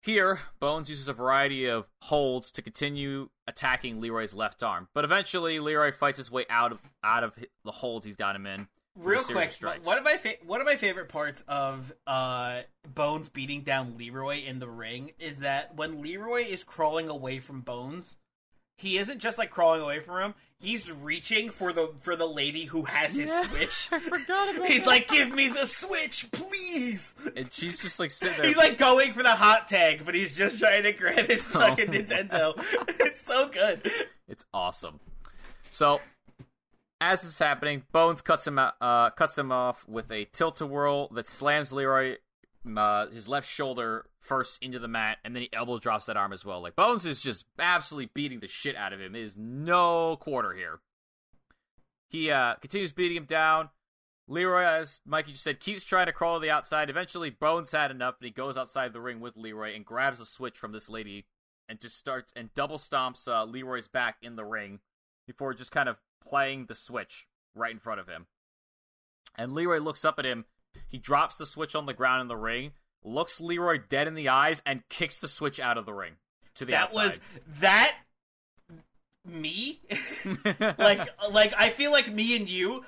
Here, 0.00 0.40
Bones 0.58 0.90
uses 0.90 1.06
a 1.06 1.12
variety 1.12 1.66
of 1.66 1.86
holds 2.02 2.50
to 2.52 2.62
continue 2.62 3.28
attacking 3.46 4.00
Leroy's 4.00 4.34
left 4.34 4.62
arm, 4.62 4.88
but 4.94 5.04
eventually 5.04 5.60
Leroy 5.60 5.92
fights 5.92 6.18
his 6.18 6.30
way 6.30 6.44
out 6.50 6.72
of 6.72 6.80
out 7.04 7.22
of 7.22 7.36
the 7.64 7.70
holds 7.70 8.04
he's 8.04 8.16
got 8.16 8.34
him 8.34 8.44
in. 8.46 8.66
With 8.96 9.04
a 9.06 9.08
real 9.08 9.22
quick. 9.24 9.52
strikes. 9.52 9.86
One 9.86 9.98
of 9.98 10.04
my 10.04 10.16
fa- 10.16 10.34
one 10.44 10.60
of 10.60 10.66
my 10.66 10.76
favorite 10.76 11.08
parts 11.08 11.42
of 11.48 11.92
uh, 12.06 12.62
Bones 12.86 13.28
beating 13.28 13.62
down 13.62 13.96
Leroy 13.98 14.44
in 14.44 14.58
the 14.58 14.68
ring 14.68 15.12
is 15.18 15.40
that 15.40 15.74
when 15.76 16.02
Leroy 16.02 16.42
is 16.42 16.64
crawling 16.64 17.08
away 17.08 17.38
from 17.38 17.60
Bones, 17.62 18.16
he 18.76 18.98
isn't 18.98 19.18
just 19.20 19.38
like 19.38 19.50
crawling 19.50 19.80
away 19.82 20.00
from 20.00 20.20
him. 20.22 20.34
He's 20.58 20.92
reaching 20.92 21.50
for 21.50 21.72
the 21.72 21.92
for 21.98 22.14
the 22.16 22.26
lady 22.26 22.66
who 22.66 22.84
has 22.84 23.16
his 23.16 23.32
switch. 23.44 23.88
I 23.90 23.98
forgot 23.98 24.54
about 24.56 24.68
He's 24.68 24.82
that. 24.82 24.88
like, 24.88 25.08
"Give 25.08 25.34
me 25.34 25.48
the 25.48 25.66
switch, 25.66 26.30
please." 26.30 27.14
and 27.36 27.52
she's 27.52 27.80
just 27.82 27.98
like 27.98 28.10
sitting 28.10 28.36
there. 28.38 28.46
He's 28.46 28.56
like 28.56 28.78
going 28.78 29.12
for 29.12 29.22
the 29.22 29.30
hot 29.34 29.66
tag, 29.68 30.04
but 30.04 30.14
he's 30.14 30.36
just 30.36 30.58
trying 30.60 30.84
to 30.84 30.92
grab 30.92 31.26
his 31.26 31.50
Oh. 31.54 31.60
fucking 31.60 31.88
Nintendo. 31.88 32.54
it's 33.00 33.22
so 33.24 33.48
good. 33.48 33.82
It's 34.28 34.44
awesome. 34.54 35.00
So, 35.70 36.00
as 37.02 37.22
this 37.22 37.32
is 37.32 37.38
happening, 37.38 37.82
Bones 37.90 38.22
cuts 38.22 38.46
him 38.46 38.58
uh, 38.58 39.10
cuts 39.10 39.36
him 39.36 39.50
off 39.50 39.86
with 39.88 40.10
a 40.12 40.24
tilt 40.26 40.60
a 40.60 40.66
whirl 40.66 41.08
that 41.08 41.28
slams 41.28 41.72
Leroy 41.72 42.16
uh, 42.76 43.08
his 43.08 43.26
left 43.26 43.48
shoulder 43.48 44.06
first 44.20 44.62
into 44.62 44.78
the 44.78 44.86
mat, 44.86 45.18
and 45.24 45.34
then 45.34 45.42
he 45.42 45.52
elbow 45.52 45.80
drops 45.80 46.06
that 46.06 46.16
arm 46.16 46.32
as 46.32 46.44
well. 46.44 46.62
Like 46.62 46.76
Bones 46.76 47.04
is 47.04 47.20
just 47.20 47.44
absolutely 47.58 48.10
beating 48.14 48.38
the 48.38 48.46
shit 48.46 48.76
out 48.76 48.92
of 48.92 49.00
him. 49.00 49.12
There's 49.12 49.36
no 49.36 50.16
quarter 50.16 50.52
here. 50.52 50.80
He 52.08 52.30
uh, 52.30 52.54
continues 52.56 52.92
beating 52.92 53.16
him 53.16 53.24
down. 53.24 53.70
Leroy, 54.28 54.62
as 54.62 55.00
Mikey 55.04 55.32
just 55.32 55.42
said, 55.42 55.58
keeps 55.58 55.82
trying 55.82 56.06
to 56.06 56.12
crawl 56.12 56.38
to 56.38 56.40
the 56.40 56.50
outside. 56.50 56.88
Eventually, 56.88 57.30
Bones 57.30 57.72
had 57.72 57.90
enough, 57.90 58.14
and 58.20 58.26
he 58.26 58.32
goes 58.32 58.56
outside 58.56 58.92
the 58.92 59.00
ring 59.00 59.18
with 59.18 59.36
Leroy 59.36 59.74
and 59.74 59.84
grabs 59.84 60.20
a 60.20 60.24
switch 60.24 60.56
from 60.56 60.70
this 60.70 60.88
lady 60.88 61.26
and 61.68 61.80
just 61.80 61.98
starts 61.98 62.32
and 62.36 62.54
double 62.54 62.78
stomps 62.78 63.26
uh, 63.26 63.44
Leroy's 63.44 63.88
back 63.88 64.18
in 64.22 64.36
the 64.36 64.44
ring 64.44 64.78
before 65.26 65.52
just 65.52 65.72
kind 65.72 65.88
of 65.88 65.96
playing 66.24 66.66
the 66.66 66.74
switch 66.74 67.26
right 67.54 67.72
in 67.72 67.78
front 67.78 68.00
of 68.00 68.08
him. 68.08 68.26
And 69.36 69.52
Leroy 69.52 69.78
looks 69.78 70.04
up 70.04 70.18
at 70.18 70.24
him. 70.24 70.44
He 70.88 70.98
drops 70.98 71.36
the 71.36 71.46
switch 71.46 71.74
on 71.74 71.86
the 71.86 71.94
ground 71.94 72.22
in 72.22 72.28
the 72.28 72.36
ring, 72.36 72.72
looks 73.02 73.40
Leroy 73.40 73.78
dead 73.88 74.06
in 74.06 74.14
the 74.14 74.28
eyes, 74.28 74.62
and 74.64 74.88
kicks 74.88 75.18
the 75.18 75.28
switch 75.28 75.60
out 75.60 75.78
of 75.78 75.86
the 75.86 75.92
ring 75.92 76.14
to 76.54 76.64
the 76.64 76.74
outside. 76.74 76.98
that 76.98 77.06
outside. 77.06 77.20
was 77.48 77.60
that 77.60 77.96
me 79.24 79.80
like 80.78 81.08
like 81.30 81.54
i 81.56 81.70
feel 81.70 81.92
like 81.92 82.12
me 82.12 82.36
and 82.36 82.48
you 82.48 82.84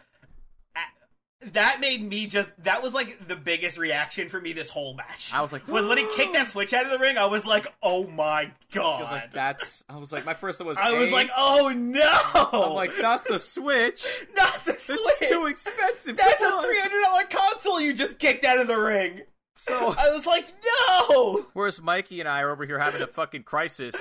that 1.53 1.81
made 1.81 2.03
me 2.03 2.27
just 2.27 2.51
that 2.65 2.83
was 2.83 2.95
like 2.95 3.27
the 3.29 3.37
biggest 3.37 3.79
reaction 3.79 4.29
for 4.29 4.41
me 4.41 4.53
this 4.53 4.71
whole 4.71 4.95
match 4.95 5.33
I 5.33 5.41
was 5.43 5.53
like, 5.53 5.67
was 5.69 5.87
when 5.87 5.99
he 5.99 6.07
kicked 6.17 6.33
that 6.35 6.49
switch 6.49 6.73
out 6.73 6.85
of 6.85 6.91
the 6.91 6.99
ring 6.99 7.17
i 7.19 7.27
was 7.27 7.45
like 7.47 7.67
oh 7.83 8.07
my 8.07 8.41
I 8.43 8.53
god 8.73 9.01
was 9.01 9.11
like, 9.11 9.33
that's. 9.33 9.85
I 9.89 9.97
was 9.99 10.13
like, 10.13 10.25
my 10.27 10.35
first 10.35 10.59
thought 10.59 10.67
was. 10.67 10.79
I 10.79 10.99
was 10.99 11.13
like 11.13 11.31
oh 11.37 11.73
no 11.75 12.21
I'm 12.69 12.75
like, 12.75 12.91
not 13.01 13.25
the 13.25 13.39
switch. 13.39 14.05
not 14.37 14.65
the 14.65 14.73
It's 14.73 14.85
switch 14.85 15.29
too 15.31 15.47
expensive. 15.47 16.17
that's 16.17 16.43
a 16.43 16.47
Come 16.47 16.59
on. 16.59 17.25
$300 17.25 17.31
console 17.31 17.81
you 17.81 17.95
just 17.95 18.19
kicked 18.19 18.45
out 18.45 18.59
of 18.61 18.67
the 18.67 18.77
ring 18.77 19.23
So, 19.57 19.95
i 19.99 20.11
was 20.13 20.27
like 20.27 20.49
no 20.65 21.47
whereas 21.53 21.81
Mikey 21.81 22.19
and 22.21 22.29
I 22.29 22.41
are 22.43 22.51
over 22.51 22.67
here 22.67 22.79
having 22.79 23.03
a 23.03 23.07
fucking 23.07 23.45
crisis, 23.45 23.95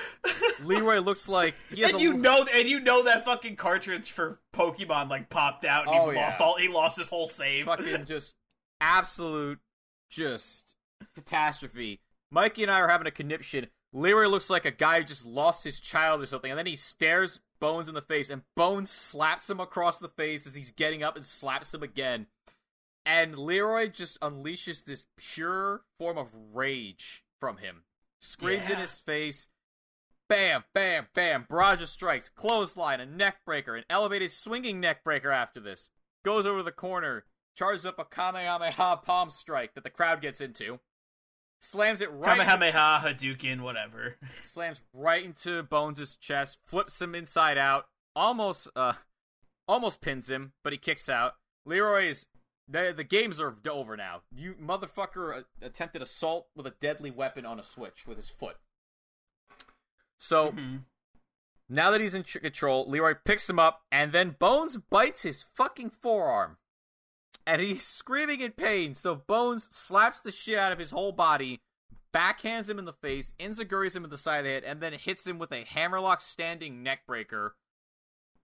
Leroy 0.64 1.00
looks 1.00 1.30
like 1.30 1.54
he 1.74 1.82
has 1.82 1.92
and 1.92 2.02
you 2.02 2.14
know, 2.14 2.46
and 2.52 2.68
you 2.68 2.80
know 2.80 3.04
that 3.04 3.24
fucking 3.26 3.56
cartridge 3.56 4.12
for 4.12 4.40
Pokemon 4.54 5.10
like 5.10 5.30
popped 5.30 5.64
out, 5.66 5.88
and 5.88 5.96
Oh, 5.96 6.10
he 6.10 6.16
yeah. 6.16 6.26
lost 6.26 6.42
all. 6.42 6.58
He 6.58 6.68
lost 6.68 6.98
his 6.98 7.08
whole 7.10 7.28
save. 7.28 7.66
fucking 7.66 8.06
just 8.06 8.36
absolute 8.82 9.60
just 10.10 10.76
catastrophe. 11.16 12.02
Mikey 12.32 12.64
and 12.64 12.72
I 12.72 12.80
are 12.82 12.88
having 12.90 13.08
a 13.08 13.12
conniption. 13.12 13.68
Leroy 13.94 14.26
looks 14.28 14.50
like 14.50 14.66
a 14.66 14.72
guy 14.72 15.00
who 15.00 15.06
just 15.06 15.26
lost 15.26 15.64
his 15.64 15.80
child 15.80 16.22
or 16.22 16.26
something, 16.26 16.50
and 16.52 16.58
then 16.58 16.66
he 16.66 16.76
stares 16.76 17.40
Bones 17.60 17.88
in 17.88 17.94
the 17.96 18.02
face, 18.02 18.30
and 18.30 18.42
Bones 18.56 18.90
slaps 18.90 19.50
him 19.50 19.60
across 19.60 20.00
the 20.00 20.10
face 20.10 20.48
as 20.48 20.56
he's 20.56 20.72
getting 20.72 21.04
up 21.04 21.16
and 21.16 21.24
slaps 21.26 21.74
him 21.74 21.84
again. 21.84 22.26
And 23.06 23.38
Leroy 23.38 23.90
just 23.90 24.20
unleashes 24.22 24.86
this 24.86 25.06
pure 25.18 25.82
form 25.98 26.18
of 26.18 26.34
rage 26.54 27.24
from 27.40 27.58
him. 27.58 27.84
Screams 28.22 28.70
in 28.70 28.78
his 28.78 29.00
face. 29.00 29.50
Bam, 30.30 30.64
bam, 30.74 31.08
bam. 31.14 31.46
Barrage 31.50 31.82
of 31.82 31.90
strikes, 31.90 32.30
clothesline, 32.30 33.02
a 33.02 33.06
neck 33.06 33.38
breaker, 33.46 33.76
an 33.76 33.84
elevated 33.90 34.32
swinging 34.32 34.80
neck 34.80 35.04
breaker 35.04 35.30
after 35.30 35.60
this. 35.60 35.90
Goes 36.24 36.46
over 36.46 36.64
the 36.64 36.72
corner, 36.72 37.26
charges 37.56 37.86
up 37.86 38.00
a 38.00 38.06
Kamehameha 38.06 39.02
palm 39.04 39.30
strike 39.30 39.74
that 39.74 39.84
the 39.84 39.90
crowd 39.90 40.22
gets 40.22 40.40
into. 40.40 40.80
Slams 41.60 42.02
it 42.02 42.12
right 42.12 42.32
Kamehameha, 42.32 43.02
Hadouken, 43.04 43.62
whatever. 43.62 44.18
slams 44.46 44.82
right 44.94 45.24
into 45.24 45.64
Bones' 45.64 46.16
chest, 46.16 46.58
flips 46.66 47.02
him 47.02 47.16
inside 47.16 47.58
out, 47.58 47.88
almost 48.16 48.70
uh 48.76 48.94
almost 49.68 50.02
pins 50.02 50.30
him, 50.30 50.54
but 50.64 50.74
he 50.74 50.80
kicks 50.80 51.08
out. 51.08 51.36
Leroy 51.66 52.10
is 52.10 52.28
The 52.74 52.92
the 52.92 53.04
games 53.04 53.40
are 53.40 53.56
over 53.70 53.96
now. 53.96 54.24
You 54.36 54.56
motherfucker 54.56 55.40
uh, 55.40 55.42
attempted 55.62 56.02
assault 56.02 56.48
with 56.56 56.66
a 56.66 56.72
deadly 56.72 57.12
weapon 57.12 57.46
on 57.46 57.60
a 57.60 57.64
switch 57.64 58.08
with 58.08 58.18
his 58.18 58.30
foot. 58.30 58.58
So 60.18 60.52
Mhm. 60.52 60.86
now 61.70 61.92
that 61.92 62.02
he's 62.02 62.16
in 62.16 62.24
control, 62.24 62.90
Leroy 62.90 63.14
picks 63.24 63.48
him 63.48 63.60
up, 63.60 63.84
and 63.92 64.12
then 64.12 64.32
Bones 64.40 64.78
bites 64.78 65.22
his 65.22 65.44
fucking 65.54 65.92
forearm, 65.92 66.58
and 67.46 67.62
he's 67.62 67.86
screaming 67.86 68.42
in 68.42 68.54
pain. 68.54 68.96
So 68.96 69.14
Bones 69.16 69.68
slaps 69.76 70.22
the 70.22 70.32
shit 70.32 70.58
out 70.58 70.72
of 70.72 70.80
his 70.80 70.90
whole 70.92 71.12
body, 71.12 71.62
backhands 72.12 72.70
him 72.70 72.80
in 72.80 72.86
the 72.86 72.94
face, 72.94 73.36
enzuigiris 73.40 73.96
him 73.96 74.04
in 74.04 74.10
the 74.10 74.18
side 74.18 74.40
of 74.40 74.46
the 74.46 74.50
head, 74.50 74.64
and 74.64 74.82
then 74.82 74.94
hits 74.94 75.28
him 75.28 75.38
with 75.38 75.52
a 75.52 75.64
hammerlock 75.64 76.22
standing 76.22 76.84
neckbreaker. 76.84 77.52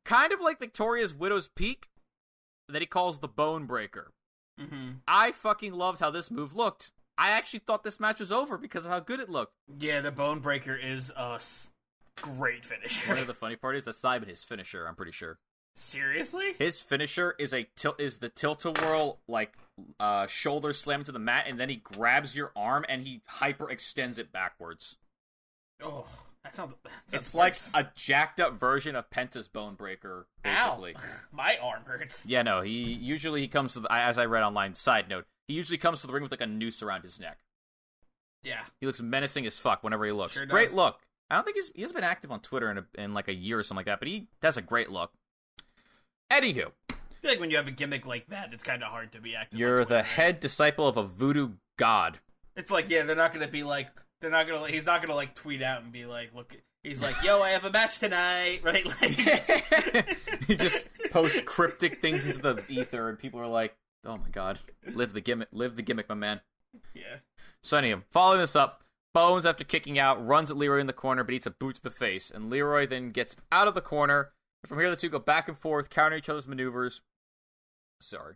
kind 0.06 0.32
of 0.32 0.40
like 0.40 0.60
Victoria's 0.60 1.14
Widow's 1.14 1.48
Peak, 1.50 1.90
that 2.68 2.82
he 2.82 2.86
calls 2.88 3.20
the 3.20 3.28
Bone 3.28 3.66
Breaker. 3.68 4.14
Mhm. 4.60 5.00
I 5.08 5.32
fucking 5.32 5.74
loved 5.74 6.00
how 6.00 6.12
this 6.12 6.30
move 6.30 6.56
looked. 6.56 6.92
I 7.18 7.30
actually 7.32 7.60
thought 7.60 7.84
this 7.84 8.00
match 8.00 8.20
was 8.20 8.32
over 8.32 8.58
because 8.58 8.86
of 8.86 8.92
how 8.92 9.00
good 9.00 9.20
it 9.20 9.30
looked. 9.30 9.54
Yeah, 9.80 10.02
the 10.02 10.12
Bone 10.12 10.40
Breaker 10.40 10.76
is 10.76 11.12
a 11.18 11.34
s- 11.36 11.72
great 12.18 12.66
finisher. 12.66 13.10
One 13.10 13.18
of 13.20 13.28
the 13.28 13.34
funny 13.34 13.56
part 13.56 13.76
is 13.76 13.84
that's 13.86 14.04
not 14.04 14.16
even 14.18 14.30
his 14.30 14.44
finisher. 14.44 14.86
I'm 14.88 14.96
pretty 14.96 15.12
sure 15.12 15.40
Seriously? 15.76 16.54
his 16.60 16.80
finisher 16.82 17.36
is 17.40 17.54
a 17.54 17.64
tilt 17.76 18.00
is 18.02 18.18
the 18.18 18.30
tilt 18.30 18.66
a 18.66 18.72
whirl 18.72 19.20
like 19.28 19.54
uh, 20.00 20.28
shoulder 20.28 20.74
slam 20.74 21.04
to 21.06 21.12
the 21.12 21.20
mat, 21.20 21.46
and 21.48 21.58
then 21.60 21.70
he 21.70 21.78
grabs 21.78 22.36
your 22.36 22.52
arm 22.56 22.86
and 22.90 23.04
he 23.04 23.22
hyper 23.28 23.70
extends 23.70 24.18
it 24.18 24.32
backwards. 24.32 24.98
Oh, 25.82 26.06
that 26.44 26.56
sounds. 26.56 26.74
That 26.84 26.92
sounds 26.92 27.14
It's 27.14 27.34
like 27.34 27.54
worse. 27.54 27.72
a 27.76 27.88
jacked 27.96 28.40
up 28.40 28.60
version 28.60 28.96
of 28.96 29.10
Penta's 29.10 29.48
Bone 29.48 29.76
Breaker, 29.76 30.28
basically. 30.44 30.96
Ow. 30.96 31.02
My 31.32 31.58
arm 31.58 31.84
hurts. 31.86 32.26
Yeah, 32.26 32.42
no. 32.44 32.62
He 32.62 32.94
usually 32.94 33.42
he 33.42 33.48
comes 33.48 33.74
to 33.74 33.82
the 33.82 33.92
as 33.92 34.18
I 34.18 34.26
read 34.26 34.44
online. 34.44 34.74
Side 34.74 35.10
note: 35.10 35.26
he 35.48 35.54
usually 35.54 35.78
comes 35.78 36.02
to 36.02 36.08
the 36.08 36.14
ring 36.14 36.24
with 36.24 36.32
like 36.32 36.42
a 36.42 36.48
noose 36.48 36.82
around 36.82 37.04
his 37.04 37.20
neck. 37.20 37.40
Yeah. 38.44 38.62
He 38.80 38.86
looks 38.88 39.02
menacing 39.02 39.46
as 39.46 39.58
fuck 39.60 39.84
whenever 39.84 40.06
he 40.06 40.12
looks. 40.14 40.32
Sure 40.34 40.46
great 40.46 40.74
look. 40.74 41.00
I 41.30 41.36
don't 41.36 41.44
think 41.44 41.58
he's 41.58 41.72
he 41.76 41.82
has 41.82 41.92
been 41.94 42.04
active 42.04 42.32
on 42.32 42.40
Twitter 42.40 42.72
in, 42.72 42.78
a, 42.80 42.86
in 42.98 43.14
like 43.14 43.28
a 43.28 43.34
year 43.34 43.60
or 43.60 43.64
something 43.64 43.80
like 43.82 43.86
that, 43.88 44.00
but 44.00 44.08
he 44.08 44.30
has 44.42 44.58
a 44.58 44.62
great 44.62 44.90
look. 44.90 45.12
Anywho, 46.32 46.72
I 46.90 46.94
feel 47.22 47.32
like 47.32 47.40
when 47.40 47.50
you 47.52 47.58
have 47.58 47.68
a 47.68 47.72
gimmick 47.72 48.06
like 48.06 48.28
that, 48.30 48.54
it's 48.54 48.64
kind 48.64 48.84
of 48.84 48.90
hard 48.90 49.12
to 49.14 49.22
be 49.22 49.36
active. 49.36 49.60
you're 49.60 49.84
the 49.84 50.04
head 50.04 50.40
disciple 50.40 50.88
of 50.88 50.96
a 50.98 51.04
voodoo 51.04 51.54
god. 51.78 52.20
It's 52.56 52.72
like, 52.72 52.90
yeah, 52.90 53.04
they're 53.04 53.16
not 53.16 53.34
gonna 53.34 53.48
be 53.48 53.64
like, 53.64 53.90
they're 54.22 54.32
not 54.32 54.48
gonna. 54.48 54.68
He's 54.68 54.86
not 54.86 55.02
gonna 55.02 55.16
like 55.16 55.36
tweet 55.36 55.62
out 55.62 55.84
and 55.84 55.92
be 55.92 56.06
like, 56.06 56.34
look. 56.36 56.56
He's 56.84 57.02
like, 57.02 57.16
yo, 57.24 57.42
I 57.42 57.50
have 57.50 57.66
a 57.66 57.72
match 57.72 58.00
tonight, 58.00 58.62
right? 58.64 58.86
Like, 58.86 60.16
he 60.48 60.56
just 60.56 60.86
posts 61.12 61.42
cryptic 61.46 62.02
things 62.02 62.26
into 62.26 62.54
the 62.54 62.64
ether, 62.70 63.10
and 63.10 63.20
people 63.20 63.40
are 63.40 63.48
like, 63.48 63.76
"Oh 64.06 64.18
my 64.18 64.30
god, 64.32 64.60
live 64.86 65.14
the 65.14 65.22
gimmick, 65.22 65.50
live 65.52 65.76
the 65.76 65.82
gimmick, 65.82 66.08
my 66.08 66.16
man." 66.16 66.42
yeah. 66.94 67.18
So 67.64 67.78
anyway, 67.78 68.02
following 68.12 68.40
this 68.40 68.56
up, 68.56 68.84
Bones, 69.14 69.46
after 69.46 69.64
kicking 69.64 69.98
out, 69.98 70.26
runs 70.26 70.52
at 70.52 70.58
Leroy 70.58 70.80
in 70.80 70.88
the 70.88 70.94
corner, 70.94 71.24
but 71.24 71.34
eats 71.34 71.48
a 71.48 71.52
boot 71.52 71.78
to 71.78 71.82
the 71.82 71.90
face, 71.90 72.30
and 72.30 72.50
Leroy 72.50 72.86
then 72.88 73.10
gets 73.10 73.36
out 73.52 73.68
of 73.68 73.74
the 73.74 73.82
corner. 73.82 74.32
From 74.66 74.80
here, 74.80 74.90
the 74.90 74.96
two 74.96 75.10
go 75.10 75.20
back 75.20 75.48
and 75.48 75.58
forth, 75.58 75.90
counter 75.90 76.18
each 76.18 76.30
other's 76.30 76.48
maneuvers. 76.48 77.02
Sorry. 78.00 78.36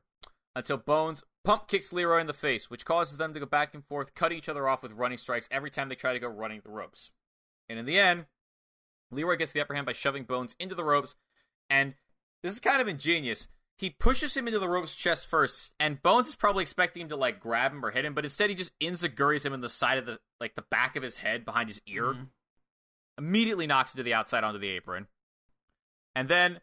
Until 0.56 0.78
Bones 0.78 1.24
pump 1.44 1.68
kicks 1.68 1.92
Leroy 1.92 2.20
in 2.20 2.28
the 2.28 2.34
face, 2.34 2.70
which 2.70 2.86
causes 2.86 3.18
them 3.18 3.34
to 3.34 3.40
go 3.40 3.46
back 3.46 3.74
and 3.74 3.84
forth, 3.86 4.14
cutting 4.14 4.38
each 4.38 4.50
other 4.50 4.68
off 4.68 4.84
with 4.84 4.94
running 4.94 5.18
strikes 5.18 5.48
every 5.52 5.72
time 5.72 5.90
they 5.90 5.96
try 5.96 6.14
to 6.14 6.20
go 6.20 6.28
running 6.28 6.62
the 6.64 6.70
ropes. 6.70 7.12
And 7.68 7.80
in 7.80 7.86
the 7.86 8.00
end, 8.00 8.26
Leroy 9.12 9.36
gets 9.36 9.52
the 9.52 9.62
upper 9.62 9.74
hand 9.74 9.86
by 9.86 9.94
shoving 9.94 10.24
Bones 10.24 10.56
into 10.60 10.76
the 10.76 10.84
ropes, 10.84 11.16
and 11.70 11.96
this 12.44 12.54
is 12.54 12.60
kind 12.60 12.82
of 12.82 12.88
ingenious. 12.88 13.48
He 13.78 13.90
pushes 13.90 14.38
him 14.38 14.48
into 14.48 14.60
the 14.60 14.70
ropes 14.70 14.94
chest 14.96 15.26
first, 15.26 15.74
and 15.80 16.02
Bones 16.04 16.28
is 16.28 16.36
probably 16.36 16.62
expecting 16.62 17.02
him 17.02 17.10
to 17.10 17.16
like 17.16 17.40
grab 17.40 17.72
him 17.72 17.84
or 17.84 17.92
hit 17.92 18.06
him, 18.06 18.14
but 18.14 18.26
instead 18.26 18.50
he 18.50 18.56
just 18.56 18.78
enzuigiris 18.80 19.46
him 19.46 19.54
in 19.54 19.62
the 19.62 19.70
side 19.70 19.98
of 19.98 20.06
the 20.06 20.20
like 20.40 20.56
the 20.56 20.62
back 20.62 20.96
of 20.96 21.04
his 21.04 21.18
head 21.18 21.46
behind 21.46 21.70
his 21.70 21.82
ear. 21.88 22.14
Mhm. 22.14 22.28
Immediately 23.18 23.68
knocks 23.68 23.94
him 23.94 23.98
to 23.98 24.04
the 24.04 24.14
outside 24.14 24.44
onto 24.44 24.60
the 24.60 24.70
apron. 24.70 25.08
And 26.16 26.30
then 26.30 26.62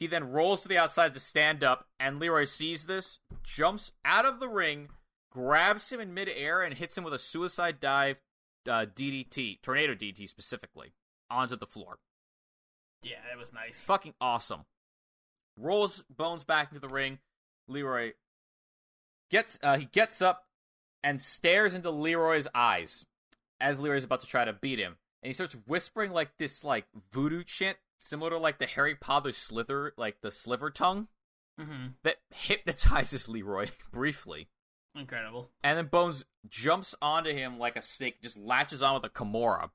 he 0.00 0.06
then 0.06 0.32
rolls 0.32 0.62
to 0.62 0.68
the 0.68 0.78
outside 0.78 1.14
to 1.14 1.20
stand 1.20 1.62
up, 1.62 1.86
and 2.00 2.18
Leroy 2.18 2.44
sees 2.44 2.86
this, 2.86 3.20
jumps 3.44 3.92
out 4.04 4.24
of 4.24 4.40
the 4.40 4.48
ring, 4.48 4.88
grabs 5.30 5.90
him 5.92 6.00
in 6.00 6.14
midair, 6.14 6.62
and 6.62 6.74
hits 6.74 6.96
him 6.96 7.04
with 7.04 7.12
a 7.12 7.18
suicide 7.18 7.78
dive 7.78 8.16
uh, 8.66 8.86
DDT, 8.86 9.60
tornado 9.62 9.94
DDT 9.94 10.26
specifically, 10.26 10.94
onto 11.30 11.54
the 11.54 11.66
floor. 11.66 11.98
Yeah, 13.02 13.18
it 13.30 13.38
was 13.38 13.52
nice. 13.52 13.84
Fucking 13.84 14.14
awesome. 14.20 14.64
Rolls 15.58 16.02
Bones 16.14 16.44
back 16.44 16.72
into 16.72 16.80
the 16.80 16.92
ring. 16.92 17.18
Leroy 17.68 18.12
gets 19.30 19.58
uh, 19.62 19.76
he 19.76 19.84
gets 19.84 20.20
up 20.22 20.46
and 21.04 21.20
stares 21.20 21.74
into 21.74 21.90
Leroy's 21.90 22.48
eyes 22.54 23.06
as 23.60 23.80
Leroy's 23.80 24.04
about 24.04 24.20
to 24.20 24.26
try 24.26 24.44
to 24.44 24.52
beat 24.52 24.78
him. 24.78 24.96
And 25.22 25.28
he 25.28 25.34
starts 25.34 25.56
whispering 25.66 26.12
like 26.12 26.30
this 26.38 26.64
like 26.64 26.86
voodoo 27.12 27.44
chant, 27.44 27.76
similar 28.00 28.30
to 28.30 28.38
like 28.38 28.58
the 28.58 28.66
Harry 28.66 28.94
Potter 28.94 29.32
slither, 29.32 29.92
like 29.96 30.20
the 30.22 30.30
sliver 30.30 30.70
tongue, 30.70 31.08
hmm 31.58 31.88
that 32.02 32.16
hypnotizes 32.30 33.28
Leroy 33.28 33.68
briefly. 33.92 34.48
Incredible. 34.96 35.50
And 35.62 35.78
then 35.78 35.86
Bones 35.86 36.24
jumps 36.48 36.96
onto 37.00 37.32
him 37.32 37.58
like 37.58 37.76
a 37.76 37.82
snake, 37.82 38.20
just 38.22 38.36
latches 38.36 38.82
on 38.82 38.94
with 38.94 39.04
a 39.04 39.08
Kimura. 39.08 39.70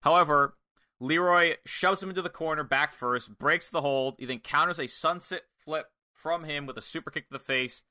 However, 0.00 0.54
Leroy 1.00 1.56
shoves 1.66 2.02
him 2.02 2.08
into 2.08 2.22
the 2.22 2.30
corner 2.30 2.64
back 2.64 2.94
first, 2.94 3.38
breaks 3.38 3.68
the 3.68 3.82
hold. 3.82 4.14
He 4.18 4.24
then 4.24 4.38
counters 4.38 4.80
a 4.80 4.86
sunset 4.86 5.42
flip 5.62 5.88
from 6.14 6.44
him 6.44 6.64
with 6.64 6.78
a 6.78 6.82
super 6.82 7.10
kick 7.10 7.26
to 7.28 7.32
the 7.32 7.38
face, 7.38 7.82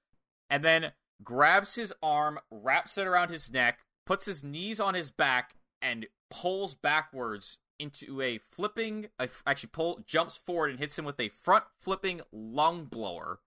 and 0.50 0.64
then 0.64 0.94
grabs 1.24 1.76
his 1.76 1.94
arm, 2.02 2.40
wraps 2.50 2.98
it 2.98 3.06
around 3.06 3.30
his 3.30 3.52
neck, 3.52 3.80
puts 4.06 4.26
his 4.26 4.44
knees 4.44 4.80
on 4.80 4.96
his 4.96 5.12
back, 5.12 5.56
and 5.82 6.08
pulls 6.30 6.74
backwards 6.74 7.60
into 7.82 8.22
a 8.22 8.38
flipping. 8.38 9.08
Uh, 9.20 9.28
actually, 9.46 9.70
pull 9.74 10.00
jumps 10.06 10.38
forward 10.38 10.70
and 10.70 10.80
hits 10.80 10.98
him 10.98 11.06
with 11.06 11.20
a 11.20 11.30
front 11.30 11.66
flipping 11.80 12.22
lung 12.32 12.86
blower 12.86 13.40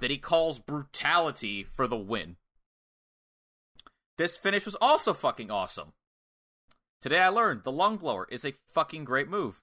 that 0.00 0.10
he 0.10 0.18
calls 0.18 0.58
brutality 0.58 1.64
for 1.64 1.88
the 1.88 1.96
win. 1.96 2.36
This 4.16 4.36
finish 4.36 4.64
was 4.64 4.74
also 4.76 5.14
fucking 5.14 5.50
awesome. 5.50 5.92
Today 7.00 7.18
I 7.18 7.28
learned 7.28 7.62
the 7.64 7.72
lung 7.72 7.96
blower 7.96 8.26
is 8.30 8.44
a 8.44 8.54
fucking 8.72 9.04
great 9.04 9.28
move. 9.28 9.60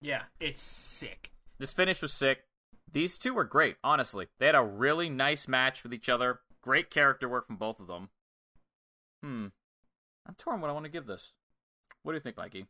Yeah, 0.00 0.22
it's 0.38 0.62
sick. 0.62 1.30
This 1.58 1.72
finish 1.72 2.00
was 2.00 2.12
sick. 2.12 2.44
These 2.90 3.18
two 3.18 3.34
were 3.34 3.44
great, 3.44 3.76
honestly. 3.84 4.28
They 4.38 4.46
had 4.46 4.54
a 4.54 4.62
really 4.62 5.08
nice 5.08 5.46
match 5.46 5.82
with 5.82 5.92
each 5.92 6.08
other. 6.08 6.40
Great 6.62 6.90
character 6.90 7.28
work 7.28 7.46
from 7.46 7.56
both 7.56 7.80
of 7.80 7.86
them. 7.86 8.08
Hmm. 9.22 9.46
I'm 10.26 10.34
torn 10.38 10.60
what 10.60 10.70
I 10.70 10.72
want 10.72 10.84
to 10.84 10.90
give 10.90 11.06
this. 11.06 11.32
What 12.02 12.12
do 12.12 12.16
you 12.16 12.20
think, 12.20 12.36
Mikey? 12.36 12.66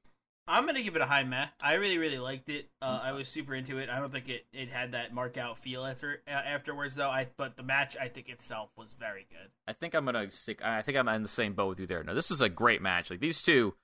I'm 0.51 0.67
gonna 0.67 0.83
give 0.83 0.97
it 0.97 1.03
a 1.03 1.07
high 1.07 1.23
meh. 1.23 1.47
I 1.61 1.75
really, 1.75 1.97
really 1.97 2.19
liked 2.19 2.49
it. 2.49 2.69
Uh, 2.83 2.99
I 3.03 3.13
was 3.13 3.29
super 3.29 3.55
into 3.55 3.79
it. 3.79 3.89
I 3.89 4.01
don't 4.01 4.11
think 4.11 4.29
it, 4.29 4.47
it 4.53 4.69
had 4.69 4.93
that 4.93 5.15
mark 5.15 5.39
out 5.39 5.57
feel 5.57 5.87
after 5.87 6.23
uh, 6.27 6.33
afterwards 6.33 6.97
though. 6.97 7.09
I 7.09 7.29
but 7.37 7.57
the 7.57 7.63
match 7.63 7.97
I 7.97 8.09
think 8.09 8.29
itself 8.29 8.71
was 8.77 8.95
very 8.99 9.27
good. 9.31 9.51
I 9.69 9.73
think 9.73 9.95
I'm 9.95 10.05
gonna 10.05 10.29
stick. 10.33 10.61
I 10.65 10.83
think 10.83 10.99
I'm 10.99 11.09
in 11.09 11.23
the 11.23 11.29
same 11.29 11.55
boat 11.55 11.69
with 11.69 11.81
you 11.81 11.87
there. 11.87 12.03
No, 12.03 12.15
this 12.15 12.33
is 12.33 12.43
a 12.43 12.49
great 12.49 12.83
match. 12.83 13.11
Like 13.11 13.21
these 13.21 13.43
two, 13.43 13.75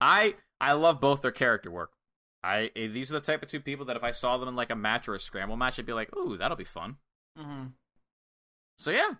I 0.00 0.36
I 0.60 0.72
love 0.74 1.00
both 1.00 1.20
their 1.22 1.32
character 1.32 1.70
work. 1.70 1.92
I 2.44 2.70
eh, 2.76 2.86
these 2.86 3.10
are 3.10 3.14
the 3.14 3.20
type 3.20 3.42
of 3.42 3.48
two 3.48 3.60
people 3.60 3.86
that 3.86 3.96
if 3.96 4.04
I 4.04 4.12
saw 4.12 4.38
them 4.38 4.48
in 4.48 4.54
like 4.54 4.70
a 4.70 4.76
match 4.76 5.08
or 5.08 5.16
a 5.16 5.20
scramble 5.20 5.56
match, 5.56 5.80
I'd 5.80 5.86
be 5.86 5.92
like, 5.92 6.14
ooh, 6.16 6.36
that'll 6.36 6.56
be 6.56 6.62
fun. 6.62 6.98
Mm-hmm. 7.36 7.66
So 8.78 8.92
yeah, 8.92 9.14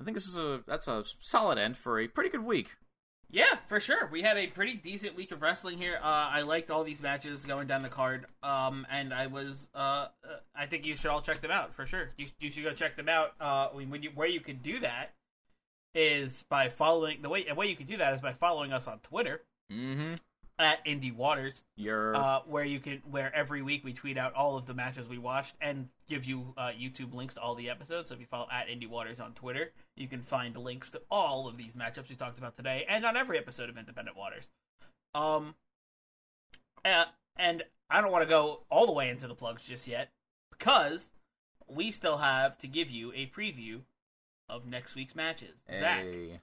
I 0.00 0.04
think 0.04 0.16
this 0.16 0.26
is 0.26 0.38
a 0.38 0.62
that's 0.66 0.88
a 0.88 1.04
solid 1.18 1.58
end 1.58 1.76
for 1.76 2.00
a 2.00 2.08
pretty 2.08 2.30
good 2.30 2.44
week. 2.44 2.76
Yeah, 3.32 3.58
for 3.68 3.78
sure. 3.78 4.08
We 4.10 4.22
had 4.22 4.36
a 4.36 4.48
pretty 4.48 4.74
decent 4.74 5.14
week 5.14 5.30
of 5.30 5.40
wrestling 5.40 5.78
here. 5.78 5.98
Uh, 6.02 6.06
I 6.06 6.42
liked 6.42 6.70
all 6.70 6.82
these 6.82 7.00
matches 7.00 7.46
going 7.46 7.68
down 7.68 7.82
the 7.82 7.88
card. 7.88 8.26
Um, 8.42 8.86
and 8.90 9.14
I 9.14 9.28
was, 9.28 9.68
uh, 9.74 9.78
uh, 9.78 10.08
I 10.54 10.66
think 10.66 10.84
you 10.84 10.96
should 10.96 11.10
all 11.10 11.22
check 11.22 11.40
them 11.40 11.52
out 11.52 11.74
for 11.74 11.86
sure. 11.86 12.10
You, 12.16 12.26
you 12.40 12.50
should 12.50 12.64
go 12.64 12.72
check 12.72 12.96
them 12.96 13.08
out. 13.08 13.34
Uh, 13.40 13.68
when 13.68 14.02
you 14.02 14.10
where 14.14 14.26
you 14.26 14.40
can 14.40 14.56
do 14.56 14.80
that 14.80 15.14
is 15.94 16.44
by 16.48 16.68
following 16.68 17.22
the 17.22 17.28
way. 17.28 17.44
The 17.44 17.54
way 17.54 17.66
you 17.66 17.76
can 17.76 17.86
do 17.86 17.96
that 17.98 18.14
is 18.14 18.20
by 18.20 18.32
following 18.32 18.72
us 18.72 18.88
on 18.88 18.98
Twitter 19.00 19.42
Mm-hmm. 19.72 20.14
At 20.60 20.84
Indie 20.84 21.14
Waters. 21.14 21.62
You're 21.76 22.14
uh, 22.14 22.40
where 22.46 22.64
you 22.64 22.78
can 22.80 23.02
where 23.10 23.34
every 23.34 23.62
week 23.62 23.84
we 23.84 23.92
tweet 23.92 24.18
out 24.18 24.34
all 24.34 24.56
of 24.56 24.66
the 24.66 24.74
matches 24.74 25.08
we 25.08 25.18
watched 25.18 25.54
and 25.60 25.88
give 26.08 26.24
you 26.24 26.54
uh, 26.56 26.70
YouTube 26.78 27.14
links 27.14 27.34
to 27.34 27.40
all 27.40 27.54
the 27.54 27.70
episodes. 27.70 28.08
So 28.08 28.14
if 28.14 28.20
you 28.20 28.26
follow 28.26 28.46
at 28.52 28.68
Indie 28.68 28.88
Waters 28.88 29.20
on 29.20 29.32
Twitter, 29.32 29.72
you 29.96 30.06
can 30.06 30.22
find 30.22 30.56
links 30.56 30.90
to 30.90 31.00
all 31.10 31.48
of 31.48 31.56
these 31.56 31.72
matchups 31.72 32.08
we 32.08 32.16
talked 32.16 32.38
about 32.38 32.56
today 32.56 32.84
and 32.88 33.04
on 33.04 33.16
every 33.16 33.38
episode 33.38 33.70
of 33.70 33.78
Independent 33.78 34.16
Waters. 34.16 34.48
Um, 35.14 35.54
uh, 36.84 37.04
and 37.36 37.62
I 37.88 38.00
don't 38.00 38.12
want 38.12 38.22
to 38.22 38.28
go 38.28 38.60
all 38.70 38.86
the 38.86 38.92
way 38.92 39.08
into 39.08 39.26
the 39.26 39.34
plugs 39.34 39.64
just 39.64 39.88
yet 39.88 40.10
because 40.50 41.10
we 41.68 41.90
still 41.90 42.18
have 42.18 42.58
to 42.58 42.66
give 42.66 42.90
you 42.90 43.12
a 43.14 43.26
preview 43.26 43.80
of 44.48 44.66
next 44.66 44.94
week's 44.94 45.14
matches. 45.14 45.56
Zach. 45.70 46.04
Hey. 46.04 46.40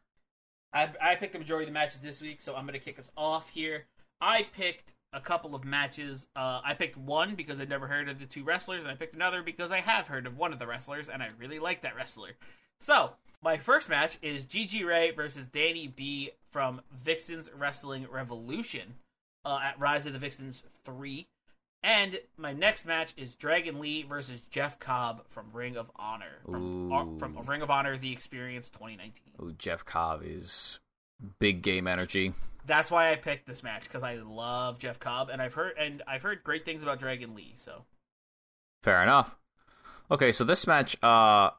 I, 0.73 0.89
I 1.01 1.15
picked 1.15 1.33
the 1.33 1.39
majority 1.39 1.63
of 1.63 1.69
the 1.69 1.79
matches 1.79 2.01
this 2.01 2.21
week, 2.21 2.41
so 2.41 2.55
I'm 2.55 2.65
going 2.65 2.73
to 2.77 2.83
kick 2.83 2.99
us 2.99 3.11
off 3.15 3.49
here. 3.49 3.85
I 4.21 4.43
picked 4.43 4.93
a 5.13 5.19
couple 5.19 5.55
of 5.55 5.63
matches. 5.63 6.27
Uh, 6.35 6.61
I 6.63 6.73
picked 6.73 6.97
one 6.97 7.35
because 7.35 7.59
I'd 7.59 7.69
never 7.69 7.87
heard 7.87 8.09
of 8.09 8.19
the 8.19 8.25
two 8.25 8.43
wrestlers, 8.43 8.83
and 8.83 8.91
I 8.91 8.95
picked 8.95 9.15
another 9.15 9.41
because 9.41 9.71
I 9.71 9.79
have 9.81 10.07
heard 10.07 10.27
of 10.27 10.37
one 10.37 10.53
of 10.53 10.59
the 10.59 10.67
wrestlers, 10.67 11.09
and 11.09 11.23
I 11.23 11.29
really 11.37 11.59
like 11.59 11.81
that 11.81 11.95
wrestler. 11.95 12.31
So, 12.79 13.11
my 13.41 13.57
first 13.57 13.89
match 13.89 14.17
is 14.21 14.43
Gigi 14.43 14.83
Ray 14.83 15.11
versus 15.11 15.47
Danny 15.47 15.87
B 15.87 16.31
from 16.51 16.81
Vixens 17.03 17.49
Wrestling 17.55 18.07
Revolution 18.11 18.95
uh, 19.45 19.59
at 19.63 19.79
Rise 19.79 20.05
of 20.05 20.13
the 20.13 20.19
Vixens 20.19 20.63
3. 20.83 21.27
And 21.83 22.19
my 22.37 22.53
next 22.53 22.85
match 22.85 23.13
is 23.15 23.35
Dragon 23.35 23.79
Lee 23.79 24.03
versus 24.03 24.41
Jeff 24.49 24.79
Cobb 24.79 25.23
from 25.29 25.45
Ring 25.53 25.77
of 25.77 25.91
Honor. 25.95 26.39
From, 26.43 26.91
uh, 26.91 27.05
from 27.17 27.37
Ring 27.45 27.61
of 27.61 27.69
Honor 27.69 27.97
The 27.97 28.11
Experience 28.11 28.69
2019. 28.69 29.33
Oh, 29.39 29.51
Jeff 29.57 29.85
Cobb 29.85 30.21
is 30.25 30.79
big 31.39 31.61
game 31.61 31.87
energy. 31.87 32.33
That's 32.67 32.91
why 32.91 33.11
I 33.11 33.15
picked 33.15 33.47
this 33.47 33.63
match 33.63 33.83
because 33.83 34.03
I 34.03 34.15
love 34.15 34.77
Jeff 34.77 34.99
Cobb 34.99 35.29
and 35.29 35.41
I've 35.41 35.53
heard 35.53 35.73
and 35.79 36.03
I've 36.05 36.21
heard 36.21 36.43
great 36.43 36.65
things 36.65 36.83
about 36.83 36.99
Dragon 36.99 37.33
Lee. 37.33 37.53
So 37.55 37.85
Fair 38.83 39.01
enough. 39.01 39.35
Okay, 40.11 40.31
so 40.31 40.43
this 40.43 40.67
match, 40.67 40.95
uh, 41.03 41.49
I 41.49 41.53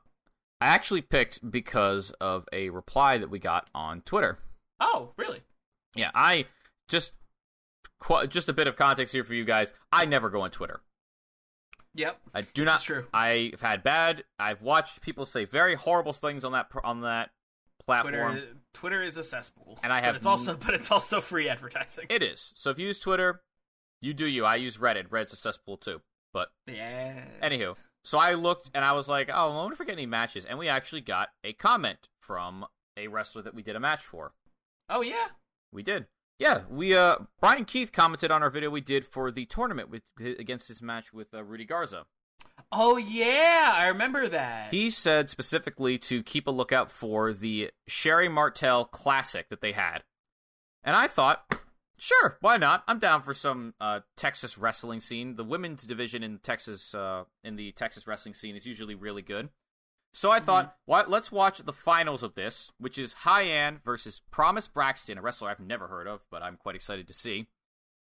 actually 0.61 1.03
picked 1.03 1.51
because 1.51 2.11
of 2.21 2.47
a 2.53 2.71
reply 2.71 3.19
that 3.19 3.31
we 3.31 3.39
got 3.39 3.69
on 3.75 4.03
Twitter. 4.03 4.39
oh 4.81 5.13
really? 5.17 5.41
Yeah, 5.95 6.11
I 6.15 6.45
just 6.89 7.13
qu- 8.01 8.27
just 8.27 8.49
a 8.49 8.53
bit 8.53 8.67
of 8.67 8.77
context 8.77 9.13
here 9.13 9.25
for 9.25 9.35
you 9.35 9.45
guys. 9.45 9.73
I 9.91 10.05
never 10.05 10.31
go 10.31 10.43
on 10.43 10.51
Twitter. 10.51 10.81
Yep. 11.95 12.21
I 12.35 12.43
do 12.43 12.65
not. 12.65 12.81
true. 12.83 13.07
I've 13.13 13.61
had 13.61 13.83
bad. 13.83 14.25
I've 14.39 14.63
watched 14.63 15.01
people 15.01 15.27
say 15.27 15.45
very 15.47 15.75
horrible 15.75 16.13
things 16.13 16.45
on 16.45 16.53
that 16.53 16.69
on 16.85 17.01
that 17.01 17.31
platform. 17.85 18.33
Twitter 18.33 18.47
Twitter 18.79 19.03
is 19.03 19.19
a 19.19 19.25
cesspool, 19.25 19.77
And 19.83 19.93
I 19.93 20.01
have 20.01 20.15
but 20.15 20.17
it's 20.19 20.27
also 20.27 20.57
but 20.57 20.73
it's 20.73 20.93
also 20.93 21.21
free 21.21 21.49
advertising. 21.49 22.07
It 22.09 22.23
is. 22.23 22.53
So 22.55 22.71
if 22.71 22.79
you 22.79 22.87
use 22.87 23.01
Twitter, 23.01 23.43
you 24.01 24.15
do 24.15 24.25
you. 24.25 24.45
I 24.45 24.55
use 24.55 24.77
Reddit. 24.77 25.09
Reddit's 25.09 25.33
a 25.33 25.37
cesspool 25.37 25.79
too. 25.79 26.01
But 26.33 26.51
yeah. 26.67 27.25
anywho, 27.43 27.75
so 28.05 28.19
I 28.19 28.35
looked 28.35 28.71
and 28.75 28.85
I 28.85 28.93
was 28.93 29.09
like, 29.09 29.31
oh, 29.33 29.51
I 29.51 29.57
wonder 29.57 29.73
if 29.73 29.81
we 29.81 29.87
get 29.87 29.95
any 29.95 30.07
matches. 30.07 30.45
And 30.45 30.61
we 30.61 30.69
actually 30.69 31.01
got 31.01 31.31
a 31.43 31.55
comment 31.55 32.09
from 32.21 32.67
a 32.97 33.09
wrestler 33.09 33.43
that 33.43 33.55
we 33.55 33.63
did 33.63 33.75
a 33.75 33.81
match 33.81 34.05
for. 34.05 34.33
Oh 34.89 35.01
yeah. 35.01 35.29
We 35.73 35.83
did. 35.83 36.07
Yeah, 36.39 36.61
we 36.71 36.95
uh 36.95 37.17
Brian 37.41 37.65
Keith 37.65 37.91
commented 37.91 38.31
on 38.31 38.45
our 38.45 38.51
video 38.51 38.71
we 38.71 38.81
did 38.81 39.05
for 39.05 39.33
the 39.33 39.47
tournament 39.47 39.91
with 39.91 40.03
against 40.21 40.69
his 40.69 40.81
match 40.81 41.13
with 41.13 41.35
uh, 41.35 41.43
Rudy 41.43 41.65
Garza. 41.65 42.07
Oh 42.71 42.97
yeah, 42.97 43.73
I 43.75 43.89
remember 43.89 44.29
that. 44.29 44.73
He 44.73 44.91
said 44.91 45.31
specifically 45.31 45.99
to 45.99 46.23
keep 46.23 46.47
a 46.47 46.51
lookout 46.51 46.91
for 46.91 47.33
the 47.33 47.71
Sherri 47.87 48.29
Martel 48.29 48.85
Classic 48.85 49.49
that 49.49 49.61
they 49.61 49.73
had. 49.73 50.05
And 50.85 50.95
I 50.95 51.07
thought, 51.07 51.61
sure, 51.99 52.37
why 52.41 52.59
not? 52.59 52.85
I'm 52.87 52.99
down 52.99 53.23
for 53.23 53.33
some 53.33 53.75
uh, 53.81 54.01
Texas 54.17 54.59
wrestling 54.59 55.01
scene. 55.01 55.37
The 55.37 55.45
women's 55.45 55.85
division 55.85 56.23
in 56.23 56.39
Texas, 56.39 56.95
uh, 56.95 57.25
in 57.43 57.57
the 57.57 57.73
Texas 57.73 58.07
wrestling 58.07 58.35
scene, 58.35 58.55
is 58.55 58.67
usually 58.67 58.95
really 58.95 59.23
good. 59.23 59.49
So 60.13 60.31
I 60.31 60.41
thought, 60.41 60.77
what? 60.85 61.11
Let's 61.11 61.31
watch 61.31 61.59
the 61.59 61.73
finals 61.73 62.23
of 62.23 62.35
this, 62.35 62.73
which 62.79 62.99
is 62.99 63.13
High 63.13 63.45
Hyan 63.45 63.83
versus 63.85 64.23
Promise 64.31 64.69
Braxton, 64.69 65.19
a 65.19 65.23
wrestler 65.23 65.51
I've 65.51 65.61
never 65.61 65.87
heard 65.87 66.07
of, 66.07 66.21
but 66.31 66.43
I'm 66.43 66.57
quite 66.57 66.75
excited 66.75 67.07
to 67.09 67.13
see. 67.15 67.47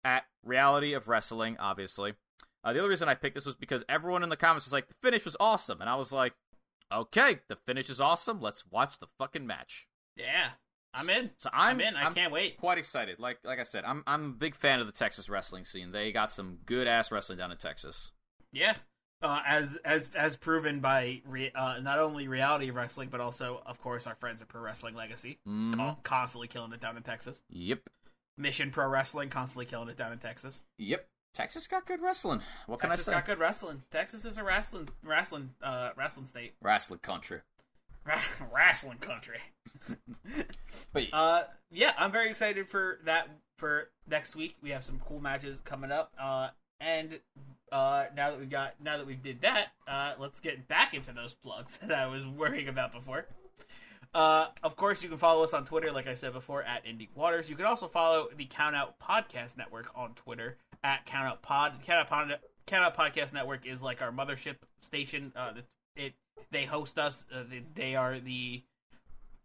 At 0.04 0.26
Reality 0.44 0.94
of 0.94 1.08
Wrestling, 1.08 1.56
obviously. 1.60 2.14
Uh, 2.64 2.74
the 2.74 2.80
only 2.80 2.92
reason 2.92 3.10
I 3.10 3.16
picked 3.16 3.36
this 3.36 3.46
was 3.46 3.56
because 3.56 3.84
everyone 3.90 4.24
in 4.24 4.30
the 4.30 4.38
comments 4.38 4.66
was 4.66 4.74
like, 4.74 4.88
the 4.88 4.96
finish 5.02 5.26
was 5.26 5.36
awesome. 5.40 5.82
And 5.82 5.90
I 5.90 5.96
was 5.96 6.12
like, 6.12 6.34
okay, 6.92 7.40
the 7.50 7.56
finish 7.56 7.90
is 7.90 8.00
awesome. 8.00 8.42
Let's 8.42 8.64
watch 8.70 9.00
the 9.00 9.08
fucking 9.18 9.46
match. 9.46 9.88
yeah, 10.16 10.52
I'm 10.94 11.10
in. 11.10 11.32
So 11.38 11.50
I'm, 11.52 11.78
I'm 11.78 11.82
in. 11.82 11.96
I 11.96 12.12
can't 12.12 12.32
wait. 12.32 12.58
Quite 12.58 12.78
excited. 12.78 13.20
Like 13.20 13.40
like 13.44 13.60
I 13.60 13.64
said, 13.64 13.84
I'm 13.84 14.04
I'm 14.06 14.26
a 14.26 14.34
big 14.34 14.56
fan 14.56 14.80
of 14.80 14.86
the 14.86 14.94
Texas 14.94 15.28
wrestling 15.30 15.66
scene. 15.66 15.92
They 15.92 16.12
got 16.12 16.32
some 16.32 16.60
good 16.66 16.88
ass 16.88 17.12
wrestling 17.12 17.40
down 17.40 17.52
in 17.52 17.58
Texas. 17.58 18.12
Yeah. 18.52 18.76
Uh, 19.22 19.42
as 19.48 19.78
as 19.86 20.10
as 20.16 20.36
proven 20.36 20.82
by 20.82 21.22
re, 21.26 21.50
uh, 21.56 21.80
not 21.82 21.98
only 21.98 22.28
reality 22.28 22.68
of 22.68 22.76
wrestling, 22.76 23.08
but 23.10 23.22
also, 23.22 23.64
of 23.66 23.82
course, 23.82 24.06
our 24.06 24.16
friends 24.16 24.42
at 24.42 24.50
Pro 24.50 24.62
Wrestling 24.62 24.96
Legacy, 24.96 25.40
mm-hmm. 25.48 26.02
Constantly 26.04 26.48
killing 26.48 26.74
it 26.74 26.82
down 26.82 26.98
in 26.98 27.04
Texas. 27.04 27.42
Yep. 27.50 27.90
Mission 28.38 28.70
Pro 28.70 28.88
Wrestling, 28.88 29.30
constantly 29.30 29.66
killing 29.66 29.88
it 29.88 29.98
down 29.98 30.12
in 30.12 30.20
Texas. 30.20 30.62
Yep. 30.78 31.08
Texas 31.34 31.68
got 31.68 31.86
good 31.86 32.02
wrestling. 32.02 32.42
What 32.68 32.80
can 32.80 32.90
Texas 32.90 33.08
I 33.08 33.12
say? 33.12 33.16
Texas 33.16 33.28
got 33.28 33.34
good 33.38 33.42
wrestling. 33.42 33.84
Texas 33.92 34.26
is 34.26 34.38
a 34.38 34.44
wrestling 34.44 34.88
wrestling 35.04 35.52
uh 35.64 35.90
wrestling 35.96 36.26
state, 36.26 36.54
Wrestling 36.62 37.00
country. 37.00 37.42
wrestling 38.54 38.98
country. 39.00 39.40
But 40.92 41.06
Uh, 41.12 41.44
yeah, 41.72 41.94
I'm 41.98 42.12
very 42.12 42.30
excited 42.30 42.70
for 42.70 43.00
that 43.06 43.28
for 43.58 43.90
next 44.08 44.36
week. 44.36 44.56
We 44.62 44.70
have 44.72 44.84
some 44.84 45.00
cool 45.08 45.20
matches 45.20 45.58
coming 45.66 45.92
up. 45.92 46.12
Uh, 46.22 46.50
and 46.80 47.20
uh, 47.72 48.06
now 48.16 48.32
that 48.32 48.40
we 48.40 48.46
got 48.46 48.76
now 48.84 48.98
that 48.98 49.08
we 49.08 49.16
did 49.16 49.42
that, 49.42 49.68
uh, 49.88 50.14
let's 50.20 50.40
get 50.40 50.68
back 50.68 50.94
into 50.94 51.14
those 51.14 51.34
plugs 51.34 51.78
that 51.84 51.98
I 51.98 52.08
was 52.08 52.28
worrying 52.28 52.68
about 52.68 52.94
before. 52.94 53.26
Uh, 54.14 54.48
of 54.62 54.76
course, 54.76 55.02
you 55.02 55.10
can 55.10 55.18
follow 55.18 55.44
us 55.44 55.54
on 55.54 55.66
Twitter, 55.66 55.92
like 55.92 56.06
I 56.06 56.14
said 56.14 56.34
before, 56.34 56.62
at 56.62 56.86
Indie 56.86 57.08
Waters. 57.16 57.50
You 57.50 57.56
can 57.56 57.66
also 57.66 57.88
follow 57.88 58.28
the 58.38 58.46
Count 58.46 58.76
Out 58.76 59.00
Podcast 59.00 59.58
Network 59.58 59.90
on 59.96 60.14
Twitter 60.14 60.58
at 60.84 61.06
Count 61.06 61.28
Out 61.28 61.42
Pod. 61.42 61.80
The 61.80 61.86
Count 61.86 62.00
Out 62.00 62.10
Pod. 62.10 62.40
Count 62.66 62.84
Out 62.84 62.98
Podcast 62.98 63.34
Network 63.34 63.66
is 63.66 63.82
like 63.82 64.02
our 64.02 64.12
mothership 64.12 64.56
station. 64.82 65.32
Uh, 65.36 65.54
it 65.96 66.14
they 66.52 66.66
host 66.66 66.98
us. 66.98 67.26
Uh, 67.34 67.44
they, 67.50 67.64
they 67.76 67.96
are 67.96 68.20
the 68.20 68.64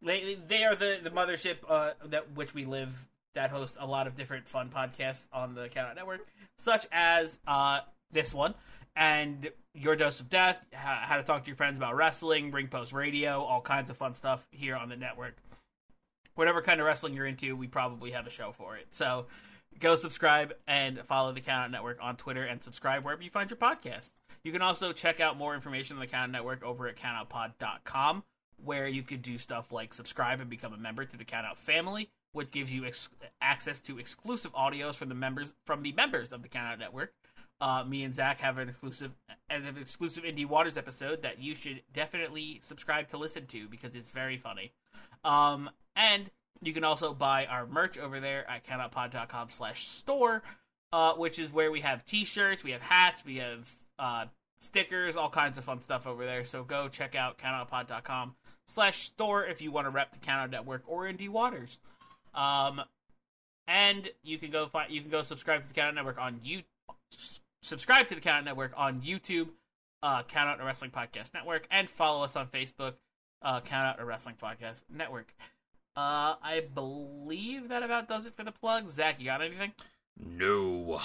they 0.02 0.38
they 0.46 0.64
are 0.64 0.74
the 0.74 0.98
the 1.02 1.10
mothership 1.10 1.56
uh, 1.68 1.92
that 2.06 2.32
which 2.32 2.54
we 2.54 2.64
live 2.64 3.08
that 3.34 3.50
hosts 3.50 3.76
a 3.78 3.86
lot 3.86 4.06
of 4.06 4.16
different 4.16 4.48
fun 4.48 4.70
podcasts 4.70 5.28
on 5.32 5.54
the 5.54 5.68
Count 5.68 5.90
Out 5.90 5.96
Network, 5.96 6.26
such 6.56 6.86
as 6.92 7.38
uh, 7.46 7.80
this 8.10 8.34
one 8.34 8.54
and 8.98 9.50
Your 9.74 9.94
Dose 9.94 10.18
of 10.18 10.28
Death, 10.28 10.60
how 10.72 11.16
to 11.16 11.22
talk 11.22 11.44
to 11.44 11.48
your 11.48 11.56
friends 11.56 11.78
about 11.78 11.94
wrestling, 11.94 12.50
Ring 12.50 12.66
Post 12.66 12.92
Radio, 12.92 13.42
all 13.42 13.60
kinds 13.60 13.90
of 13.90 13.96
fun 13.96 14.12
stuff 14.12 14.46
here 14.50 14.74
on 14.74 14.88
the 14.88 14.96
network. 14.96 15.36
Whatever 16.34 16.62
kind 16.62 16.80
of 16.80 16.86
wrestling 16.86 17.14
you're 17.14 17.26
into, 17.26 17.54
we 17.54 17.68
probably 17.68 18.10
have 18.10 18.26
a 18.26 18.30
show 18.30 18.50
for 18.50 18.76
it. 18.76 18.88
So 18.90 19.26
go 19.78 19.94
subscribe 19.94 20.54
and 20.66 21.00
follow 21.06 21.32
the 21.32 21.40
Count 21.40 21.64
Out 21.64 21.70
Network 21.70 21.98
on 22.00 22.16
Twitter 22.16 22.44
and 22.44 22.62
subscribe 22.62 23.04
wherever 23.04 23.22
you 23.22 23.30
find 23.30 23.50
your 23.50 23.56
podcast. 23.56 24.12
You 24.42 24.52
can 24.52 24.62
also 24.62 24.92
check 24.92 25.20
out 25.20 25.36
more 25.36 25.54
information 25.54 25.96
on 25.96 26.00
the 26.00 26.06
Count 26.06 26.30
Out 26.30 26.32
Network 26.32 26.62
over 26.62 26.88
at 26.88 26.96
countoutpod.com, 26.96 28.24
where 28.62 28.88
you 28.88 29.02
could 29.02 29.22
do 29.22 29.38
stuff 29.38 29.72
like 29.72 29.94
subscribe 29.94 30.40
and 30.40 30.50
become 30.50 30.72
a 30.72 30.78
member 30.78 31.04
to 31.04 31.16
the 31.16 31.24
Count 31.24 31.46
Out 31.46 31.58
family, 31.58 32.10
which 32.32 32.50
gives 32.50 32.72
you 32.72 32.84
ex- 32.84 33.08
access 33.40 33.80
to 33.82 33.98
exclusive 33.98 34.52
audios 34.54 34.94
from 34.94 35.08
the 35.08 35.14
members 35.14 35.54
from 35.64 35.82
the 35.82 35.92
members 35.92 36.32
of 36.32 36.42
the 36.42 36.48
Count 36.48 36.72
Out 36.72 36.78
Network. 36.78 37.14
Uh, 37.60 37.82
me 37.82 38.04
and 38.04 38.14
Zach 38.14 38.38
have 38.38 38.58
an 38.58 38.68
exclusive 38.68 39.12
an 39.50 39.76
exclusive 39.80 40.22
Indie 40.22 40.46
Waters 40.46 40.76
episode 40.76 41.22
that 41.22 41.40
you 41.40 41.54
should 41.54 41.82
definitely 41.92 42.60
subscribe 42.62 43.08
to 43.08 43.18
listen 43.18 43.46
to 43.46 43.68
because 43.68 43.96
it's 43.96 44.12
very 44.12 44.36
funny. 44.36 44.72
Um, 45.24 45.70
and 45.96 46.30
you 46.62 46.72
can 46.72 46.84
also 46.84 47.14
buy 47.14 47.46
our 47.46 47.66
merch 47.66 47.98
over 47.98 48.20
there 48.20 48.48
at 48.50 48.64
countoutpod.com 48.64 49.48
slash 49.50 49.86
store, 49.86 50.42
uh, 50.92 51.14
which 51.14 51.38
is 51.38 51.52
where 51.52 51.70
we 51.70 51.80
have 51.80 52.04
t-shirts, 52.04 52.64
we 52.64 52.72
have 52.72 52.82
hats, 52.82 53.24
we 53.24 53.36
have 53.36 53.70
uh, 53.98 54.24
stickers, 54.60 55.16
all 55.16 55.30
kinds 55.30 55.58
of 55.58 55.64
fun 55.64 55.80
stuff 55.80 56.06
over 56.06 56.24
there. 56.24 56.44
So 56.44 56.64
go 56.64 56.88
check 56.88 57.14
out 57.14 57.38
countoutpod.com 57.38 58.34
slash 58.66 59.04
store 59.04 59.44
if 59.44 59.62
you 59.62 59.70
want 59.70 59.86
to 59.86 59.90
rep 59.90 60.12
the 60.12 60.18
Countout 60.18 60.50
Network 60.50 60.82
or 60.86 61.04
Indie 61.04 61.28
Waters. 61.28 61.78
Um, 62.34 62.82
and 63.66 64.08
you 64.22 64.38
can 64.38 64.50
go 64.50 64.66
find 64.66 64.90
you 64.90 65.00
can 65.00 65.10
go 65.10 65.22
subscribe 65.22 65.62
to 65.62 65.68
the 65.68 65.78
Countout 65.78 65.94
Network 65.94 66.18
on 66.18 66.40
you 66.42 66.62
subscribe 67.62 68.06
to 68.08 68.14
the 68.14 68.20
Countout 68.20 68.44
Network 68.44 68.72
on 68.76 69.00
YouTube, 69.02 69.48
uh, 70.02 70.22
Count 70.22 70.48
Out 70.48 70.60
a 70.60 70.64
Wrestling 70.64 70.90
Podcast 70.90 71.34
Network, 71.34 71.66
and 71.70 71.88
follow 71.88 72.24
us 72.24 72.36
on 72.36 72.46
Facebook, 72.46 72.94
uh, 73.42 73.60
Count 73.60 73.86
Out 73.86 74.00
a 74.00 74.04
Wrestling 74.04 74.36
Podcast 74.40 74.82
Network. 74.92 75.34
Uh, 75.98 76.36
I 76.40 76.62
believe 76.72 77.70
that 77.70 77.82
about 77.82 78.06
does 78.06 78.24
it 78.24 78.36
for 78.36 78.44
the 78.44 78.52
plug. 78.52 78.88
Zach, 78.88 79.16
you 79.18 79.24
got 79.24 79.42
anything? 79.42 79.72
no. 80.16 81.00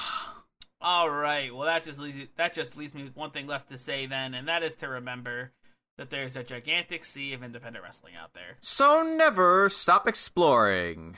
All 0.82 1.10
right. 1.10 1.52
Well, 1.52 1.66
that 1.66 1.84
just 1.84 2.00
leaves 2.00 2.30
that 2.36 2.54
just 2.54 2.78
leaves 2.78 2.94
me 2.94 3.04
with 3.04 3.16
one 3.16 3.32
thing 3.32 3.48
left 3.48 3.70
to 3.70 3.80
say 3.80 4.06
then, 4.06 4.36
and 4.36 4.48
that 4.48 4.62
is 4.62 4.76
to 4.76 4.88
remember 4.88 5.52
that 5.98 6.12
there's 6.12 6.36
a 6.36 6.44
gigantic 6.44 7.06
sea 7.06 7.34
of 7.34 7.42
independent 7.42 7.84
wrestling 7.84 8.14
out 8.16 8.36
there. 8.36 8.58
So 8.60 9.02
never 9.02 9.68
stop 9.68 10.08
exploring. 10.08 11.18